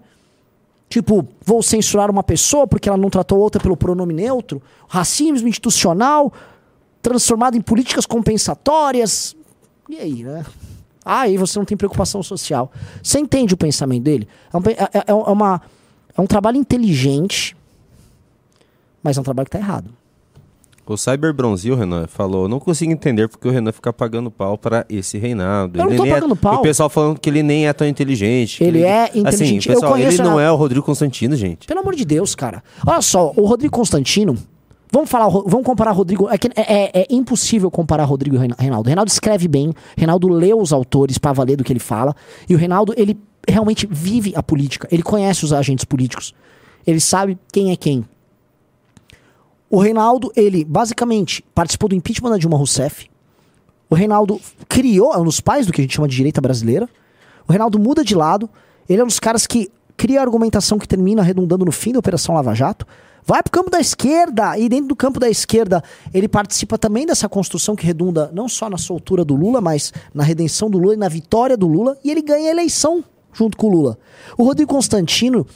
[0.88, 4.60] Tipo, vou censurar uma pessoa porque ela não tratou outra pelo pronome neutro.
[4.86, 6.32] Racismo institucional,
[7.00, 9.34] transformado em políticas compensatórias.
[9.88, 10.44] E aí, né?
[11.04, 12.70] Ah, aí você não tem preocupação social.
[13.02, 14.28] Você entende o pensamento dele?
[14.52, 15.62] É, um, é, é, é uma,
[16.16, 17.56] é um trabalho inteligente,
[19.02, 19.90] mas é um trabalho que está errado.
[20.92, 24.84] O Cyber Bronzil, Renan, falou: não consigo entender porque o Renan fica pagando pau para
[24.90, 25.78] esse Reinaldo.
[25.78, 26.54] Eu ele não tô pagando é, pau.
[26.56, 28.62] O pessoal falando que ele nem é tão inteligente.
[28.62, 29.70] Ele, ele é inteligente.
[29.70, 30.42] Assim, pessoal, ele não a...
[30.42, 31.66] é o Rodrigo Constantino, gente.
[31.66, 32.62] Pelo amor de Deus, cara.
[32.86, 34.36] Olha só, o Rodrigo Constantino.
[34.92, 36.28] Vamos falar, vamos comparar Rodrigo.
[36.28, 38.86] É, é, é, é impossível comparar Rodrigo e Reinaldo.
[38.86, 42.14] Reinaldo escreve bem, Reinaldo lê os autores para valer do que ele fala.
[42.46, 44.86] E o Reinaldo, ele realmente vive a política.
[44.92, 46.34] Ele conhece os agentes políticos.
[46.86, 48.04] Ele sabe quem é quem.
[49.72, 53.08] O Reinaldo, ele basicamente participou do impeachment da Dilma Rousseff.
[53.88, 54.38] O Reinaldo
[54.68, 56.86] criou, é um dos pais do que a gente chama de direita brasileira.
[57.48, 58.50] O Reinaldo muda de lado.
[58.86, 61.98] Ele é um dos caras que cria a argumentação que termina redundando no fim da
[61.98, 62.86] Operação Lava Jato.
[63.24, 65.82] Vai pro campo da esquerda, e dentro do campo da esquerda
[66.12, 70.22] ele participa também dessa construção que redunda não só na soltura do Lula, mas na
[70.22, 73.68] redenção do Lula e na vitória do Lula, e ele ganha a eleição junto com
[73.68, 73.98] o Lula.
[74.36, 75.46] O Rodrigo Constantino,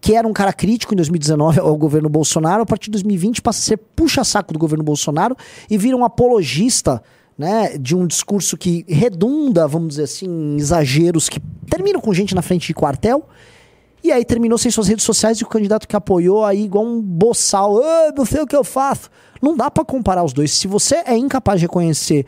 [0.00, 3.58] que era um cara crítico em 2019 ao governo Bolsonaro, a partir de 2020 passa
[3.58, 5.36] a ser puxa-saco do governo Bolsonaro
[5.68, 7.02] e vira um apologista
[7.36, 12.34] né, de um discurso que redunda, vamos dizer assim, em exageros que terminam com gente
[12.34, 13.26] na frente de quartel.
[14.02, 17.00] E aí terminou sem suas redes sociais e o candidato que apoiou aí igual um
[17.00, 19.10] boçal, ah, não sei o que eu faço.
[19.42, 20.52] Não dá para comparar os dois.
[20.52, 22.26] Se você é incapaz de reconhecer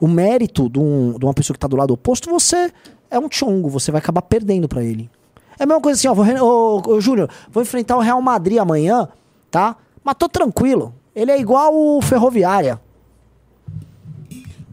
[0.00, 2.70] o mérito de, um, de uma pessoa que está do lado oposto, você
[3.10, 5.10] é um chongo, você vai acabar perdendo para ele.
[5.58, 8.58] É a mesma coisa assim, ó, vou, ô, ô, Júnior, vou enfrentar o Real Madrid
[8.58, 9.08] amanhã,
[9.50, 9.76] tá?
[10.04, 10.94] Mas tô tranquilo.
[11.14, 12.80] Ele é igual o Ferroviária.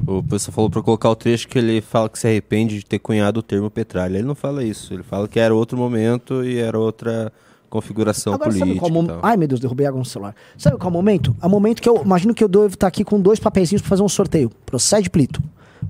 [0.07, 2.99] O pessoal falou pra colocar o trecho que ele fala que se arrepende de ter
[2.99, 4.17] cunhado o termo petralha.
[4.17, 4.93] Ele não fala isso.
[4.93, 7.33] Ele fala que era outro momento e era outra
[7.67, 8.79] configuração Agora, política.
[8.79, 9.19] sabe qual.
[9.23, 10.35] Ai, meu Deus, derrubei água no celular.
[10.57, 11.35] Sabe qual é o momento?
[11.41, 13.89] É o momento que eu imagino que eu devo estar aqui com dois papeizinhos pra
[13.89, 14.51] fazer um sorteio.
[14.65, 15.41] Procede, Plito.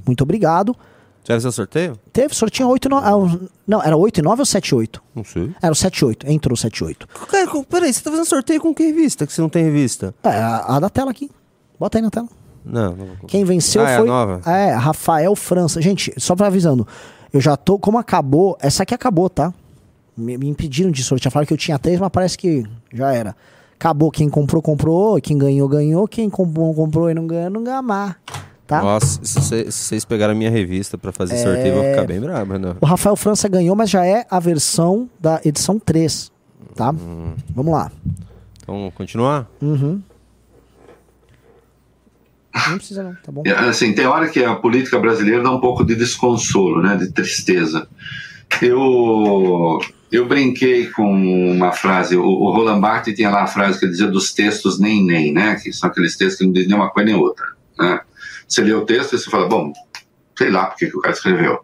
[0.05, 0.73] Muito obrigado.
[1.27, 1.97] Era seu sorteio?
[2.13, 3.07] Teve sorteio 8 e 9.
[3.07, 5.01] ah, um- Não, era 8 e 9 ou 7 e 8?
[5.15, 5.51] Não sei.
[5.61, 6.29] Era o 7 e 8.
[6.29, 7.07] Entrou o 7 e 8.
[7.07, 9.25] Cara, peraí, você tá fazendo sorteio com que revista?
[9.25, 10.13] Que você não tem revista?
[10.23, 11.29] É, a, a da tela aqui.
[11.79, 12.27] Bota aí na tela.
[12.63, 13.07] Não, não.
[13.27, 14.07] Quem venceu Ah, é a foi.
[14.07, 14.41] nova?
[14.49, 15.81] É, Rafael França.
[15.81, 16.87] Gente, só pra avisando.
[17.33, 17.77] Eu já tô.
[17.77, 18.57] Como acabou.
[18.59, 19.53] Essa aqui acabou, tá?
[20.17, 21.31] Me, me impediram de sortear.
[21.31, 23.35] Falaram que eu tinha três, mas parece que já era.
[23.79, 24.09] Acabou.
[24.09, 25.19] Quem comprou, comprou.
[25.21, 26.07] Quem ganhou, ganhou.
[26.07, 28.15] Quem comprou, comprou e não ganhou, não ganha mais.
[28.67, 28.81] Tá?
[28.81, 32.05] Nossa, se, cê- se vocês pegaram a minha revista pra fazer sorteio, eu vou ficar
[32.05, 32.75] bem bravo, Renan.
[32.81, 36.31] O Rafael França ganhou, mas já é a versão da edição 3.
[36.75, 36.91] Tá?
[37.53, 37.91] Vamos lá.
[38.63, 39.47] Então, continuar?
[39.61, 40.01] Uhum.
[42.69, 43.43] Não precisa, não, tá bom?
[43.45, 47.11] É, Assim, tem hora que a política brasileira dá um pouco de desconsolo, né, de
[47.11, 47.87] tristeza.
[48.61, 49.79] Eu
[50.11, 51.11] eu brinquei com
[51.51, 55.03] uma frase, o, o Roland Barthes tinha lá a frase que dizia dos textos nem
[55.05, 57.45] nem, né, que são aqueles textos que não dizem nem uma coisa nem outra,
[57.77, 57.99] né?
[58.47, 59.73] Você lê o texto e você fala, bom,
[60.37, 61.59] sei lá por que o cara escreveu.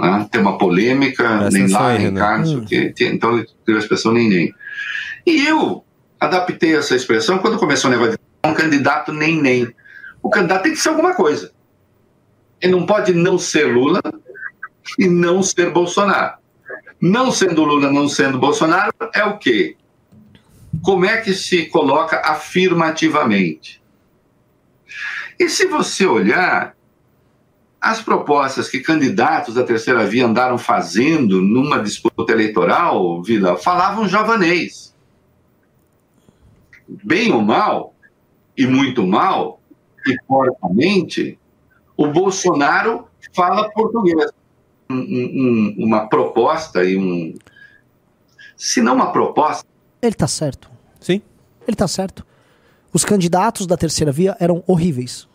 [0.00, 0.28] Né?
[0.30, 2.20] Tem uma polêmica, Presta nem lá, nem Renan.
[2.20, 2.92] cá, não sei o quê.
[2.96, 4.54] Tem- Então ele escreveu a expressão nem nem.
[5.26, 5.84] E eu
[6.18, 9.68] adaptei essa expressão quando começou o negócio de um candidato nem nem.
[10.22, 11.52] O candidato tem que ser alguma coisa.
[12.60, 14.00] Ele não pode não ser Lula
[14.98, 16.36] e não ser Bolsonaro.
[17.00, 19.76] Não sendo Lula, não sendo Bolsonaro, é o quê?
[20.82, 23.81] Como é que se coloca afirmativamente?
[25.42, 26.76] E se você olhar
[27.80, 34.94] as propostas que candidatos da terceira via andaram fazendo numa disputa eleitoral, Vila, falavam javanês.
[36.88, 37.92] Bem ou mal,
[38.56, 39.60] e muito mal,
[40.06, 41.36] e porcamente,
[41.96, 44.30] o Bolsonaro fala português.
[44.88, 45.30] Um- um-
[45.80, 47.34] um- uma proposta e um.
[48.56, 49.66] Se não uma proposta,
[50.00, 50.70] Ele tá certo.
[51.00, 51.20] Sim.
[51.66, 52.24] Ele tá certo.
[52.92, 55.26] Os candidatos da terceira via eram horríveis.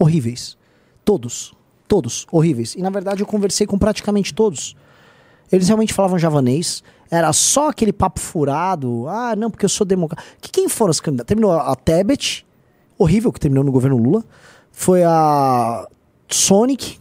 [0.00, 0.56] Horríveis.
[1.04, 1.52] Todos.
[1.86, 2.26] Todos.
[2.32, 2.74] Horríveis.
[2.74, 4.74] E na verdade eu conversei com praticamente todos.
[5.52, 6.82] Eles realmente falavam javanês.
[7.10, 9.06] Era só aquele papo furado.
[9.08, 10.22] Ah, não, porque eu sou democrata.
[10.40, 11.28] Que quem foram os candidatos?
[11.28, 12.46] Terminou a Tebet,
[12.96, 14.24] horrível que terminou no governo Lula.
[14.72, 15.86] Foi a
[16.28, 16.98] Sonic.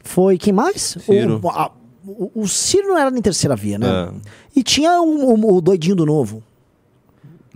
[0.00, 0.96] Foi quem mais?
[1.00, 1.40] Ciro.
[1.42, 1.72] O, a-
[2.06, 3.88] o, o Ciro não era nem terceira via, né?
[3.88, 4.12] É.
[4.54, 6.42] E tinha o doidinho do novo.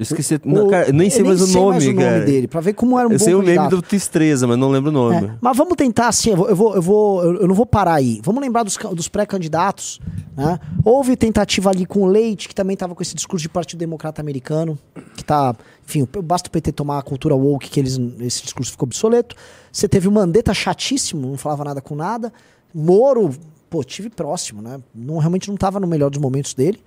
[0.00, 0.36] Esqueci.
[0.36, 2.24] O- não, cara, eu nem sei eu mais o nome, mais o nome cara.
[2.24, 4.70] dele, pra ver como era um eu bom sei o meme do Tristeza, mas não
[4.70, 5.26] lembro o nome.
[5.26, 6.74] É, mas vamos tentar assim, eu vou, eu vou,
[7.22, 8.20] eu, eu- eu não vou parar aí.
[8.24, 10.00] Vamos lembrar dos, dos pré-candidatos.
[10.36, 10.58] Né?
[10.84, 14.20] Houve tentativa ali com o Leite, que também estava com esse discurso de Partido Democrata
[14.22, 14.78] Americano,
[15.16, 15.54] que tá,
[15.86, 19.36] enfim, basta o PT tomar a cultura woke que eles, esse discurso ficou obsoleto.
[19.70, 22.32] Você teve o Mandetta chatíssimo, não falava nada com nada.
[22.74, 23.30] Moro,
[23.68, 24.80] pô, tive próximo, né?
[24.94, 26.80] Não, realmente não estava no melhor dos momentos dele.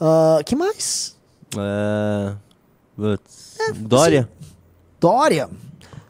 [0.00, 1.14] Ah, que mais?
[1.58, 2.34] É...
[2.96, 3.56] putz.
[3.76, 4.28] Dória?
[5.00, 5.48] Dória.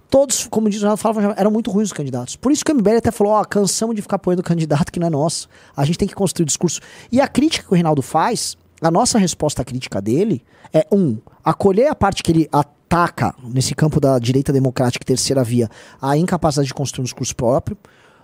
[0.09, 2.37] Todos, como diz o Renato, falavam, eram muito ruins os candidatos.
[2.37, 5.01] Por isso que o MBL até falou, ó, cansamos de ficar apoiando o candidato que
[5.01, 5.49] não é nosso.
[5.77, 6.81] A gente tem que construir o discurso.
[7.11, 11.19] E a crítica que o Reinaldo faz, a nossa resposta à crítica dele é, um,
[11.43, 15.69] acolher a parte que ele ataca nesse campo da direita democrática e terceira via,
[16.01, 17.77] a incapacidade de construir um discurso próprio,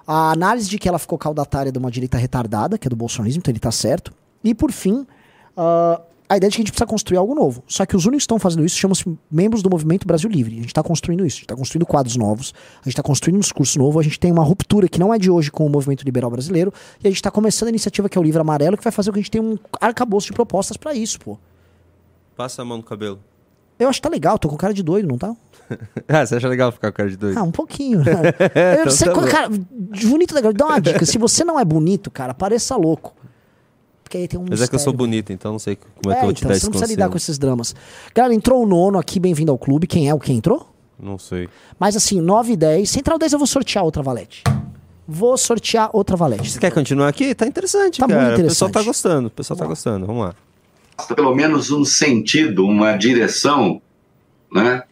[0.07, 3.41] a análise de que ela ficou caudatária de uma direita retardada, que é do bolsonarismo,
[3.41, 4.12] então ele tá certo.
[4.45, 5.07] E por fim,
[5.57, 6.01] ah,
[6.31, 7.65] a ideia de que a gente precisa construir algo novo.
[7.66, 10.52] Só que os únicos que estão fazendo isso chamam-se membros do Movimento Brasil Livre.
[10.55, 13.39] A gente está construindo isso, a gente está construindo quadros novos, a gente está construindo
[13.39, 15.69] um discurso novo, a gente tem uma ruptura que não é de hoje com o
[15.69, 18.77] movimento liberal brasileiro, e a gente está começando a iniciativa que é o Livro Amarelo,
[18.77, 21.36] que vai fazer com que a gente tenha um arcabouço de propostas para isso, pô.
[22.36, 23.19] Passa a mão no cabelo.
[23.77, 25.35] Eu acho que tá legal, tô com cara de doido, não tá?
[26.07, 27.39] Ah, você acha legal ficar com cara de doido?
[27.39, 28.01] Ah, um pouquinho.
[28.05, 28.12] né?
[28.77, 30.52] Eu Então sei, tá cara, bonito legal.
[30.52, 31.05] Dá uma dica.
[31.07, 33.15] Se você não é bonito, cara, pareça louco.
[34.11, 34.99] Porque aí tem um Mas é que eu sou mistério.
[34.99, 36.70] bonito, então não sei como é, que eu vou te então, dar você esse não
[36.73, 37.77] precisa lidar com esses dramas.
[38.12, 39.87] Galera, entrou o nono aqui, bem-vindo ao clube.
[39.87, 40.69] Quem é o que entrou?
[41.01, 41.49] Não sei.
[41.78, 42.91] Mas assim, 9 e 10.
[42.91, 44.43] Central 10 eu vou sortear outra valete.
[45.07, 46.51] Vou sortear outra valete.
[46.51, 47.32] Você quer continuar aqui?
[47.37, 48.27] Tá interessante, Tá cara.
[48.27, 48.87] muito O pessoal tá interessante.
[48.87, 50.07] gostando, o pessoal tá gostando.
[50.07, 50.35] Vamos lá.
[51.15, 53.81] pelo menos um sentido, uma direção
[54.53, 54.82] né,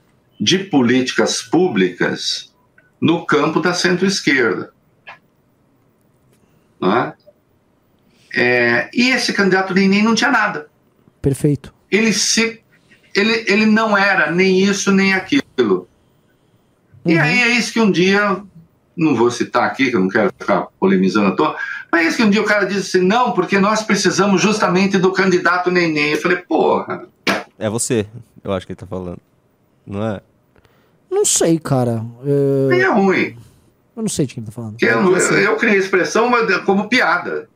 [0.41, 2.53] de políticas públicas
[3.01, 4.73] no campo da centro-esquerda.
[6.81, 7.13] Né?
[8.35, 10.69] É, e esse candidato Neném não tinha nada.
[11.23, 11.75] Perfeito.
[11.91, 12.61] Ele, se,
[13.15, 15.89] ele, ele não era nem isso nem aquilo.
[17.07, 17.21] E Uhum.
[17.23, 18.43] aí é isso que um dia,
[18.97, 21.57] não vou citar aqui, que eu não quero ficar polemizando à toa,
[21.91, 24.99] mas é isso que um dia o cara disse assim: não, porque nós precisamos justamente
[24.99, 26.11] do candidato Neném.
[26.13, 27.07] Eu falei, porra.
[27.59, 28.07] É você,
[28.45, 29.19] eu acho que ele tá falando.
[29.87, 30.21] Não é?
[31.11, 32.05] Não sei, cara.
[32.71, 33.37] É, é ruim.
[33.97, 34.77] Eu não sei de quem ele tá falando.
[34.81, 37.49] Eu, eu, eu criei a expressão mas como piada,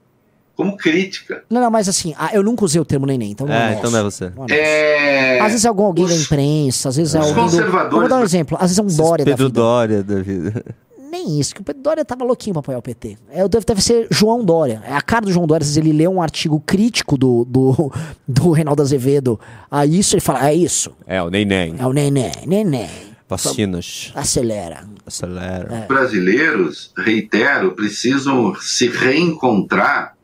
[0.56, 1.42] como crítica.
[1.50, 3.78] Não, não, mas assim, ah, eu nunca usei o termo neném, então não É, é
[3.78, 4.30] então não é você.
[4.36, 5.36] Não é.
[5.36, 7.50] É, Às vezes é algum alguém os- da imprensa, às vezes é os alguém do...
[7.50, 8.56] conservadores- Eu Vou dar um exemplo.
[8.60, 9.60] Às vezes é um Dória da Pedro vida.
[9.60, 10.64] Dória da vida.
[11.12, 13.18] Nem isso, que o Pedro Dória tava louquinho pra apoiar o PT.
[13.30, 14.82] É, deve, deve ser João Dória.
[14.86, 15.62] É a cara do João Dória.
[15.62, 17.92] Às vezes ele lê um artigo crítico do, do,
[18.26, 19.38] do Reinaldo Azevedo
[19.70, 20.90] a isso, ele fala, é isso.
[21.06, 21.74] É, o Neném.
[21.78, 22.88] É o neném, neném.
[23.28, 24.10] Vacinas.
[24.14, 24.84] Acelera.
[25.06, 25.84] Acelera.
[25.88, 30.14] brasileiros, reitero, precisam se reencontrar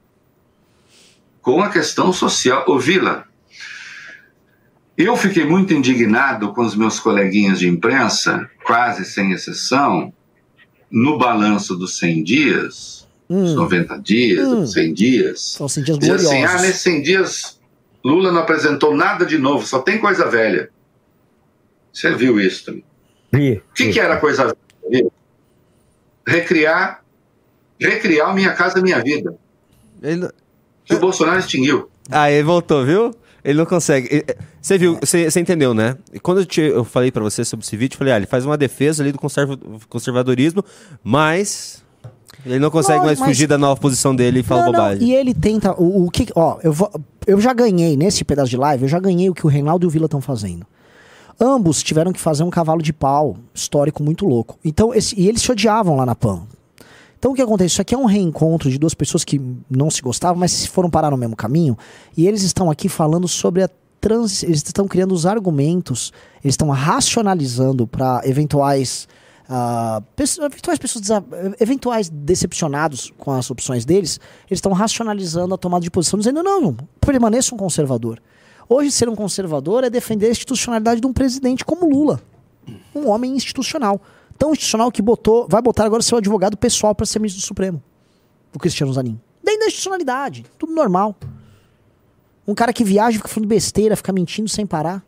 [1.48, 2.62] com a questão social.
[2.68, 3.24] Ô Vila,
[4.98, 10.12] eu fiquei muito indignado com os meus coleguinhas de imprensa, quase sem exceção,
[10.90, 14.60] no balanço dos 100 dias, dos 90 dias, Hum.
[14.60, 15.40] dos 100 dias.
[15.40, 16.54] São assim, dias Diz assim, gloriosos.
[16.54, 17.60] ah, nesses 100 dias
[18.04, 20.68] Lula não apresentou nada de novo, só tem coisa velha.
[21.90, 22.84] Você viu isso também.
[23.32, 23.62] Vi.
[23.70, 24.54] O que, que era coisa
[24.90, 25.10] velha?
[26.26, 27.02] Recriar,
[27.80, 29.34] recriar Minha Casa Minha Vida,
[30.02, 30.28] Ele...
[30.88, 31.88] que o Bolsonaro extinguiu.
[32.10, 33.14] Ah, ele voltou, viu?
[33.44, 34.08] Ele não consegue.
[34.10, 34.24] Ele-
[34.60, 35.96] Você viu, você, entendeu, né?
[36.12, 38.26] E Quando eu, te- eu falei pra você sobre esse vídeo, eu falei, ah, ele
[38.26, 39.58] faz uma defesa ali do conserva-
[39.88, 40.64] conservadorismo,
[41.02, 41.82] mas
[42.44, 44.78] ele não consegue Não, mais mas- fugir da nova posição dele e fala Não, não,
[44.80, 45.08] bobagem.
[45.08, 45.72] E ele tenta.
[45.80, 46.26] O, o que.
[46.34, 46.90] Ó, eu, vou,
[47.26, 49.88] eu já ganhei nesse pedaço de live, eu já ganhei o que o Reinaldo e
[49.88, 50.66] o Vila estão fazendo.
[51.40, 54.58] Ambos tiveram que fazer um cavalo de pau histórico muito louco.
[54.64, 56.42] Então, esse, e eles se odiavam lá na PAN.
[57.18, 57.72] Então o que acontece?
[57.72, 61.10] Isso aqui é um reencontro de duas pessoas que não se gostavam, mas foram parar
[61.10, 61.76] no mesmo caminho.
[62.16, 63.68] E eles estão aqui falando sobre a
[64.00, 64.42] trans.
[64.44, 66.12] Eles estão criando os argumentos,
[66.44, 69.08] eles estão racionalizando para eventuais.
[69.50, 71.04] ah, pesso- eventuais pessoas
[71.58, 76.76] eventuais decepcionados com as opções deles, eles estão racionalizando a tomada de posição, dizendo: não,
[77.00, 78.20] permaneça um conservador.
[78.68, 82.20] Hoje, ser um conservador é defender a institucionalidade de um presidente como Lula.
[82.94, 83.98] Um homem institucional.
[84.38, 87.82] Tão institucional que botou, vai botar agora seu advogado pessoal para ser ministro do Supremo.
[88.54, 89.20] O Cristiano Zanin.
[89.42, 90.46] Dentro da institucionalidade.
[90.56, 91.16] Tudo normal.
[92.46, 95.04] Um cara que viaja, fica falando besteira, fica mentindo sem parar.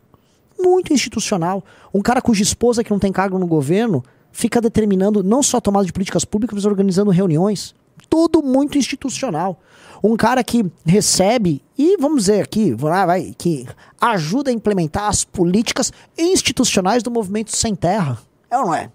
[0.59, 1.63] Muito institucional.
[1.93, 5.61] Um cara cuja esposa, que não tem cargo no governo, fica determinando não só a
[5.61, 7.73] tomada de políticas públicas, mas organizando reuniões.
[8.09, 9.59] Tudo muito institucional.
[10.03, 13.65] Um cara que recebe e, vamos dizer aqui, vai vai, que
[13.99, 18.19] ajuda a implementar as políticas institucionais do movimento sem terra.
[18.49, 18.91] É ou não é?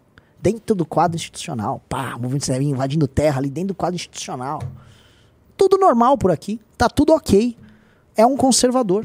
[0.47, 1.82] Dentro do quadro institucional.
[1.89, 4.62] Pá, o movimento terra invadindo terra ali dentro do quadro institucional.
[5.56, 6.60] Tudo normal por aqui.
[6.78, 7.56] Tá tudo ok.
[8.14, 9.05] É um conservador.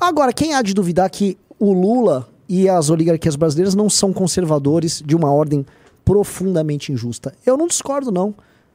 [0.00, 5.00] Agora, quem há de duvidar que o Lula e as oligarquias brasileiras não são conservadores
[5.00, 5.64] de uma ordem
[6.04, 7.32] profundamente injusta?
[7.46, 8.34] Eu não discordo, não.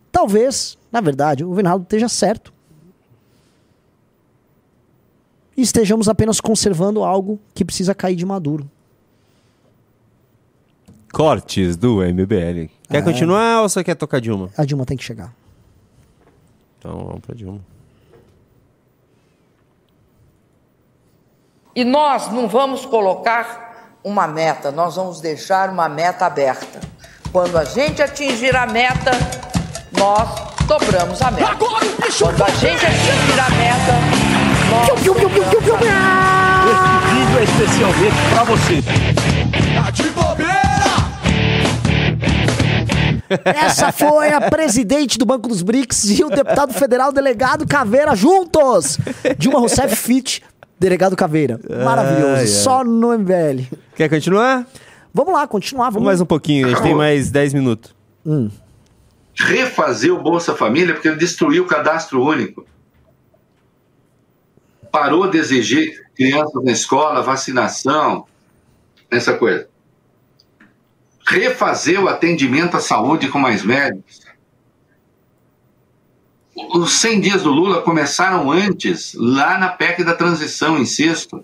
[0.10, 2.54] Talvez, na verdade, o Reinaldo esteja certo.
[5.58, 8.72] E estejamos apenas conservando algo que precisa cair de maduro.
[11.12, 12.70] Cortes do MBL.
[12.90, 13.02] Quer É.
[13.02, 14.50] continuar ou você quer tocar Dilma?
[14.58, 15.32] A Dilma tem que chegar.
[16.80, 17.60] Então vamos pra Dilma.
[21.76, 26.80] E nós não vamos colocar uma meta, nós vamos deixar uma meta aberta.
[27.32, 29.12] Quando a gente atingir a meta,
[29.98, 30.28] nós
[30.66, 31.56] dobramos a meta.
[32.18, 33.94] Quando a gente atingir a meta,
[34.72, 36.48] nós dobramos a meta.
[36.72, 39.37] Esse vídeo é especialmente pra você.
[43.44, 48.98] Essa foi a presidente do Banco dos BRICS e o deputado federal delegado Caveira juntos.
[49.38, 50.44] Dilma Rousseff Fit,
[50.80, 51.60] delegado Caveira.
[51.84, 52.42] Maravilhoso.
[52.42, 52.48] Ai.
[52.48, 53.64] Só no MBL.
[53.96, 54.66] Quer continuar?
[55.14, 55.86] Vamos lá, continuar.
[55.86, 57.96] Vamos, Vamos mais um pouquinho, a gente tem mais 10 minutos.
[59.36, 62.66] Refazer o Bolsa Família porque ele destruiu o cadastro único.
[64.92, 68.26] Parou de exigir crianças na escola, vacinação,
[69.12, 69.68] essa coisa.
[71.28, 74.22] Refazer o atendimento à saúde com mais médicos.
[76.56, 81.42] os 100 dias do Lula começaram antes, lá na PEC da transição, insisto.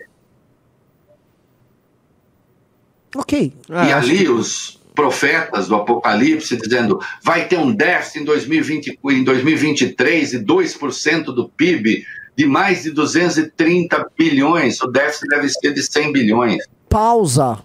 [3.16, 3.54] Ok.
[3.70, 9.24] Ah, e ali os profetas do Apocalipse dizendo vai ter um déficit em, 2020, em
[9.24, 12.06] 2023 de 2% do PIB
[12.36, 14.82] de mais de 230 bilhões.
[14.82, 16.64] O déficit deve ser de 100 bilhões.
[16.90, 17.60] Pausa.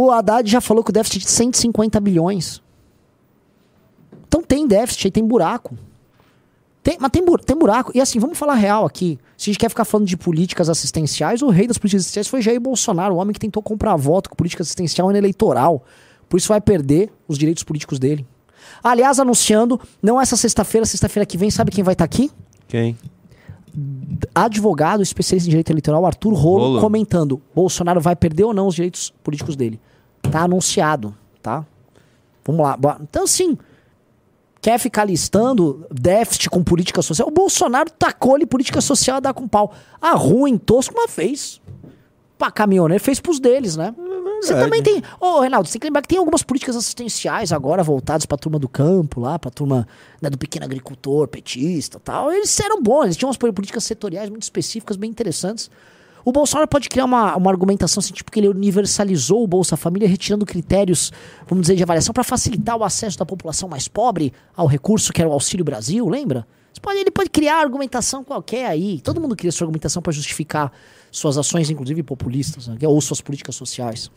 [0.00, 2.62] O Haddad já falou que o déficit é de 150 bilhões.
[4.28, 5.76] Então tem déficit, tem buraco.
[6.84, 7.90] Tem, mas tem, tem buraco.
[7.92, 9.18] E assim, vamos falar real aqui.
[9.36, 12.40] Se a gente quer ficar falando de políticas assistenciais, o rei das políticas assistenciais foi
[12.40, 15.84] Jair Bolsonaro, o homem que tentou comprar voto com política assistencial ano eleitoral.
[16.28, 18.24] Por isso vai perder os direitos políticos dele.
[18.84, 22.30] Aliás, anunciando, não essa sexta-feira, sexta-feira que vem, sabe quem vai estar aqui?
[22.68, 22.96] Quem?
[24.34, 26.80] Advogado especialista em direito eleitoral, Arthur Rolo, Rolo.
[26.80, 29.80] comentando: Bolsonaro vai perder ou não os direitos políticos dele.
[30.22, 31.64] Tá anunciado, tá?
[32.44, 32.78] Vamos lá.
[33.02, 33.56] Então, assim,
[34.60, 37.28] quer ficar listando déficit com política social?
[37.28, 39.72] O Bolsonaro tacou-lhe política social a dar com pau.
[40.00, 41.60] A ruim, tosco, uma vez.
[42.36, 43.94] Pra caminhoneiro, fez pros deles, né?
[44.42, 45.02] Você também tem.
[45.20, 48.58] Ô, Reinaldo, você tem que lembrar que tem algumas políticas assistenciais agora voltadas pra turma
[48.58, 49.86] do campo lá, pra turma
[50.20, 52.30] né, do pequeno agricultor, petista tal.
[52.32, 55.70] Eles eram bons, eles tinham umas políticas setoriais muito específicas, bem interessantes.
[56.24, 60.06] O Bolsonaro pode criar uma, uma argumentação assim, tipo que ele universalizou o Bolsa Família,
[60.08, 61.10] retirando critérios,
[61.48, 65.20] vamos dizer, de avaliação para facilitar o acesso da população mais pobre ao recurso que
[65.22, 66.46] era o Auxílio Brasil, lembra?
[66.82, 69.00] Pode- ele pode criar argumentação qualquer aí.
[69.00, 70.70] Todo mundo cria sua argumentação para justificar
[71.10, 74.10] suas ações, inclusive populistas, né, ou suas políticas sociais.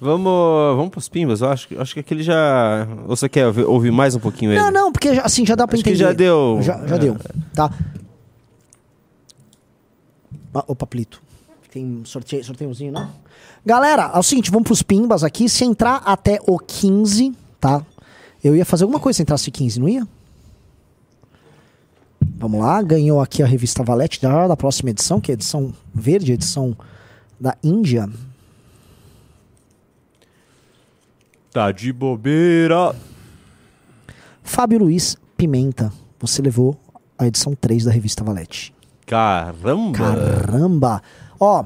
[0.00, 1.40] Vamos, vamos pros pimbas.
[1.42, 2.88] Eu acho, que- acho que aquele já.
[3.06, 4.60] Ou você quer ouvir, mais um pouquinho ele?
[4.60, 6.04] Não, não, porque já- assim já dá pra Acho que entender.
[6.04, 6.58] já deu.
[6.62, 6.98] Já, já É.
[6.98, 7.16] deu.
[7.54, 7.70] Tá.
[10.54, 11.22] Ah, opa, Plito.
[11.72, 13.08] Tem sorteio, sorteiozinho, não?
[13.64, 15.48] Galera, é o seguinte, vamos pros pimbas aqui.
[15.48, 17.84] Se entrar até o 15, tá?
[18.42, 20.06] Eu ia fazer alguma coisa se entrasse 15, não ia?
[22.38, 25.72] Vamos lá, ganhou aqui a revista Valete da, da próxima edição, que é a edição
[25.94, 26.74] verde, a edição
[27.38, 28.08] da Índia.
[31.52, 32.94] Tá de bobeira.
[34.42, 36.78] Fábio Luiz Pimenta, você levou
[37.18, 38.72] a edição 3 da revista Valete.
[39.06, 39.98] Caramba.
[39.98, 41.02] Caramba!
[41.38, 41.64] Ó,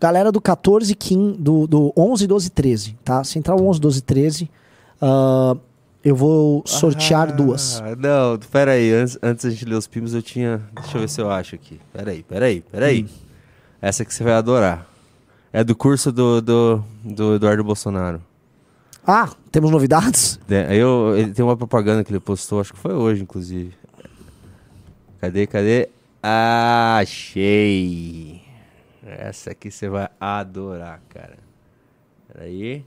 [0.00, 3.22] galera do 14, 15, do, do 11, 12, 13, tá?
[3.22, 4.50] Se entrar o 11, 12, 13,
[5.00, 5.56] ah,
[6.02, 7.82] eu vou sortear Ah, duas.
[7.98, 8.92] Não, pera aí.
[8.92, 10.62] Antes, antes a gente ler os pimbas, eu tinha.
[10.80, 11.78] Deixa eu ver se eu acho aqui.
[11.92, 13.04] Pera aí, pera aí, pera aí.
[13.04, 13.08] Hum.
[13.82, 14.86] Essa que você vai adorar.
[15.52, 18.22] É do curso do, do, do Eduardo Bolsonaro.
[19.10, 20.38] Ah, temos novidades?
[20.50, 23.74] É, Eu, ele tem uma propaganda que ele postou, acho que foi hoje, inclusive.
[25.18, 25.88] Cadê, cadê?
[26.22, 28.42] Ah, achei!
[29.02, 31.38] Essa aqui você vai adorar, cara.
[32.30, 32.84] Peraí.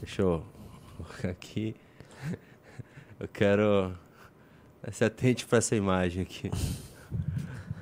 [0.00, 0.44] Deixa eu
[0.96, 1.74] colocar aqui.
[3.18, 3.92] Eu quero.
[4.92, 6.48] Se atente pra essa imagem aqui.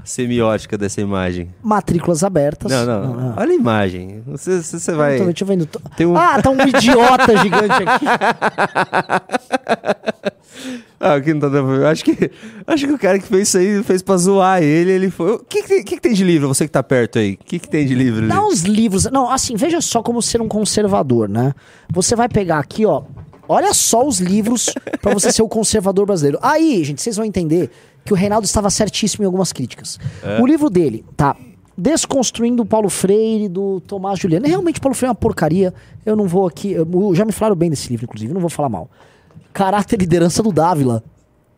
[0.04, 1.48] Semiótica dessa imagem.
[1.62, 2.70] Matrículas abertas.
[2.70, 3.34] Não, não.
[3.36, 4.22] Olha a imagem.
[4.26, 5.18] Não sei se você vai.
[5.18, 5.56] Deixa eu ver.
[5.56, 5.66] no-
[5.96, 8.06] Tem um- Ah, tá um idiota gigante aqui.
[11.00, 11.86] Ah, aqui não tá dando.
[11.86, 12.30] Acho que,
[12.66, 14.90] acho que o cara que fez isso aí fez pra zoar ele.
[14.90, 15.32] Ele foi.
[15.34, 16.48] O que, que, tem- que que tem de livro?
[16.48, 17.34] Você que tá perto aí.
[17.40, 18.28] O que, que tem de livro ali?
[18.28, 19.04] Dá uns livros.
[19.10, 21.52] Não, assim, veja só como ser um conservador, né?
[21.92, 23.02] Você vai pegar aqui, ó.
[23.46, 24.72] Olha só os livros
[25.02, 26.38] pra você ser o conservador brasileiro.
[26.40, 27.70] Aí, gente, vocês vão entender
[28.04, 29.98] que o Reinaldo estava certíssimo em algumas críticas.
[30.40, 31.36] O livro dele, tá?
[31.76, 34.46] Desconstruindo o Paulo Freire, do Tomás Juliano.
[34.46, 35.74] Realmente, Paulo Freire é uma porcaria.
[36.06, 36.70] Eu não vou aqui.
[36.72, 38.88] eu- já me falaram bem desse livro, inclusive, não vou falar mal.
[39.52, 41.02] Caráter e liderança do Dávila.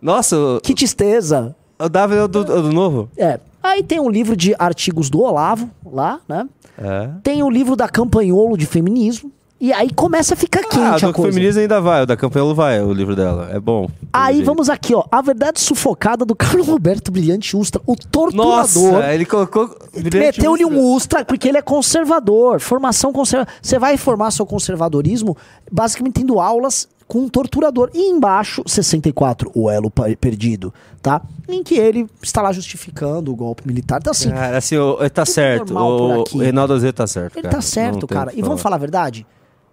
[0.00, 1.54] Nossa, Que tristeza.
[1.78, 3.08] o Davi é do, é do novo?
[3.16, 3.40] É.
[3.62, 6.48] Aí tem um livro de artigos do Olavo, lá, né?
[6.78, 7.10] É.
[7.22, 9.32] Tem o livro da Campanholo de feminismo.
[9.58, 11.32] E aí começa a ficar quente Ah, a do coisa.
[11.32, 12.02] feminismo ainda vai.
[12.02, 13.48] O da Campanha vai, o livro dela.
[13.50, 13.88] É bom.
[14.12, 15.04] Aí vamos aqui, ó.
[15.10, 18.56] A verdade sufocada do Carlos Roberto Brilhante Ustra, o torturador.
[18.92, 19.74] Nossa, ele colocou.
[20.12, 22.60] Meteu-lhe um Ustra porque ele é conservador.
[22.60, 23.56] Formação conservadora.
[23.62, 25.34] Você vai formar seu conservadorismo
[25.72, 27.88] basicamente tendo aulas com um torturador.
[27.94, 31.22] E embaixo, 64, o elo perdido, tá?
[31.48, 33.98] Em que ele está lá justificando o golpe militar.
[34.00, 35.74] Então, assim, Cara, assim, o- ele tá certo.
[35.76, 37.36] O, Reinaldo Azevedo tá certo.
[37.36, 37.54] Ele cara.
[37.54, 38.32] tá certo, Não cara.
[38.34, 39.24] E vamos falar a verdade?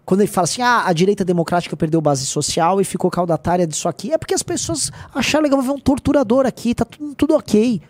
[0.05, 3.87] Quando ele fala assim, ah, a direita democrática perdeu base social e ficou caudatária disso
[3.87, 7.81] aqui, é porque as pessoas acharam legal ver um torturador aqui, tá tudo, tudo ok.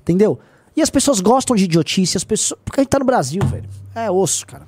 [0.00, 0.38] Entendeu?
[0.74, 2.58] E as pessoas gostam de idiotice, as pessoas.
[2.64, 3.68] Porque a gente tá no Brasil, velho.
[3.94, 4.66] É osso, cara.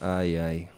[0.00, 0.68] Ai, ai.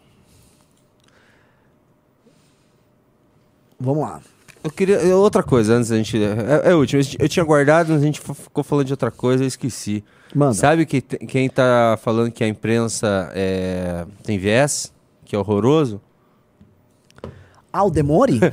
[3.79, 4.21] Vamos lá.
[4.67, 5.17] Eu queria.
[5.17, 6.19] Outra coisa, antes da gente.
[6.21, 7.01] É, é último.
[7.21, 10.03] Eu tinha guardado, mas a gente ficou falando de outra coisa e esqueci.
[10.35, 10.55] Manda.
[10.55, 14.93] Sabe que te- quem tá falando que a imprensa é, tem viés?
[15.25, 16.01] Que é horroroso?
[17.73, 18.41] Ah, o Demore?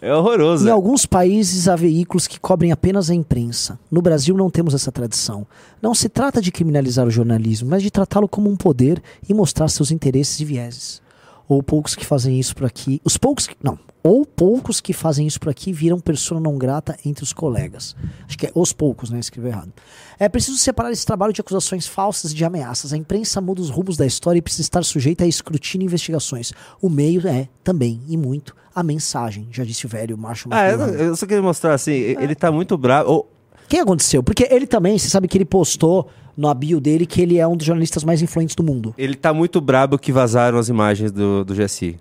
[0.00, 0.64] É horroroso.
[0.64, 0.72] Em né?
[0.72, 3.78] alguns países há veículos que cobrem apenas a imprensa.
[3.90, 5.46] No Brasil não temos essa tradição.
[5.80, 9.68] Não se trata de criminalizar o jornalismo, mas de tratá-lo como um poder e mostrar
[9.68, 11.02] seus interesses e vieses.
[11.48, 13.00] Ou poucos que fazem isso por aqui.
[13.04, 13.56] Os poucos que.
[13.62, 13.78] Não.
[14.04, 17.94] Ou poucos que fazem isso por aqui viram persona não grata entre os colegas.
[18.26, 19.20] Acho que é os poucos, né?
[19.20, 19.72] Escreveu errado.
[20.18, 22.92] É preciso separar esse trabalho de acusações falsas e de ameaças.
[22.92, 26.52] A imprensa muda os rumos da história e precisa estar sujeita a escrutínio e investigações.
[26.80, 31.14] O meio é, também, e muito, a mensagem, já disse o velho Marshall Ah, eu,
[31.14, 33.26] só queria mostrar assim, ele tá muito bravo.
[33.76, 34.22] Que aconteceu?
[34.22, 37.56] Porque ele também, você sabe que ele postou no bio dele que ele é um
[37.56, 38.94] dos jornalistas mais influentes do mundo.
[38.98, 41.98] ele tá muito brabo que vazaram as imagens do, do GSI.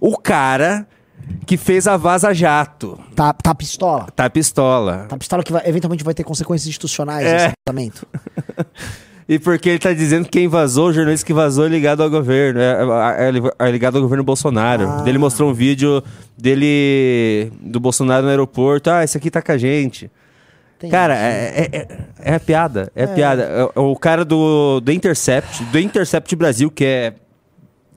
[0.00, 0.86] O cara
[1.46, 4.06] que fez a Vaza Jato Tá, tá pistola?
[4.14, 5.06] tá pistola.
[5.08, 7.36] Tá pistola que vai- eventualmente vai ter consequências institucionais É.
[7.46, 8.06] esse tratamento.
[9.30, 12.08] E porque ele tá dizendo que quem vazou, o jornalista que vazou é ligado ao
[12.08, 12.78] governo, é,
[13.28, 14.88] é- é ligado ao governo Bolsonaro.
[14.88, 15.04] Ah.
[15.06, 16.02] Ele mostrou um vídeo
[16.34, 18.88] dele, do Bolsonaro no aeroporto.
[18.90, 20.10] Ah, esse aqui tá com a gente.
[20.78, 23.42] Tem Cara, é, é, é, é piada, é, a piada.
[23.42, 27.14] É- é o cara do, do Intercept, do Intercept Brasil, que é...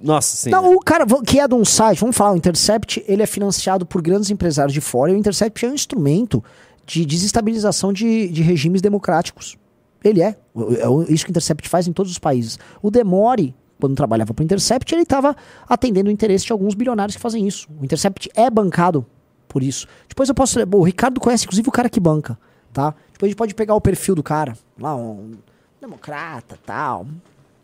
[0.02, 0.64] Nossa senhora.
[0.64, 3.86] Não, o cara que é de um site, vamos falar, o Intercept, ele é financiado
[3.86, 6.44] por grandes empresários de fora e o Intercept é um instrumento
[6.86, 9.58] de desestabilização de, de regimes democráticos.
[10.04, 10.36] Ele é.
[10.56, 12.58] O- É o- isso que o Intercept faz em todos os países.
[12.82, 15.36] O Demore, quando trabalhava para o Intercept, ele estava
[15.70, 17.68] atendendo o interesse de alguns bilionários que fazem isso.
[17.80, 19.06] O Intercept é bancado
[19.48, 19.86] por isso.
[20.10, 20.58] Depois eu posso.
[20.74, 22.40] O Ricardo conhece, inclusive, o cara que banca,
[22.74, 22.94] tá?
[23.14, 25.32] Depois a gente pode pegar o perfil do cara, lá, um
[25.80, 27.06] democrata tal.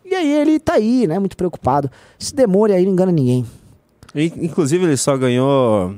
[0.04, 1.18] E aí ele tá aí, né?
[1.18, 1.90] Muito preocupado.
[2.18, 3.44] Esse Demore aí não engana ninguém.
[4.14, 5.94] In- Inclusive, ele só ganhou.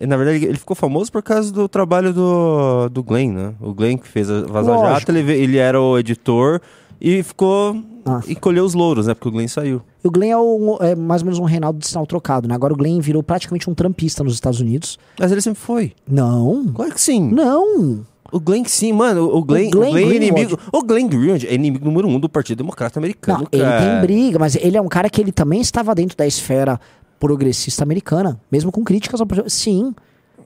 [0.00, 3.54] Na verdade, ele ficou famoso por causa do trabalho do, do Glenn, né?
[3.60, 5.00] O Glenn que fez a Vaza Lógico.
[5.00, 6.60] Jato, ele, ele era o editor
[7.00, 7.76] e ficou.
[8.04, 8.20] Ah.
[8.26, 9.14] E colheu os louros, né?
[9.14, 9.82] Porque o Glenn saiu.
[10.02, 12.54] E o Glenn é, o- é mais ou menos um Reinaldo de sinal trocado, né?
[12.54, 14.98] Agora o Glenn virou praticamente um trampista nos Estados Unidos.
[15.20, 15.92] Mas ele sempre foi.
[16.08, 16.64] Não.
[16.74, 17.30] Claro que sim.
[17.32, 18.04] Não.
[18.32, 19.24] O Glenn, sim, mano.
[19.24, 20.16] O Glenn, o Glenn Glenn, é Greenwald.
[20.16, 20.58] inimigo.
[20.72, 23.40] O Glenn Greenwald é inimigo número um do Partido Democrata Americano.
[23.40, 23.80] Não, ele cara.
[23.80, 26.80] tem briga, mas ele é um cara que ele também estava dentro da esfera
[27.18, 29.26] progressista americana, mesmo com críticas ao.
[29.48, 29.94] Sim.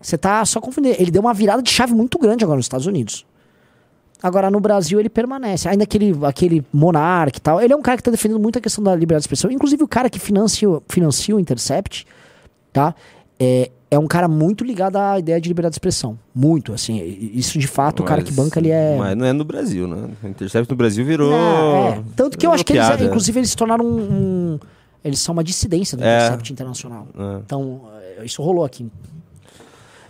[0.01, 0.97] Você tá só confundindo.
[0.99, 3.27] Ele deu uma virada de chave muito grande agora nos Estados Unidos.
[4.23, 5.69] Agora, no Brasil, ele permanece.
[5.69, 7.61] Ainda aquele, aquele monarca e tal.
[7.61, 9.51] Ele é um cara que está defendendo muito a questão da liberdade de expressão.
[9.51, 12.07] Inclusive, o cara que financia, financia o Intercept,
[12.73, 12.95] tá?
[13.39, 16.19] É, é um cara muito ligado à ideia de liberdade de expressão.
[16.35, 17.03] Muito, assim.
[17.35, 18.97] Isso, de fato, o cara que Mas- banca, ele é...
[18.97, 20.09] Mas não é no Brasil, né?
[20.23, 21.33] O Intercept no Brasil virou.
[21.33, 22.03] É, é.
[22.15, 23.05] Tanto que eu acho que eles, piada.
[23.05, 23.99] inclusive, eles se tornaram um,
[24.55, 24.61] um-
[25.05, 26.17] Eles são uma dissidência do É.
[26.27, 27.09] Intercept Internacional.
[27.19, 27.39] É.
[27.45, 27.83] Então,
[28.19, 28.87] é, isso rolou aqui.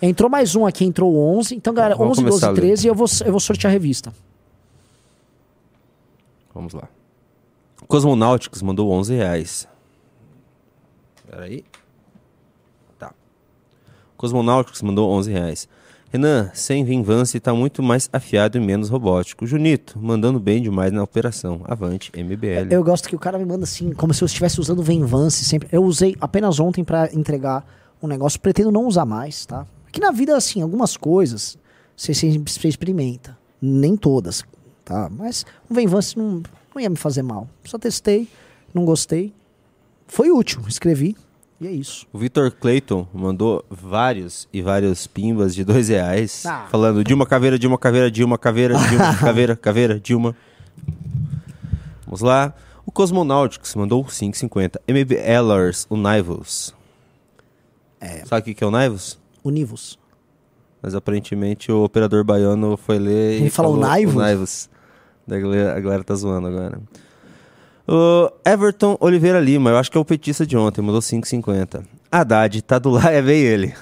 [0.02, 1.55] Entrou mais um aqui, entrou 11.
[1.55, 2.61] Então, galera, Vamos 11, 12, começar a ler.
[2.61, 4.12] 13, eu vou, eu vou sortear a revista.
[6.55, 6.89] Vamos lá.
[7.86, 9.69] Cosmonáuticos mandou 11 reais.
[11.31, 11.65] Peraí.
[14.20, 15.66] Cosmonáuticos mandou 11 reais.
[16.12, 19.47] Renan, sem Vinvance tá muito mais afiado e menos robótico.
[19.47, 21.62] Junito, mandando bem demais na operação.
[21.64, 22.70] Avante, MBL.
[22.70, 25.70] Eu gosto que o cara me manda assim, como se eu estivesse usando Venvance sempre.
[25.72, 27.64] Eu usei apenas ontem pra entregar
[28.02, 29.66] um negócio, pretendo não usar mais, tá?
[29.88, 31.56] Aqui na vida, assim, algumas coisas
[31.97, 33.38] você, você você experimenta.
[33.62, 34.44] Nem todas,
[34.84, 35.09] tá?
[35.10, 36.42] Mas o Venvance não,
[36.74, 37.48] não ia me fazer mal.
[37.64, 38.28] Só testei,
[38.74, 39.32] não gostei.
[40.06, 41.16] Foi útil, escrevi.
[41.61, 42.07] E é isso.
[42.12, 46.45] O Vitor Clayton mandou vários e vários pimbas de dois reais.
[46.47, 46.66] Ah.
[46.70, 50.35] Falando Dilma Caveira, Dilma Caveira, Dilma Caveira, Dilma Caveira, Caveira, Dilma.
[52.07, 52.55] Vamos lá.
[52.87, 54.81] O Cosmonautics mandou 5,50.
[54.89, 56.74] MBLers, o Nivels.
[58.01, 58.24] É.
[58.24, 59.19] Sabe o que é o Nivels?
[59.45, 59.99] Univos.
[60.82, 64.15] Mas aparentemente o operador baiano foi ler Ele e falou Naivos?
[64.15, 64.70] o Naivos.
[65.27, 66.81] Da galera, a galera tá zoando agora.
[67.92, 71.84] O Everton Oliveira Lima, eu acho que é o petista de ontem, mandou 5,50.
[72.08, 73.74] Haddad tá do lado, é bem ele.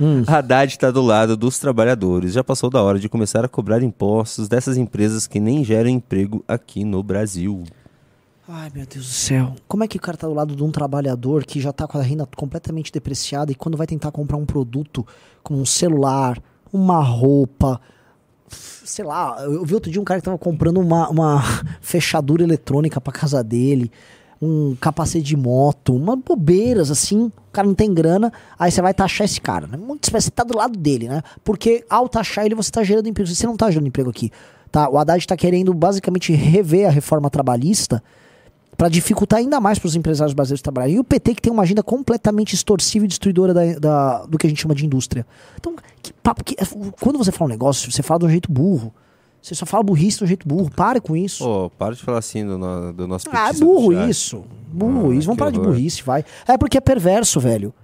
[0.00, 0.24] Hum.
[0.26, 2.32] Haddad tá do lado dos trabalhadores.
[2.32, 6.44] Já passou da hora de começar a cobrar impostos dessas empresas que nem geram emprego
[6.48, 7.62] aqui no Brasil.
[8.48, 9.54] Ai, meu Deus do céu.
[9.68, 11.98] Como é que o cara tá do lado de um trabalhador que já tá com
[11.98, 15.06] a renda completamente depreciada e quando vai tentar comprar um produto
[15.40, 16.36] como um celular,
[16.72, 17.80] uma roupa,
[18.84, 21.42] sei lá, eu vi outro dia um cara que tava comprando uma, uma
[21.80, 23.90] fechadura eletrônica pra casa dele,
[24.40, 28.92] um capacete de moto, uma bobeiras assim, o cara não tem grana, aí você vai
[28.92, 29.76] taxar esse cara, né?
[29.76, 31.22] Muito espécie, você tá do lado dele, né?
[31.44, 34.32] Porque ao taxar ele você tá gerando emprego, você não tá gerando emprego aqui,
[34.70, 34.88] tá?
[34.88, 38.02] O Haddad tá querendo basicamente rever a reforma trabalhista
[38.76, 40.96] para dificultar ainda mais para os empresários brasileiros trabalharem.
[40.96, 44.46] E o PT que tem uma agenda completamente extorsiva e destruidora da, da- do que
[44.46, 45.26] a gente chama de indústria.
[45.60, 46.56] Então, que papo que,
[47.00, 48.92] quando você fala um negócio, você fala de um jeito burro.
[49.40, 50.70] Você só fala burrice de um jeito burro.
[50.70, 51.44] Pare com isso.
[51.44, 54.44] Pô, para de falar assim do, no- do nosso ah, é burro isso.
[54.72, 55.26] Burro Ah, isso.
[55.26, 55.72] Vamos parar de horror.
[55.72, 56.24] burrice, vai.
[56.48, 57.74] É porque é perverso, velho.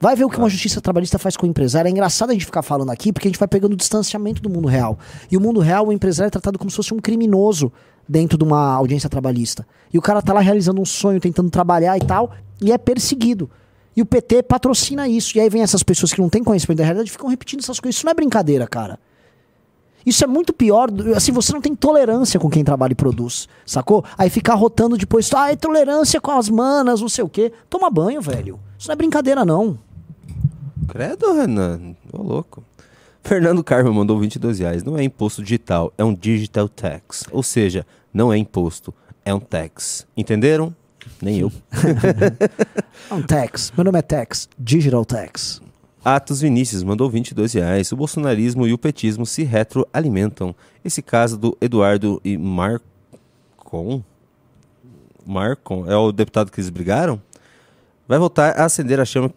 [0.00, 1.88] Vai ver o que uma justiça trabalhista faz com o empresário.
[1.88, 4.50] É engraçado a gente ficar falando aqui, porque a gente vai pegando o distanciamento do
[4.50, 4.98] mundo real.
[5.30, 7.72] E o mundo real, o empresário é tratado como se fosse um criminoso
[8.08, 9.66] dentro de uma audiência trabalhista.
[9.92, 13.50] E o cara tá lá realizando um sonho, tentando trabalhar e tal, e é perseguido.
[13.96, 15.36] E o PT patrocina isso.
[15.36, 17.78] E aí vem essas pessoas que não têm conhecimento da realidade e ficam repetindo essas
[17.78, 17.96] coisas.
[17.96, 18.98] Isso não é brincadeira, cara.
[20.04, 20.88] Isso é muito pior.
[21.14, 24.04] Assim, você não tem tolerância com quem trabalha e produz, sacou?
[24.18, 27.52] Aí ficar rotando depois, ah, é tolerância com as manas, não sei o quê.
[27.70, 28.58] Toma banho, velho.
[28.78, 29.78] Isso não é brincadeira, não.
[30.88, 31.94] Credo, Renan.
[32.12, 32.64] Ô, louco.
[33.22, 34.82] Fernando Carmo mandou 22 reais.
[34.82, 37.24] Não é imposto digital, é um digital tax.
[37.30, 38.92] Ou seja, não é imposto,
[39.24, 40.06] é um tax.
[40.16, 40.74] Entenderam?
[41.20, 41.52] Nem eu.
[43.10, 43.72] É um tax.
[43.76, 44.48] Meu nome é Tax.
[44.58, 45.60] Digital Tax.
[46.04, 47.90] Atos Vinícius mandou 22 reais.
[47.92, 50.54] O bolsonarismo e o petismo se retroalimentam.
[50.84, 54.02] Esse caso do Eduardo e Marcon.
[55.26, 57.20] Marcon é o deputado que eles brigaram?
[58.08, 59.32] Vai voltar a acender a chama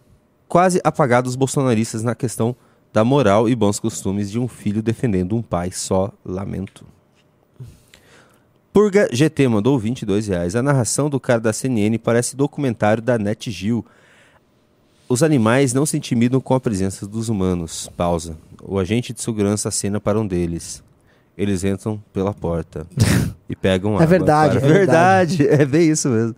[0.47, 2.55] quase apagada dos bolsonaristas na questão
[2.95, 5.69] da moral e bons costumes de um filho defendendo um pai.
[5.69, 6.85] Só lamento.
[8.71, 10.55] Purga GT mandou 22 reais.
[10.55, 13.85] A narração do cara da CNN parece documentário da Net Gil.
[15.09, 17.89] Os animais não se intimidam com a presença dos humanos.
[17.97, 18.37] Pausa.
[18.63, 20.81] O agente de segurança acena para um deles.
[21.37, 22.87] Eles entram pela porta
[23.49, 24.05] e pegam água.
[24.05, 25.47] verdade, para- é verdade.
[25.51, 26.35] É bem isso mesmo.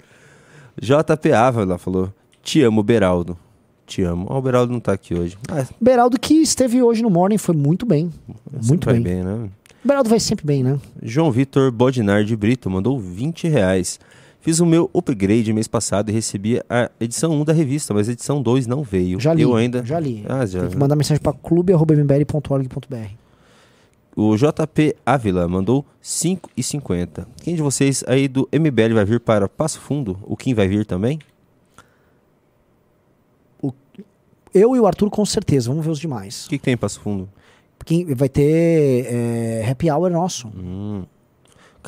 [0.82, 2.12] JP Ávila falou:
[2.42, 3.38] Te amo, Beraldo.
[3.88, 4.28] Te amo.
[4.30, 5.38] Ó, o Beraldo não tá aqui hoje.
[5.50, 8.12] Ah, Beraldo que esteve hoje no Morning foi muito bem.
[8.68, 9.02] Muito bem.
[9.02, 9.50] bem, né?
[9.84, 10.78] Beraldo vai sempre bem, né?
[11.02, 13.98] João Vitor Bodinar de Brito mandou 20 reais.
[14.42, 18.12] Fiz o meu upgrade mês passado e recebi a edição 1 da revista, mas a
[18.12, 19.20] edição 2 não veio.
[19.20, 19.42] Já li.
[19.42, 19.84] Eu ainda.
[19.86, 20.26] Já li.
[20.28, 20.62] Ah, já.
[20.62, 23.10] Tem que mandar mensagem para clube.mbl.org.br.
[24.16, 27.26] O JP Ávila mandou 5,50.
[27.42, 30.18] Quem de vocês aí do MBL vai vir para Passo Fundo?
[30.24, 31.20] O Kim vai vir também?
[34.54, 35.70] Eu e o Arthur com certeza.
[35.70, 36.46] Vamos ver os demais.
[36.46, 37.30] O que, que tem em Passo Fundo?
[37.78, 40.52] Porque vai ter é, happy hour nosso.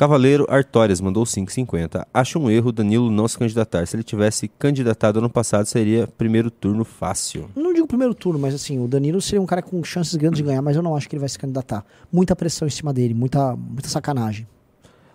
[0.00, 2.06] Cavaleiro Artórias mandou 5,50.
[2.14, 3.86] Acho um erro Danilo não se candidatar.
[3.86, 7.50] Se ele tivesse candidatado ano passado, seria primeiro turno fácil.
[7.54, 10.42] Não digo primeiro turno, mas assim, o Danilo seria um cara com chances grandes de
[10.42, 11.84] ganhar, mas eu não acho que ele vai se candidatar.
[12.10, 14.46] Muita pressão em cima dele, muita, muita sacanagem.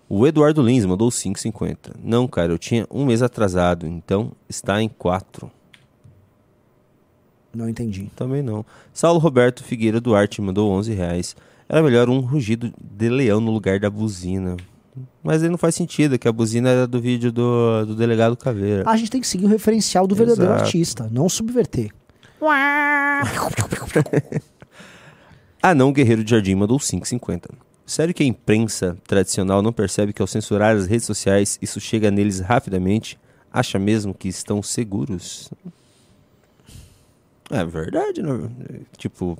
[0.07, 1.95] O Eduardo Lins mandou 5,50.
[2.03, 5.49] Não, cara, eu tinha um mês atrasado, então está em 4.
[7.55, 8.09] Não entendi.
[8.15, 8.65] Também não.
[8.93, 11.35] Saulo Roberto Figueira Duarte mandou 11 reais.
[11.67, 14.57] Era melhor um rugido de leão no lugar da buzina.
[15.23, 18.83] Mas aí não faz sentido, que a buzina era do vídeo do, do delegado Caveira.
[18.87, 20.65] A gente tem que seguir o referencial do verdadeiro Exato.
[20.65, 21.91] artista, não subverter.
[25.61, 27.49] Ah, não, Guerreiro de Jardim mandou 5,50.
[27.87, 32.11] Sério que a imprensa tradicional não percebe que ao censurar as redes sociais isso chega
[32.11, 33.17] neles rapidamente?
[33.51, 35.49] Acha mesmo que estão seguros?
[37.49, 38.49] É verdade, né?
[38.97, 39.37] Tipo,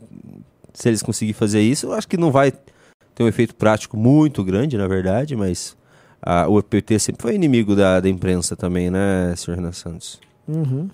[0.74, 4.44] se eles conseguirem fazer isso, eu acho que não vai ter um efeito prático muito
[4.44, 5.76] grande, na verdade, mas
[6.22, 10.20] ah, o PT sempre foi inimigo da, da imprensa também, né, senhor Renan Santos?
[10.48, 10.90] Uhum.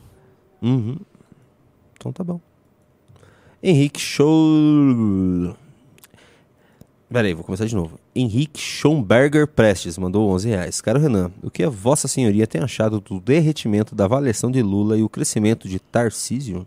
[0.62, 0.98] Uhum.
[1.98, 2.40] Então tá bom.
[3.62, 5.56] Henrique Show.
[7.12, 8.00] Pera aí, vou começar de novo.
[8.16, 10.82] Henrique Schomberger Prestes mandou 11 reais.
[10.82, 14.98] Caro Renan, o que a Vossa Senhoria tem achado do derretimento da avaliação de Lula
[14.98, 16.66] e o crescimento de Tarcísio?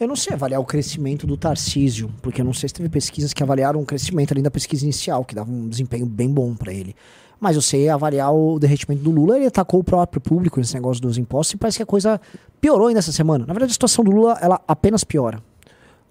[0.00, 3.32] Eu não sei avaliar o crescimento do Tarcísio, porque eu não sei se teve pesquisas
[3.32, 6.72] que avaliaram o crescimento ali da pesquisa inicial, que dava um desempenho bem bom pra
[6.72, 6.94] ele.
[7.40, 11.02] Mas eu sei avaliar o derretimento do Lula, ele atacou o próprio público nesse negócio
[11.02, 12.20] dos impostos e parece que a coisa
[12.60, 13.44] piorou ainda essa semana.
[13.46, 15.42] Na verdade, a situação do Lula, ela apenas piora.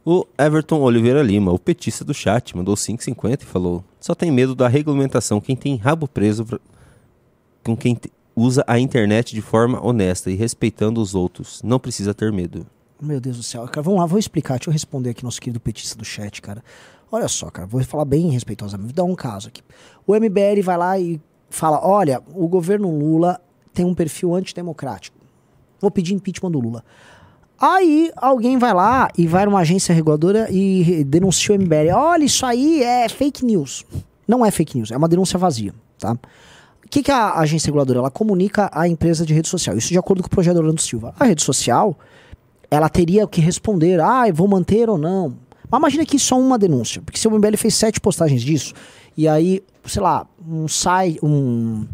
[0.05, 4.55] O Everton Oliveira Lima, o petista do chat, mandou 5,50 e falou: Só tem medo
[4.55, 6.59] da regulamentação quem tem rabo preso pra-
[7.63, 7.97] com quem
[8.33, 11.61] usa a internet de forma honesta e respeitando os outros.
[11.61, 12.65] Não precisa ter medo.
[13.01, 13.65] Meu Deus do céu.
[13.67, 14.55] Cara, vamos lá, vou explicar.
[14.55, 16.63] Deixa eu responder aqui nosso querido petista do chat, cara.
[17.11, 18.93] Olha só, cara, vou falar bem respeitosamente.
[18.93, 19.61] Vou dar um caso aqui.
[20.05, 23.39] O MBL vai lá e fala: olha, o governo Lula
[23.73, 25.15] tem um perfil antidemocrático.
[25.79, 26.83] Vou pedir impeachment do Lula.
[27.59, 31.91] Aí alguém vai lá e vai numa agência reguladora e denuncia o MBL.
[31.93, 33.85] Olha, isso aí é fake news.
[34.27, 36.13] Não é fake news, é uma denúncia vazia, tá?
[36.13, 37.99] O que, que a agência reguladora?
[37.99, 39.75] Ela comunica à empresa de rede social.
[39.77, 41.13] Isso de acordo com o projeto Orlando Silva.
[41.19, 41.97] A rede social,
[42.69, 45.35] ela teria que responder, ah, vou manter ou não.
[45.69, 48.73] Mas imagina que só uma denúncia, porque se o MBL fez sete postagens disso,
[49.17, 51.85] e aí, sei lá, um site, um,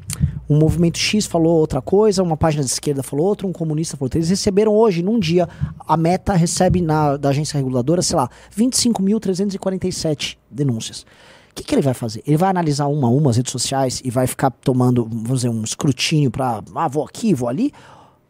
[0.50, 4.08] um movimento X falou outra coisa, uma página de esquerda falou outra, um comunista falou
[4.08, 4.20] outra.
[4.20, 5.48] Eles receberam hoje, num dia,
[5.80, 11.06] a meta recebe na, da agência reguladora, sei lá, 25.347 denúncias.
[11.50, 12.22] O que, que ele vai fazer?
[12.28, 15.50] Ele vai analisar uma a uma as redes sociais e vai ficar tomando, vamos dizer,
[15.50, 17.72] um escrutínio pra, ah, vou aqui, vou ali,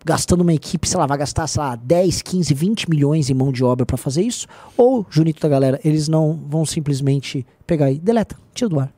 [0.05, 3.51] gastando uma equipe, sei lá, vai gastar, sei lá, 10, 15, 20 milhões em mão
[3.51, 4.47] de obra pra fazer isso?
[4.75, 8.93] Ou, Junito da galera, eles não vão simplesmente pegar e deleta, tira do ar.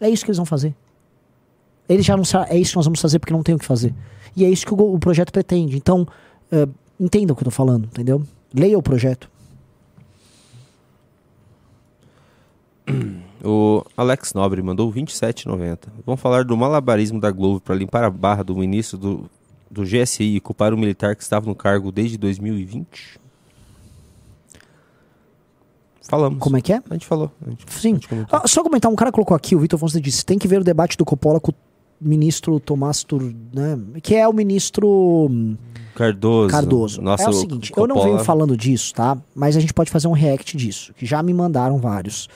[0.00, 0.74] É isso que eles vão fazer.
[1.88, 3.94] Eles já sabem, é isso que nós vamos fazer porque não tem o que fazer.
[4.34, 5.76] E é isso que o, o projeto pretende.
[5.76, 6.06] Então,
[6.50, 6.66] eh,
[6.98, 8.22] entendam o que eu tô falando, entendeu?
[8.54, 9.30] Leia o projeto.
[13.44, 15.78] O Alex Nobre mandou 27,90.
[16.06, 19.30] Vamos falar do malabarismo da Globo para limpar a barra do ministro do,
[19.70, 23.20] do GSI e culpar o militar que estava no cargo desde 2020?
[26.08, 26.38] Falamos.
[26.38, 26.82] Como é que é?
[26.88, 27.32] A gente falou.
[27.44, 27.92] A gente, Sim.
[27.94, 28.26] a gente.
[28.30, 30.64] Ah, só comentar, um cara colocou aqui, o Vitor Fonseca disse, tem que ver o
[30.64, 31.54] debate do Coppola com o
[32.00, 33.78] ministro Tomás Tur, né?
[34.02, 35.56] Que é o ministro hum,
[35.94, 36.50] Cardoso.
[36.50, 37.02] Cardoso.
[37.02, 39.16] Nossa, é o seguinte, eu não Coppola- venho falando disso, tá?
[39.34, 42.28] Mas a gente pode fazer um react disso, que já me mandaram vários.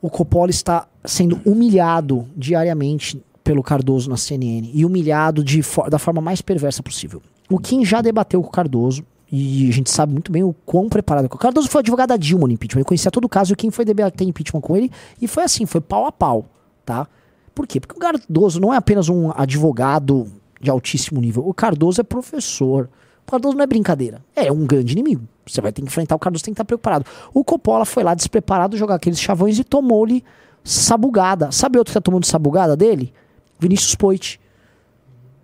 [0.00, 6.20] O Coppola está sendo humilhado diariamente pelo Cardoso na CNN e humilhado de da forma
[6.20, 7.22] mais perversa possível.
[7.48, 10.88] O Kim já debateu com o Cardoso e a gente sabe muito bem o quão
[10.88, 11.26] preparado.
[11.26, 13.56] O Cardoso foi advogado da Dilma no impeachment, ele conhecia todo o caso e o
[13.56, 14.90] Kim foi debater impeachment com ele
[15.20, 16.46] e foi assim, foi pau a pau,
[16.84, 17.06] tá?
[17.54, 17.80] Por quê?
[17.80, 20.26] Porque o Cardoso não é apenas um advogado
[20.60, 22.88] de altíssimo nível, o Cardoso é professor.
[23.26, 25.26] O Cardoso não é brincadeira, é um grande inimigo.
[25.50, 27.04] Você vai ter que enfrentar o Cardoso, tem que estar preparado.
[27.34, 30.24] O Coppola foi lá despreparado jogar aqueles chavões e tomou-lhe
[30.64, 31.50] sabugada.
[31.52, 33.12] Sabe outro que tá tomando sabugada dele?
[33.58, 34.40] Vinícius Poit.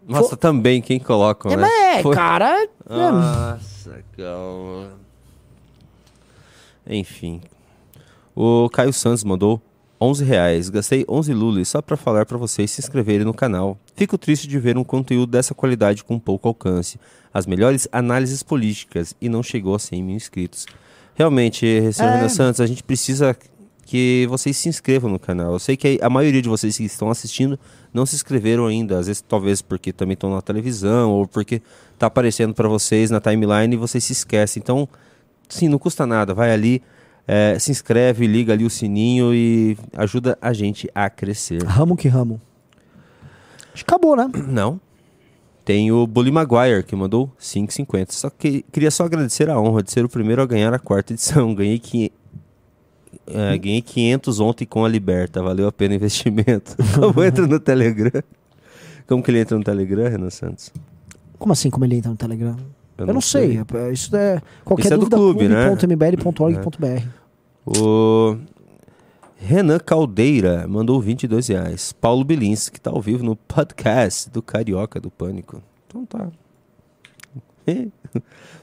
[0.06, 1.68] Nossa, também, quem coloca, É, né?
[1.96, 2.62] é, Foi- cara.
[2.62, 4.90] é- Nossa, calma.
[6.86, 7.40] Enfim.
[8.34, 9.60] O Caio Santos mandou
[10.00, 10.68] 11 reais.
[10.68, 13.76] Gastei 11 lulis só pra falar pra vocês se inscreverem no canal.
[13.94, 17.00] Fico triste de ver um conteúdo dessa qualidade com pouco alcance.
[17.36, 20.64] As melhores análises políticas e não chegou a 100 mil inscritos.
[21.14, 22.14] Realmente, senhor É.
[22.16, 23.36] Renan Santos, a gente precisa
[23.84, 25.52] que vocês se inscrevam no canal.
[25.52, 27.58] Eu sei que a maioria de vocês que estão assistindo
[27.92, 28.98] não se inscreveram ainda.
[28.98, 31.60] Às vezes, talvez porque também estão na televisão ou porque
[31.98, 34.62] tá aparecendo para vocês na timeline e vocês se esquecem.
[34.62, 34.88] Então,
[35.46, 36.32] sim, não custa nada.
[36.32, 36.82] Vai ali,
[37.28, 41.62] eh, se inscreve, liga ali o sininho e ajuda a gente a crescer.
[41.64, 42.40] Ramo que ramo.
[43.74, 44.26] Acho que acabou, né?
[44.48, 44.80] Não.
[45.66, 48.12] Tem o Bully Maguire, que mandou 5,50.
[48.12, 51.12] Só que queria só agradecer a honra de ser o primeiro a ganhar a quarta
[51.12, 51.52] edição.
[51.54, 52.12] Ganhei, qui-
[53.26, 55.42] é, ganhei 500 ontem com a Liberta.
[55.42, 56.76] Valeu a pena o investimento.
[56.98, 58.22] Como entra no Telegram?
[59.08, 60.72] Como que ele entra no Telegram, Renan Santos?
[61.38, 62.56] Como assim, como ele entra no Telegram?
[62.96, 63.58] Eu, não, sei.
[63.74, 64.40] é- Isso é.
[64.64, 65.66] Qualquer Isso é do dúvida, clube, né?
[65.76, 67.02] clube.mbl.org.br.
[67.66, 68.36] O
[69.38, 71.92] Renan Caldeira mandou 22 reais.
[71.92, 75.62] Paulo Bilins, que tá ao vivo no podcast do Carioca do Pânico.
[75.86, 76.28] Então tá.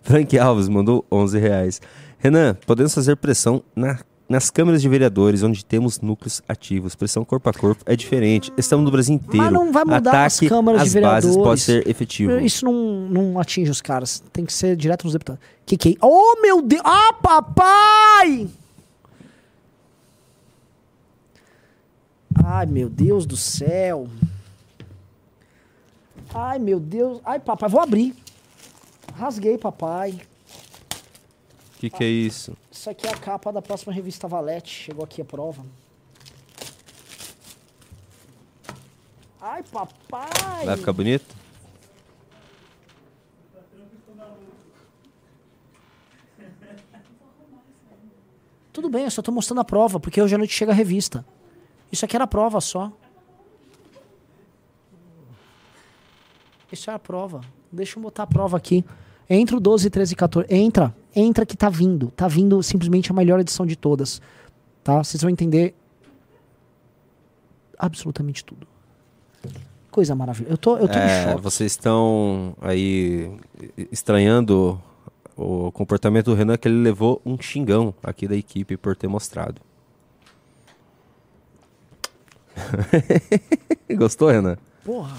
[0.02, 1.82] Frank Alves mandou 11 reais.
[2.18, 6.96] Renan, podemos fazer pressão na- nas câmeras de vereadores, onde temos núcleos ativos.
[6.96, 8.52] Pressão corpo a corpo é diferente.
[8.58, 9.44] Estamos no Brasil inteiro.
[9.44, 11.38] Mas não vai mudar as Ataque câmaras de às bases vereadores.
[11.38, 12.40] pode ser efetivo.
[12.40, 12.74] Isso não,
[13.10, 14.24] não atinge os caras.
[14.32, 15.42] Tem que ser direto nos deputados.
[15.66, 15.94] Que que é?
[16.02, 16.82] Oh, meu Deus!
[16.84, 18.48] Ah, papai!
[22.42, 24.08] Ai, meu Deus do céu.
[26.34, 27.20] Ai, meu Deus.
[27.26, 28.16] Ai, papai, vou abrir.
[29.16, 30.22] Rasguei, papai.
[31.76, 32.56] O que, que é isso?
[32.72, 34.70] Isso aqui é a capa da próxima revista Valete.
[34.86, 35.64] Chegou aqui a prova.
[39.40, 40.66] Ai, papai.
[40.66, 41.36] Vai ficar bonito?
[48.72, 51.24] Tudo bem, eu só tô mostrando a prova, porque hoje à noite chega a revista.
[51.94, 52.92] Isso aqui era a prova só.
[56.72, 57.42] Isso é a prova.
[57.72, 58.84] Deixa eu botar a prova aqui.
[59.30, 60.48] Entra o 12, 13 e 14.
[60.52, 62.10] Entra, entra que tá vindo.
[62.16, 64.20] Tá vindo simplesmente a melhor edição de todas.
[64.84, 65.04] Tá?
[65.04, 65.76] Vocês vão entender
[67.78, 68.66] absolutamente tudo.
[69.92, 70.52] Coisa maravilhosa.
[70.52, 71.42] Eu tô, eu tô em É, choque.
[71.44, 73.32] vocês estão aí
[73.92, 74.82] estranhando
[75.38, 79.62] o comportamento do Renan, que ele levou um xingão aqui da equipe por ter mostrado.
[83.96, 84.58] Gostou, Renan?
[84.84, 85.16] Porra.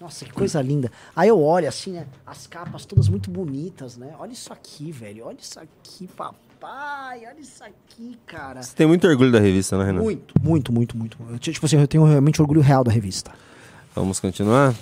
[0.00, 0.92] Nossa, que coisa linda.
[1.16, 2.06] Aí eu olho assim, né?
[2.26, 4.14] As capas todas muito bonitas, né?
[4.18, 5.24] Olha isso aqui, velho.
[5.24, 7.20] Olha isso aqui, papai.
[7.26, 8.62] Olha isso aqui, cara.
[8.62, 10.02] Você tem muito orgulho da revista, né, Renan?
[10.02, 11.16] Muito, muito, muito, muito.
[11.30, 13.32] Eu, tipo assim, eu tenho realmente orgulho real da revista.
[13.94, 14.74] Vamos continuar?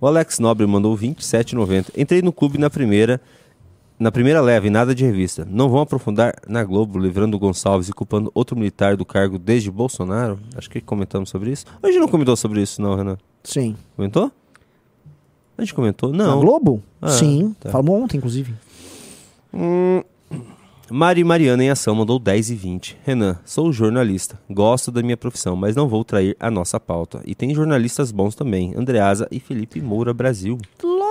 [0.00, 1.90] O Alex Nobre mandou 27,90.
[1.96, 3.20] Entrei no clube na primeira,
[3.98, 5.46] na primeira leva e nada de revista.
[5.48, 10.38] Não vão aprofundar na Globo, livrando Gonçalves e culpando outro militar do cargo desde Bolsonaro?
[10.56, 11.64] Acho que comentamos sobre isso.
[11.82, 13.16] A gente não comentou sobre isso, não, Renan.
[13.44, 13.76] Sim.
[13.96, 14.30] Comentou?
[15.56, 16.12] A gente comentou?
[16.12, 16.40] Na Não.
[16.40, 16.82] Globo?
[17.00, 17.54] Ah, Sim.
[17.60, 17.70] tá.
[17.70, 18.54] Falamos ontem, inclusive.
[19.52, 20.02] Hum,
[20.90, 22.98] Mari Mariana em ação mandou 10 e 20.
[23.04, 24.38] Renan, sou jornalista.
[24.50, 27.22] Gosto da minha profissão, mas não vou trair a nossa pauta.
[27.24, 28.74] E tem jornalistas bons também.
[28.76, 30.58] Andreasa e Felipe Moura Brasil.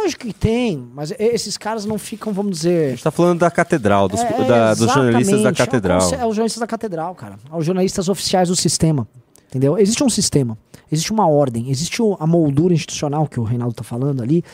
[0.02, 2.90] Lógico que tem, mas esses caras não ficam, vamos A dizer.
[2.92, 5.50] gente tá falando da catedral, dos, É, da- dos jornalistas da.
[5.50, 6.00] É catedral.
[6.00, 7.38] conce- É os jornalistas da catedral, cara.
[7.52, 9.08] É os jornalistas oficiais do sistema.
[9.50, 9.78] Entendeu?
[9.78, 10.58] Existe um sistema,
[10.90, 14.46] existe uma ordem, existe a moldura institucional que o Reinaldo tá falando ali,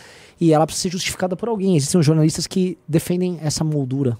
[0.41, 1.75] e ela precisa ser justificada por alguém.
[1.77, 4.17] Existem os jornalistas que defendem essa moldura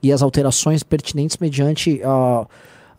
[0.00, 2.46] e as alterações pertinentes mediante ah,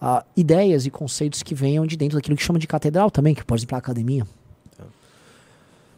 [0.02, 3.46] ah, ideias e conceitos que venham de dentro daquilo que chama de catedral também, que
[3.46, 4.28] pode ir pra academia.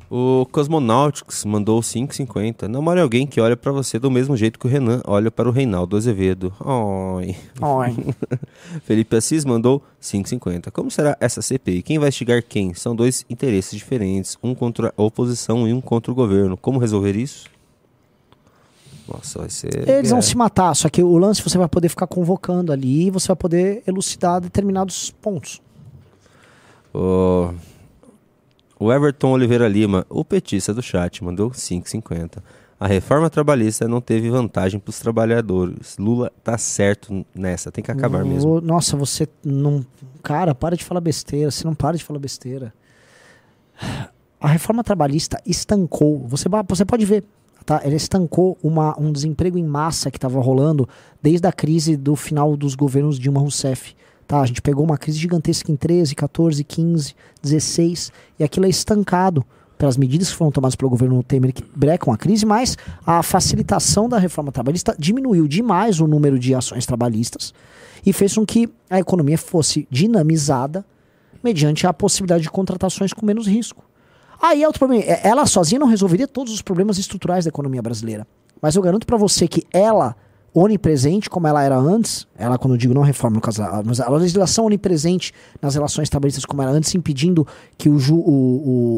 [0.09, 2.67] O Cosmonautics mandou 5,50.
[2.67, 5.51] Namore alguém que olha pra você do mesmo jeito que o Renan olha para o
[5.51, 6.53] Reinaldo Azevedo.
[6.59, 7.35] Oi.
[7.61, 7.95] Ai.
[8.85, 10.71] Felipe Assis mandou 5,50.
[10.71, 11.81] Como será essa CPI?
[11.81, 12.73] Quem vai investigar quem?
[12.75, 16.55] São dois interesses diferentes, um contra a oposição e um contra o governo.
[16.55, 17.45] Como resolver isso?
[19.07, 19.87] Nossa, vai ser.
[19.87, 20.21] Eles vão é.
[20.21, 23.35] se matar, só que o lance você vai poder ficar convocando ali e você vai
[23.35, 25.61] poder elucidar determinados pontos.
[26.93, 27.53] O...
[28.79, 32.41] o Everton Oliveira Lima, o petista do chat, mandou 5,50.
[32.77, 35.97] A reforma trabalhista não teve vantagem para os trabalhadores.
[35.97, 38.57] Lula tá certo nessa, tem que acabar mesmo.
[38.57, 39.85] Ô, Nossa, você não.
[40.21, 41.49] Cara, para de falar besteira.
[41.49, 42.73] Você não para de falar besteira.
[44.41, 46.27] A reforma trabalhista estancou.
[46.27, 47.23] Você, você pode ver.
[47.65, 47.81] Tá?
[47.83, 50.87] Ela estancou uma, um desemprego em massa que estava rolando
[51.21, 53.95] desde a crise do final dos governos Dilma Rousseff.
[54.27, 54.41] Tá?
[54.41, 59.45] A gente pegou uma crise gigantesca em 13, 14, 15, 16 e aquilo é estancado
[59.77, 64.07] pelas medidas que foram tomadas pelo governo Temer que brecam a crise, mas a facilitação
[64.07, 67.53] da reforma trabalhista diminuiu demais o número de ações trabalhistas
[68.05, 70.85] e fez com que a economia fosse dinamizada
[71.43, 73.83] mediante a possibilidade de contratações com menos risco.
[74.41, 75.03] Aí é outro problema.
[75.03, 78.27] É, Ela sozinha não resolveria todos os problemas estruturais da economia brasileira.
[78.61, 80.15] Mas eu garanto pra você que ela,
[80.57, 84.09] onipresente como ela era antes, ela quando eu digo não reforma, no caso, mas a
[84.09, 87.45] legislação onipresente nas relações trabalhistas como era antes, impedindo
[87.77, 88.21] que o, ju- o,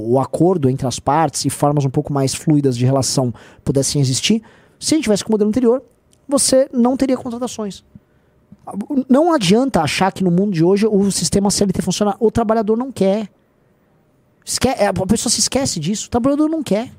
[0.07, 3.33] o, o acordo entre as partes e formas um pouco mais fluidas de relação
[3.65, 4.43] pudessem existir,
[4.79, 5.81] se a gente tivesse com o modelo anterior,
[6.29, 7.83] você não teria contratações.
[9.09, 12.15] Não adianta achar que no mundo de hoje o sistema CLT funciona.
[12.19, 13.29] O trabalhador não quer.
[14.45, 16.07] Esque é, a pessoa se esquece disso.
[16.07, 16.91] O trabalhador não quer.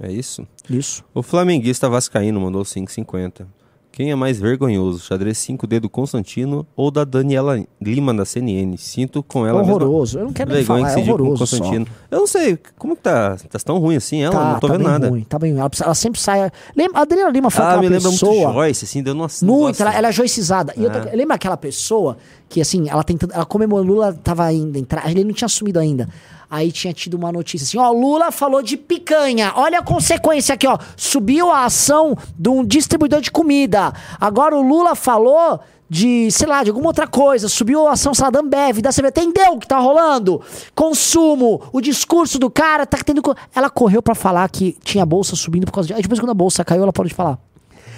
[0.00, 0.46] É isso?
[0.68, 1.04] Isso.
[1.14, 3.46] O flamenguista vascaíno mandou 5,50.
[3.92, 8.76] Quem é mais vergonhoso, xadrez 5D do Constantino ou da Daniela Lima da CNN?
[8.76, 10.18] Sinto com ela mesma horroroso.
[10.18, 10.98] Eu não quero nem vergonha falar.
[10.98, 11.56] É horroroso só.
[11.58, 11.86] Constantino.
[12.10, 13.36] Eu não sei, como que tá?
[13.48, 14.34] Tá tão ruim assim ela?
[14.34, 15.08] Tá, não tô tá vendo bem nada.
[15.08, 15.22] ruim.
[15.22, 15.60] Tá bem ruim.
[15.60, 16.50] Ela, ela sempre sai...
[16.76, 19.46] Lembra, a Adriana Lima foi Ah, aquela me lembra muito Joyce, assim, deu nossa.
[19.46, 20.74] Muito, ela, ela é joicizada.
[20.76, 22.16] E outra- lembra aquela pessoa
[22.54, 23.32] que, assim, ela tentando.
[23.32, 26.08] Ela comemorou, Lula tava ainda entrar, ele não tinha assumido ainda.
[26.48, 29.52] Aí tinha tido uma notícia assim: ó, Lula falou de picanha.
[29.56, 30.78] Olha a consequência aqui, ó.
[30.96, 33.92] Subiu a ação de um distribuidor de comida.
[34.20, 35.58] Agora o Lula falou
[35.90, 37.48] de, sei lá, de alguma outra coisa.
[37.48, 39.08] Subiu a ação, sei lá, da CB.
[39.08, 40.40] Entendeu o que tá rolando?
[40.76, 43.20] Consumo, o discurso do cara tá tendo.
[43.52, 45.94] Ela correu pra falar que tinha bolsa subindo por causa de.
[45.94, 47.36] Aí depois, quando a bolsa caiu, ela parou de falar.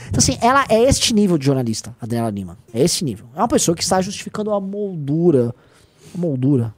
[0.09, 2.59] Então, assim, ela é este nível de jornalista, a Adriana Lima.
[2.73, 3.27] É esse nível.
[3.35, 5.55] É uma pessoa que está justificando a moldura.
[6.15, 6.74] A moldura.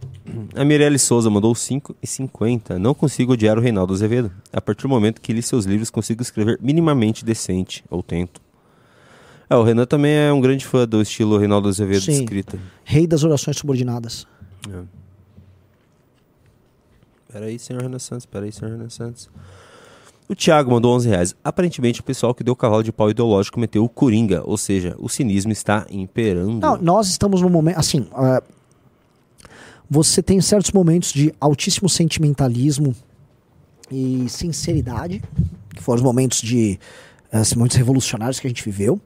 [0.54, 2.76] A Mirelle Souza mandou 5,50.
[2.78, 4.30] Não consigo odiar o Reinaldo Azevedo.
[4.52, 8.40] A partir do momento que li seus livros, consigo escrever minimamente decente, ou tento.
[9.50, 12.22] É, o Renan também é um grande fã do estilo Reinaldo Azevedo de Sim.
[12.22, 12.58] escrita.
[12.84, 14.26] Rei das orações subordinadas.
[17.32, 19.30] Peraí, senhor Renan Santos, peraí, senhor Renan Santos.
[20.28, 21.36] O Thiago mandou 11 reais.
[21.42, 25.08] Aparentemente, o pessoal que deu cavalo de pau ideológico meteu o Coringa, ou seja, o
[25.08, 26.60] cinismo está imperando.
[26.60, 27.78] Não, nós estamos num momento.
[27.78, 28.42] Assim, ah,
[29.88, 32.94] você tem certos momentos de altíssimo sentimentalismo
[33.90, 35.22] e sinceridade,
[35.74, 36.78] que foram os momentos de.
[37.32, 39.00] Esses momentos revolucionários que a gente viveu.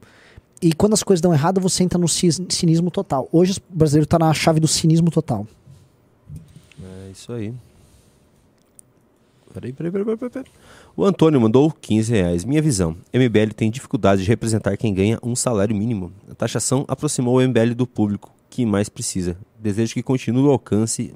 [0.61, 3.29] E quando as coisas dão errado, você entra no cinismo total.
[3.33, 5.47] Hoje o brasileiro está na chave do cinismo total.
[6.81, 7.53] É isso aí.
[9.53, 10.47] Peraí, peraí, peraí, peraí, peraí.
[10.97, 12.45] O Antônio mandou 15 reais.
[12.45, 12.97] Minha visão.
[13.15, 16.13] MBL tem dificuldade de representar quem ganha um salário mínimo.
[16.31, 19.37] A taxação aproximou o MBL do público que mais precisa.
[19.59, 21.15] Desejo que continue o alcance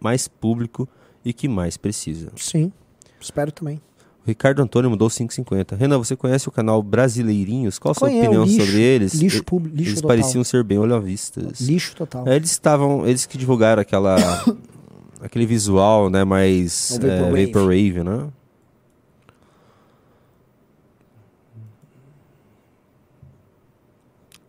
[0.00, 0.88] mais público
[1.24, 2.32] e que mais precisa.
[2.36, 2.72] Sim,
[3.20, 3.76] espero também.
[4.24, 5.76] O Ricardo Antônio mandou 5,50.
[5.76, 7.78] Renan, você conhece o canal Brasileirinhos?
[7.78, 9.14] Qual a sua opinião lixo, sobre eles?
[9.14, 10.16] lixo público, lixo Eles total.
[10.16, 11.60] pareciam ser bem olhavistas.
[11.60, 12.26] Lixo total.
[12.28, 14.16] É, Eles estavam, eles que divulgaram aquela
[15.22, 17.46] aquele visual, né, mais é, Vaporwave.
[17.46, 18.28] vaporwave, né?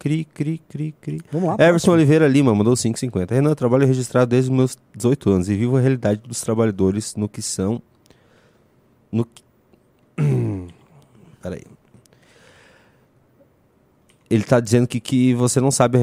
[0.03, 1.21] Cri, cri, cri, cri.
[1.31, 1.65] Vamos lá.
[1.65, 1.91] Everson.
[1.93, 3.31] Oliveira Lima mandou 5,50.
[3.31, 7.15] Renan, eu trabalho registrado desde os meus 18 anos e vivo a realidade dos trabalhadores
[7.15, 7.81] no que são.
[9.09, 9.41] No que...
[11.41, 11.63] Peraí.
[14.29, 15.97] ele tá dizendo que, que você não sabe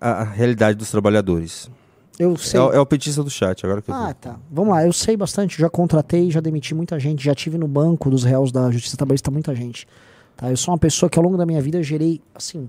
[0.00, 1.70] a, a realidade dos trabalhadores.
[2.18, 2.60] Eu É, sei.
[2.60, 4.14] o- é o petista do chat, agora que eu Ah, vi.
[4.14, 4.36] tá.
[4.50, 8.10] Vamos lá, eu sei bastante, já contratei, já demiti muita gente, já tive no banco
[8.10, 9.86] dos réus da Justiça Trabalhista muita gente.
[10.36, 10.50] Tá?
[10.50, 12.68] Eu sou uma pessoa que ao longo da minha vida gerei, assim,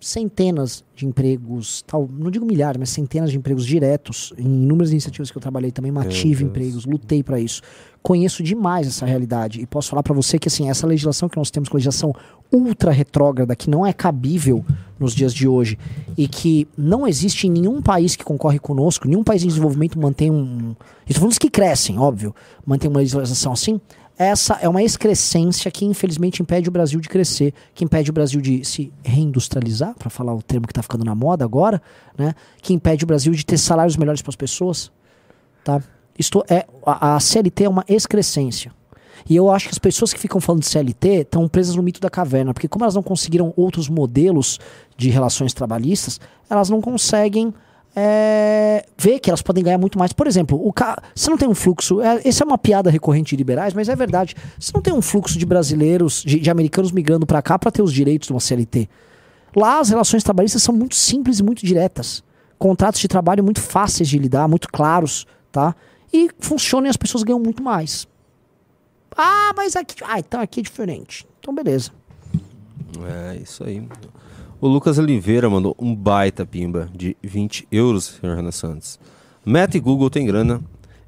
[0.00, 5.30] centenas de empregos, tal, não digo milhares, mas centenas de empregos diretos em inúmeras iniciativas
[5.30, 7.62] que eu trabalhei também, mantive empregos, lutei para isso.
[8.02, 11.50] Conheço demais essa realidade e posso falar para você que assim, essa legislação que nós
[11.50, 12.14] temos, legislação
[12.52, 14.64] ultra retrógrada que não é cabível
[14.98, 15.78] nos dias de hoje
[16.16, 20.30] e que não existe em nenhum país que concorre conosco, nenhum país em desenvolvimento mantém
[20.30, 22.34] um, estou falando dos que crescem, óbvio,
[22.64, 23.80] mantém uma legislação assim.
[24.16, 28.40] Essa é uma excrescência que infelizmente impede o Brasil de crescer, que impede o Brasil
[28.40, 31.82] de se reindustrializar, para falar o termo que está ficando na moda agora,
[32.16, 32.34] né?
[32.62, 34.92] Que impede o Brasil de ter salários melhores para as pessoas,
[35.64, 35.82] tá?
[36.16, 38.72] Isto é a, a CLT é uma excrescência.
[39.28, 42.00] E eu acho que as pessoas que ficam falando de CLT estão presas no mito
[42.00, 44.60] da caverna, porque como elas não conseguiram outros modelos
[44.96, 47.52] de relações trabalhistas, elas não conseguem
[47.96, 50.12] é, ver que elas podem ganhar muito mais.
[50.12, 51.00] Por exemplo, o ca...
[51.14, 52.00] você não tem um fluxo.
[52.00, 54.34] É, essa é uma piada recorrente de liberais, mas é verdade.
[54.58, 57.82] Você não tem um fluxo de brasileiros, de, de americanos migrando para cá para ter
[57.82, 58.88] os direitos de uma CLT.
[59.54, 62.24] Lá as relações trabalhistas são muito simples e muito diretas.
[62.58, 65.74] Contratos de trabalho muito fáceis de lidar, muito claros, tá?
[66.12, 68.08] E funcionam e as pessoas ganham muito mais.
[69.16, 69.94] Ah, mas aqui.
[70.04, 71.26] Ah, então aqui é diferente.
[71.38, 71.92] Então beleza.
[73.06, 73.86] É, isso aí.
[74.64, 78.98] O Lucas Oliveira mandou um baita pimba de 20 euros, senhor Renan Santos.
[79.44, 80.58] Meta e Google tem grana.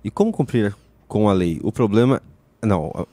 [0.05, 0.77] E como cumprir
[1.09, 1.59] com a lei?
[1.63, 2.21] O problema.
[2.63, 2.93] Não.
[2.95, 3.07] a-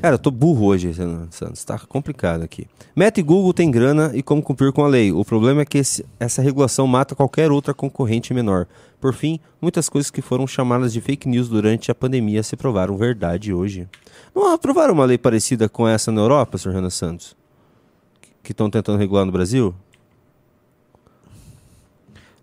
[0.00, 1.64] Cara, eu tô burro hoje, Renan Santos.
[1.64, 2.68] Tá complicado aqui.
[2.94, 5.10] Meta e Google tem grana e como cumprir com a lei?
[5.10, 8.68] O problema é que esse- essa regulação mata qualquer outra concorrente menor.
[9.00, 12.96] Por fim, muitas coisas que foram chamadas de fake news durante a pandemia se provaram
[12.96, 13.88] verdade hoje.
[14.32, 17.34] Não aprovaram uma lei parecida com essa na Europa, senhor Renan Santos?
[18.44, 19.74] Que estão tentando regular no Brasil?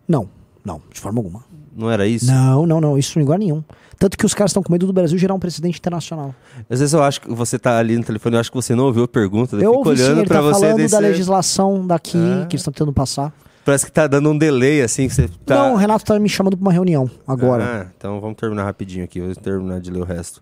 [0.07, 0.27] Não,
[0.65, 1.43] não, de forma alguma.
[1.73, 2.25] Não era isso?
[2.25, 3.63] Não, não, não, isso em lugar nenhum.
[3.97, 6.33] Tanto que os caras estão com medo do Brasil gerar um precedente internacional.
[6.69, 8.85] Às vezes eu acho que você tá ali no telefone, eu acho que você não
[8.85, 10.91] ouviu a pergunta, eu, Eu fico ouvi sim, olhando pra tá você falando desse...
[10.91, 12.45] da legislação daqui Ah.
[12.47, 13.31] que eles estão tentando passar.
[13.63, 15.55] Parece que tá dando um delay assim, que você tá...
[15.55, 17.63] Não, o Renato tá me chamando pra uma reunião agora.
[17.83, 20.41] Ah, então vamos terminar rapidinho aqui, vou terminar de ler o resto.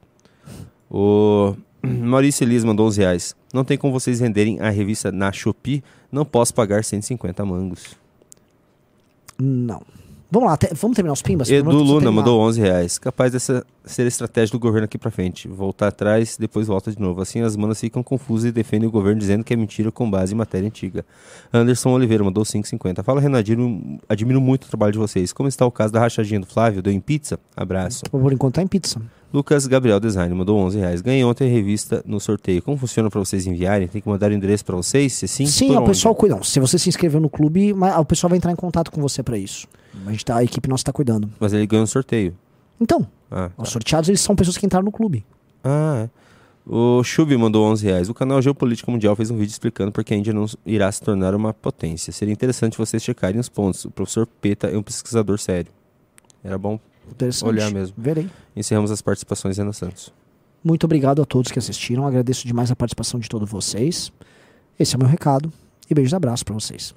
[0.90, 3.36] O Maurício Elias mandou 11 reais.
[3.54, 7.96] Não tem como vocês venderem a revista na Shopee, não posso pagar 150 mangos.
[9.38, 9.82] Não.
[10.32, 11.50] Vamos lá, te- vamos terminar os pimbas?
[11.50, 12.12] Edu Luna terminar.
[12.12, 13.00] mandou 11 reais.
[13.00, 15.48] Capaz dessa ser a estratégia do governo aqui pra frente.
[15.48, 17.20] Voltar atrás, depois volta de novo.
[17.22, 20.34] Assim as manas ficam confusas e defendem o governo dizendo que é mentira com base
[20.34, 21.04] em matéria antiga.
[21.52, 23.02] Anderson Oliveira mandou 5,50.
[23.04, 25.34] Fala, Renadinho, admiro muito o trabalho de vocês.
[25.34, 26.84] Como está o caso da rachadinha do Flávio?
[26.84, 27.40] Deu em pizza?
[27.58, 28.04] Abraço.
[28.12, 29.02] Por enquanto tá em pizza.
[29.34, 31.02] Lucas Gabriel Design mandou 11 reais.
[31.02, 32.62] Ganhei ontem a revista no sorteio.
[32.62, 33.88] Como funciona pra vocês enviarem?
[33.88, 35.14] Tem que mandar o endereço pra vocês?
[35.14, 35.88] Se sim, Sim, o onde?
[35.90, 36.36] pessoal cuida.
[36.36, 39.22] Não, se você se inscreveu no clube, o pessoal vai entrar em contato com você
[39.24, 39.68] pra isso.
[40.06, 41.30] A, gente tá, a equipe nossa tá cuidando.
[41.40, 42.36] Mas ele ganhou no sorteio.
[42.80, 45.26] Então, Ah, os sorteados eles são pessoas que entraram no clube.
[45.64, 46.10] Ah, é.
[46.66, 48.10] O Chubi mandou 11 reais.
[48.10, 51.02] O canal Geopolítica Mundial fez um vídeo explicando por que a Índia não irá se
[51.02, 52.14] tornar uma potência.
[52.14, 53.86] Seria interessante vocês checarem os pontos.
[53.86, 55.72] O professor Peta é um pesquisador sério.
[56.44, 56.80] Era bom.
[57.44, 57.96] Olhar mesmo.
[57.98, 58.30] Verei.
[58.56, 60.14] Encerramos as participações, Renan Santos.
[60.64, 62.06] Muito obrigado a todos que assistiram.
[62.06, 64.12] Agradeço demais a participação de todos vocês.
[64.80, 65.52] Esse é o meu recado.
[65.90, 66.94] E beijos e abraços pra vocês.